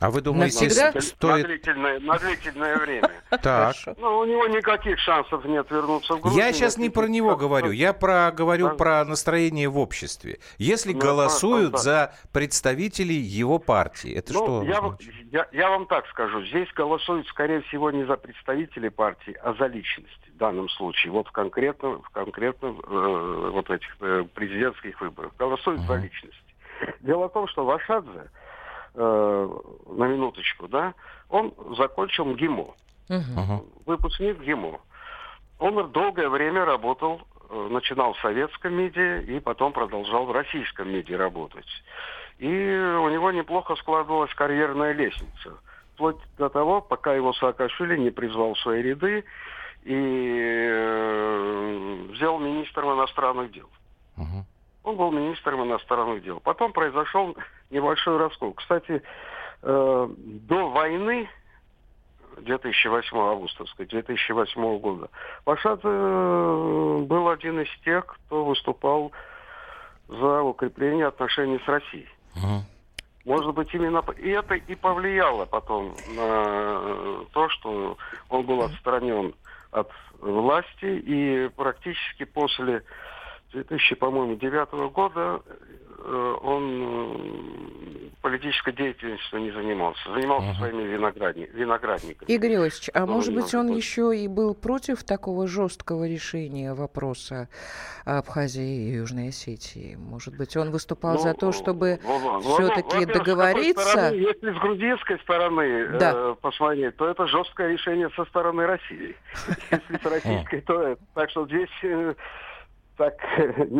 А 0.00 0.10
вы 0.10 0.22
думаете, 0.22 0.64
Навсегда? 0.64 1.00
стоит... 1.00 1.42
На 1.42 1.48
длительное, 1.48 2.00
на 2.00 2.18
длительное 2.18 2.76
время. 2.78 3.10
Так. 3.42 3.76
Ну, 3.98 4.18
у 4.18 4.24
него 4.24 4.46
никаких 4.48 4.98
шансов 4.98 5.44
нет 5.44 5.70
вернуться 5.70 6.14
в 6.14 6.20
Грузию. 6.20 6.44
Я 6.44 6.52
сейчас 6.52 6.76
не 6.78 6.90
про 6.90 7.06
него 7.06 7.36
говорю, 7.36 7.70
я 7.70 7.92
про, 7.92 8.32
говорю 8.32 8.76
про 8.76 9.04
настроение 9.04 9.68
в 9.68 9.78
обществе. 9.78 10.40
Если 10.58 10.92
ну, 10.92 10.98
голосуют 10.98 11.78
за 11.78 12.14
представителей 12.32 13.16
его 13.16 13.58
партии, 13.58 14.12
это 14.12 14.32
ну, 14.32 14.38
что? 14.38 14.62
Я, 14.64 14.96
я, 15.30 15.48
я 15.52 15.70
вам 15.70 15.86
так 15.86 16.06
скажу, 16.08 16.44
здесь 16.46 16.68
голосуют, 16.74 17.28
скорее 17.28 17.60
всего, 17.62 17.90
не 17.90 18.04
за 18.04 18.16
представителей 18.16 18.90
партии, 18.90 19.36
а 19.42 19.54
за 19.54 19.66
личности 19.66 20.30
в 20.34 20.38
данном 20.38 20.68
случае. 20.70 21.12
Вот 21.12 21.28
в 21.28 21.32
конкретно, 21.32 22.00
в 22.00 22.10
конкретно 22.10 22.66
э, 22.66 23.50
вот 23.52 23.70
этих 23.70 23.96
э, 24.00 24.24
президентских 24.34 25.00
выборах. 25.00 25.32
Голосуют 25.38 25.82
за 25.82 25.96
личности. 25.96 26.38
Дело 27.00 27.28
в 27.28 27.32
том, 27.32 27.46
что 27.46 27.64
Вашадзе 27.64 28.30
э, 28.94 29.48
на 29.88 30.04
минуточку, 30.04 30.68
да, 30.68 30.94
он 31.28 31.52
закончил 31.76 32.24
МГИМО. 32.24 32.66
Uh-huh. 33.08 33.66
Выпускник 33.86 34.40
ГИМО. 34.40 34.80
Он 35.58 35.92
долгое 35.92 36.28
время 36.28 36.64
работал, 36.64 37.20
э, 37.50 37.68
начинал 37.70 38.14
в 38.14 38.20
советском 38.20 38.74
МИДе 38.74 39.22
и 39.22 39.40
потом 39.40 39.72
продолжал 39.72 40.26
в 40.26 40.32
российском 40.32 40.90
МИДе 40.90 41.16
работать. 41.16 41.68
И 42.38 42.46
у 42.46 43.08
него 43.10 43.30
неплохо 43.32 43.76
складывалась 43.76 44.32
карьерная 44.34 44.92
лестница. 44.92 45.58
Вплоть 45.94 46.16
до 46.38 46.48
того, 46.48 46.80
пока 46.80 47.14
его 47.14 47.32
Саакашвили 47.34 47.98
не 47.98 48.10
призвал 48.10 48.54
в 48.54 48.58
свои 48.60 48.82
ряды 48.82 49.24
и 49.84 50.68
э, 50.70 52.06
взял 52.12 52.38
министром 52.38 52.94
иностранных 52.94 53.52
дел. 53.52 53.68
Uh-huh. 54.16 54.44
Он 54.90 54.96
был 54.96 55.12
министром 55.12 55.64
иностранных 55.64 56.22
дел. 56.24 56.40
Потом 56.40 56.72
произошел 56.72 57.36
небольшой 57.70 58.16
раскол. 58.16 58.54
Кстати, 58.54 59.02
э, 59.62 60.08
до 60.16 60.70
войны 60.70 61.28
2008 62.38 63.16
августовской, 63.16 63.86
2008 63.86 64.78
года, 64.78 65.08
Пашат 65.44 65.80
э, 65.84 67.04
был 67.06 67.28
один 67.28 67.60
из 67.60 67.68
тех, 67.84 68.04
кто 68.06 68.44
выступал 68.44 69.12
за 70.08 70.42
укрепление 70.42 71.06
отношений 71.06 71.60
с 71.64 71.68
Россией. 71.68 72.08
Uh-huh. 72.34 72.62
Может 73.24 73.54
быть, 73.54 73.72
именно 73.72 74.02
и 74.18 74.30
это 74.30 74.54
и 74.54 74.74
повлияло 74.74 75.44
потом 75.44 75.94
на 76.16 77.24
то, 77.32 77.48
что 77.50 77.96
он 78.28 78.44
был 78.44 78.62
отстранен 78.62 79.34
от 79.70 79.88
власти, 80.20 80.84
и 80.84 81.48
практически 81.54 82.24
после 82.24 82.82
2000, 83.52 83.94
по-моему, 83.96 84.36
девятого 84.36 84.88
года 84.88 85.42
э, 85.98 86.36
он 86.42 86.82
э, 86.82 88.00
политической 88.22 88.72
деятельностью 88.72 89.40
не 89.40 89.50
занимался. 89.50 90.00
Занимался 90.12 90.50
uh-huh. 90.50 90.56
своими 90.56 90.82
виноградни, 90.82 91.48
виноградниками. 91.52 92.28
Игорь 92.28 92.52
Иосифович, 92.52 92.90
а 92.94 93.06
может 93.06 93.34
быть 93.34 93.54
он 93.54 93.68
еще 93.68 94.16
и 94.16 94.28
был 94.28 94.54
против 94.54 95.04
такого 95.04 95.46
жесткого 95.46 96.06
решения 96.06 96.74
вопроса 96.74 97.48
Абхазии 98.04 98.88
и 98.88 98.92
Южной 98.96 99.28
Осетии? 99.28 99.96
Может 99.96 100.36
быть, 100.36 100.56
он 100.56 100.70
выступал 100.70 101.14
ну, 101.14 101.20
за 101.20 101.34
то, 101.34 101.52
чтобы 101.52 101.98
ну, 102.04 102.40
все-таки 102.40 103.06
ну, 103.06 103.12
договориться? 103.12 103.88
Стороны, 103.88 104.14
если 104.16 104.52
с 104.52 104.58
грузинской 104.60 105.18
стороны 105.20 105.98
да. 105.98 106.12
э, 106.14 106.34
посмотреть, 106.40 106.96
то 106.96 107.08
это 107.08 107.26
жесткое 107.26 107.72
решение 107.72 108.10
со 108.10 108.24
стороны 108.26 108.66
России. 108.66 109.16
Если 109.70 109.96
с 109.96 110.04
российской, 110.04 110.60
то 110.60 110.96
так 111.14 111.30
что 111.30 111.46
здесь 111.46 111.70
э, 111.82 112.14
так 113.00 113.14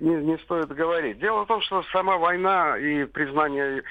не, 0.00 0.14
не 0.16 0.38
стоит 0.38 0.68
говорить. 0.68 1.20
Дело 1.20 1.44
в 1.44 1.46
том, 1.46 1.62
что 1.62 1.84
сама 1.92 2.18
война 2.18 2.76
и 2.76 3.04
признание 3.04 3.84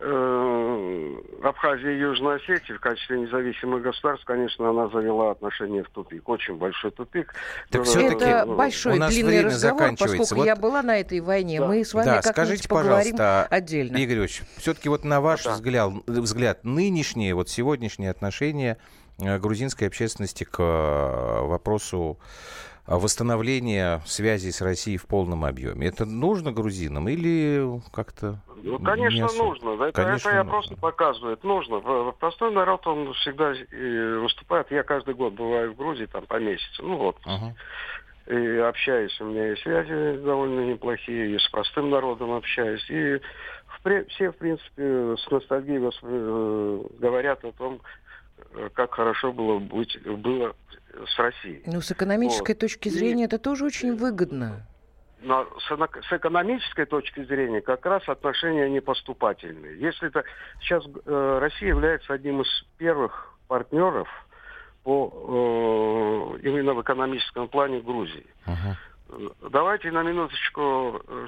э, 0.00 1.16
Абхазии 1.42 1.94
и 1.94 1.98
Южной 1.98 2.36
Осетии 2.36 2.74
в 2.74 2.80
качестве 2.80 3.20
независимых 3.20 3.82
государств, 3.82 4.26
конечно, 4.26 4.68
она 4.68 4.88
завела 4.88 5.30
отношения 5.30 5.82
в 5.82 5.88
тупик. 5.88 6.28
Очень 6.28 6.56
большой 6.56 6.90
тупик. 6.90 7.34
Так 7.70 7.84
все-таки 7.84 8.26
это 8.26 8.44
большой, 8.44 8.98
длинный 8.98 9.46
разговор, 9.46 9.92
поскольку 9.98 10.34
вот... 10.34 10.44
я 10.44 10.56
была 10.56 10.82
на 10.82 11.00
этой 11.00 11.20
войне. 11.20 11.60
Да. 11.60 11.68
Мы 11.68 11.82
с 11.82 11.94
вами 11.94 12.04
да, 12.04 12.20
скажите, 12.22 12.68
поговорим 12.68 13.16
пожалуйста, 13.16 13.46
отдельно. 13.46 13.96
Игорь 13.96 14.18
Ильич, 14.18 14.42
все-таки 14.58 14.90
вот 14.90 15.04
на 15.04 15.22
ваш 15.22 15.44
да. 15.44 15.54
взгляд, 15.54 15.90
взгляд, 16.06 16.64
нынешние, 16.64 17.34
вот 17.34 17.48
сегодняшние 17.48 18.10
отношения 18.10 18.76
э, 19.18 19.38
грузинской 19.38 19.86
общественности 19.86 20.44
к 20.44 20.60
э, 20.60 21.46
вопросу 21.46 22.18
восстановление 22.96 24.00
связи 24.06 24.50
с 24.50 24.60
Россией 24.62 24.96
в 24.96 25.06
полном 25.06 25.44
объеме. 25.44 25.86
Это 25.86 26.06
нужно 26.06 26.52
грузинам 26.52 27.08
или 27.08 27.80
как-то... 27.92 28.40
Ну, 28.62 28.78
конечно, 28.78 29.26
особо... 29.26 29.50
нужно. 29.50 29.84
Это, 29.84 29.92
конечно, 29.92 30.28
это 30.28 30.36
я 30.38 30.44
нужно. 30.44 30.50
просто 30.50 30.76
показывает. 30.76 31.44
Нужно. 31.44 31.80
Простой 32.18 32.52
народ, 32.52 32.86
он 32.86 33.12
всегда 33.14 33.54
выступает. 34.20 34.70
Я 34.70 34.82
каждый 34.82 35.14
год 35.14 35.34
бываю 35.34 35.72
в 35.72 35.76
Грузии, 35.76 36.06
там, 36.06 36.26
по 36.26 36.40
месяцу. 36.40 36.82
Ну, 36.82 36.96
вот. 36.96 37.16
Uh-huh. 37.26 37.52
И 38.34 38.58
общаюсь. 38.58 39.18
У 39.20 39.24
меня 39.24 39.52
и 39.52 39.56
связи 39.56 40.18
довольно 40.18 40.60
неплохие, 40.60 41.34
и 41.34 41.38
с 41.38 41.48
простым 41.48 41.90
народом 41.90 42.32
общаюсь. 42.32 42.84
И 42.90 43.20
все, 44.08 44.32
в 44.32 44.36
принципе, 44.36 45.16
с 45.16 45.30
ностальгией 45.30 45.90
э, 46.02 46.82
говорят 46.98 47.44
о 47.44 47.52
том, 47.52 47.80
э, 48.54 48.68
как 48.74 48.94
хорошо 48.94 49.32
было 49.32 49.58
быть, 49.58 49.98
было 50.02 50.54
с 51.06 51.18
Россией. 51.18 51.62
Ну, 51.66 51.80
с 51.80 51.90
экономической 51.90 52.52
вот. 52.52 52.60
точки 52.60 52.88
зрения 52.88 53.24
и... 53.24 53.26
это 53.26 53.38
тоже 53.38 53.64
очень 53.64 53.96
выгодно. 53.96 54.66
Но 55.20 55.46
с, 55.58 55.66
с 55.68 56.12
экономической 56.12 56.86
точки 56.86 57.24
зрения 57.24 57.60
как 57.60 57.84
раз 57.86 58.08
отношения 58.08 58.68
непоступательные. 58.70 59.78
Если 59.78 60.08
это 60.08 60.24
сейчас 60.60 60.84
э, 60.86 61.38
Россия 61.40 61.70
является 61.70 62.12
одним 62.12 62.42
из 62.42 62.66
первых 62.76 63.34
партнеров 63.48 64.08
по 64.84 66.36
э, 66.38 66.46
именно 66.46 66.74
в 66.74 66.82
экономическом 66.82 67.48
плане 67.48 67.80
Грузии. 67.80 68.26
Uh-huh. 68.46 69.34
Давайте 69.50 69.90
на 69.90 70.02
минуточку 70.02 71.02
э, 71.08 71.26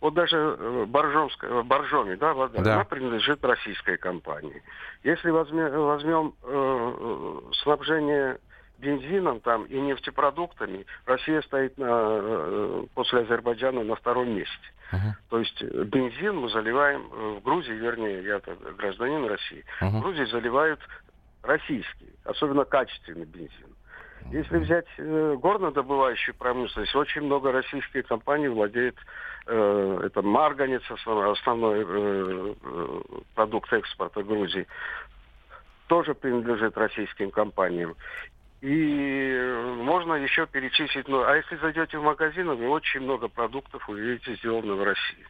вот 0.00 0.14
даже 0.14 0.36
э, 0.36 0.84
Боржомская, 0.86 1.62
Боржоми, 1.62 2.14
да, 2.14 2.32
вода, 2.32 2.62
да. 2.62 2.74
она 2.74 2.84
принадлежит 2.84 3.44
российской 3.44 3.96
компании. 3.98 4.62
Если 5.04 5.30
возьмем, 5.30 5.70
возьмем 5.70 6.34
э, 6.42 7.40
снабжение 7.62 8.38
бензином 8.80 9.40
там 9.40 9.64
и 9.64 9.78
нефтепродуктами 9.80 10.86
Россия 11.06 11.42
стоит 11.42 11.78
на, 11.78 11.86
э, 11.88 12.84
после 12.94 13.20
Азербайджана 13.20 13.84
на 13.84 13.94
втором 13.94 14.30
месте. 14.34 14.52
Uh-huh. 14.92 15.12
То 15.28 15.38
есть 15.38 15.62
бензин 15.62 16.36
мы 16.36 16.48
заливаем 16.48 17.02
э, 17.12 17.38
в 17.38 17.42
Грузии, 17.42 17.72
вернее, 17.72 18.24
я 18.24 18.40
гражданин 18.76 19.24
России, 19.26 19.64
uh-huh. 19.80 19.90
в 19.90 20.00
Грузии 20.00 20.24
заливают 20.24 20.80
российский, 21.42 22.12
особенно 22.24 22.64
качественный 22.64 23.26
бензин. 23.26 23.70
Если 24.30 24.58
взять 24.58 24.86
э, 24.98 25.36
горнодобывающую 25.40 26.34
промышленность, 26.34 26.94
очень 26.94 27.22
много 27.22 27.50
российских 27.50 28.06
компаний 28.06 28.48
владеет 28.48 28.96
э, 29.46 30.00
это 30.04 30.22
марганец, 30.22 30.82
основной, 30.90 31.80
э, 31.80 32.54
э, 32.62 33.02
продукт 33.34 33.72
экспорта 33.72 34.22
Грузии, 34.22 34.66
тоже 35.88 36.14
принадлежит 36.14 36.78
российским 36.78 37.32
компаниям. 37.32 37.96
И 38.60 39.74
можно 39.78 40.14
еще 40.14 40.46
перечислить, 40.46 41.08
ну, 41.08 41.22
а 41.22 41.34
если 41.34 41.56
зайдете 41.56 41.96
в 41.96 42.02
магазин, 42.02 42.46
вы 42.48 42.68
очень 42.68 43.00
много 43.00 43.28
продуктов 43.28 43.88
увидите 43.88 44.34
сделано 44.36 44.74
в 44.74 44.82
России. 44.82 45.26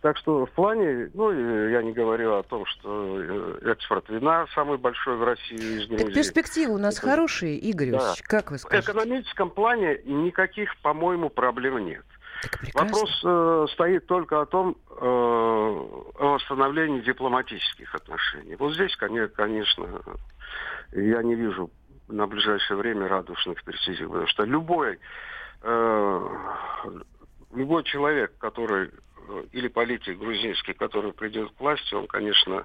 Так 0.00 0.16
что 0.16 0.46
в 0.46 0.50
плане, 0.50 1.08
ну, 1.14 1.30
я 1.68 1.80
не 1.82 1.92
говорю 1.92 2.34
о 2.34 2.42
том, 2.42 2.66
что 2.66 3.20
э, 3.20 3.70
экспорт 3.70 4.08
вина 4.08 4.46
самый 4.52 4.78
большой 4.78 5.16
в 5.16 5.22
России 5.22 5.56
из 5.56 5.86
Грузии. 5.86 6.12
Перспективы 6.12 6.74
у 6.74 6.78
нас 6.78 6.98
Это... 6.98 7.08
хорошие, 7.08 7.56
Игорь 7.56 7.92
да. 7.92 8.14
как 8.24 8.50
вы 8.50 8.58
скажете? 8.58 8.92
В 8.92 8.94
экономическом 8.96 9.50
плане 9.50 10.00
никаких, 10.04 10.76
по-моему, 10.78 11.30
проблем 11.30 11.78
нет. 11.86 12.04
Вопрос 12.74 13.22
э, 13.24 13.66
стоит 13.74 14.06
только 14.06 14.40
о 14.40 14.46
том, 14.46 14.76
э, 14.90 14.94
о 15.00 16.34
восстановлении 16.34 17.00
дипломатических 17.00 17.94
отношений. 17.94 18.56
Вот 18.56 18.74
здесь, 18.74 18.94
конечно, 18.96 19.86
я 20.92 21.22
не 21.22 21.34
вижу 21.36 21.70
на 22.08 22.26
ближайшее 22.26 22.76
время 22.76 23.08
радужных 23.08 23.62
перспектив, 23.64 24.08
потому 24.08 24.26
что 24.26 24.44
любой, 24.44 24.98
э, 25.62 26.28
любой 27.54 27.84
человек, 27.84 28.36
который 28.38 28.90
э, 29.28 29.44
или 29.52 29.68
политик 29.68 30.18
грузинский, 30.18 30.72
который 30.72 31.12
придет 31.12 31.50
к 31.52 31.60
власти, 31.60 31.94
он, 31.94 32.06
конечно, 32.06 32.64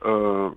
э, 0.00 0.52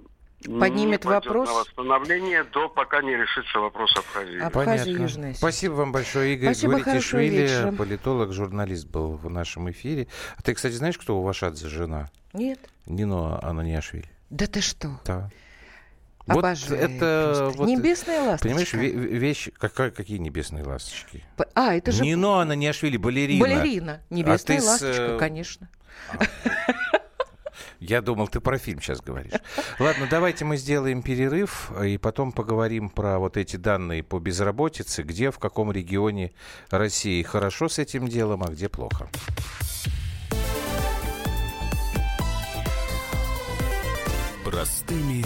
поднимет 0.60 1.06
вопрос 1.06 1.50
на 1.50 1.56
восстановление 1.56 2.44
до 2.44 2.70
пока 2.70 3.02
не 3.02 3.16
решится 3.16 3.60
вопрос 3.60 3.96
Абхазии. 3.98 4.40
Абхазия, 4.40 4.94
Южная 4.94 5.34
Спасибо 5.34 5.74
вам 5.74 5.92
большое, 5.92 6.36
Игорь 6.36 6.54
Спасибо, 6.54 6.80
Гваритишвили, 6.80 7.76
политолог, 7.76 8.34
журналист 8.34 8.88
был 8.90 9.14
в 9.16 9.30
нашем 9.30 9.72
эфире. 9.72 10.08
А 10.38 10.42
ты, 10.42 10.54
кстати, 10.54 10.74
знаешь, 10.74 10.98
кто 10.98 11.18
у 11.18 11.24
Вашадзе 11.24 11.68
жена? 11.68 12.10
Нет. 12.34 12.60
Нино 12.86 13.40
Ананиашвили. 13.42 14.10
Да 14.30 14.48
ты 14.48 14.62
что? 14.62 15.00
Да. 15.06 15.30
Обожаю 16.26 16.82
вот 16.82 16.90
это 16.90 17.52
вот, 17.56 17.68
небесные 17.68 18.20
ласточки. 18.22 18.48
Понимаешь, 18.48 18.74
вещь 18.74 19.50
какая, 19.58 19.92
какие 19.92 20.20
небесные 20.20 20.64
ласточки? 20.64 21.24
А, 21.54 21.74
это 21.74 21.92
же 21.92 22.04
Нино 22.04 22.42
Ананиашвили, 22.42 22.96
балерина. 22.96 23.42
Балерина, 23.42 24.02
небесная 24.10 24.60
а 24.60 24.64
ласточка, 24.64 24.94
с... 24.94 25.00
Э, 25.00 25.18
конечно. 25.18 25.70
А. 26.12 26.24
Я 27.80 28.02
думал, 28.02 28.30
ты 28.30 28.40
про 28.40 28.58
фильм 28.58 28.82
сейчас 28.82 29.02
говоришь. 29.02 29.34
Ладно, 29.78 30.08
давайте 30.10 30.46
мы 30.46 30.56
сделаем 30.56 31.02
перерыв 31.02 31.70
и 31.84 31.98
потом 31.98 32.32
поговорим 32.32 32.90
про 32.90 33.20
вот 33.20 33.36
эти 33.36 33.58
данные 33.58 34.04
по 34.04 34.20
безработице, 34.20 35.04
где, 35.04 35.32
в 35.32 35.40
каком 35.40 35.70
регионе 35.74 36.32
России 36.70 37.22
хорошо 37.24 37.68
с 37.68 37.80
этим 37.80 38.08
делом, 38.08 38.44
а 38.44 38.48
где 38.48 38.70
плохо. 38.70 39.10
Простыми 44.46 45.26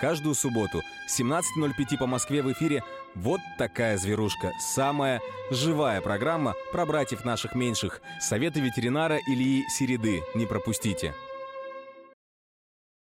Каждую 0.00 0.36
субботу 0.36 0.82
17.05 1.08 1.98
по 1.98 2.06
Москве 2.06 2.42
в 2.42 2.52
эфире 2.52 2.84
«Вот 3.16 3.40
такая 3.58 3.98
зверушка». 3.98 4.52
Самая 4.60 5.20
живая 5.50 6.00
программа 6.00 6.54
про 6.70 6.86
братьев 6.86 7.24
наших 7.24 7.56
меньших. 7.56 8.00
Советы 8.20 8.60
ветеринара 8.60 9.18
Ильи 9.26 9.64
Середы. 9.68 10.22
Не 10.36 10.46
пропустите. 10.46 11.14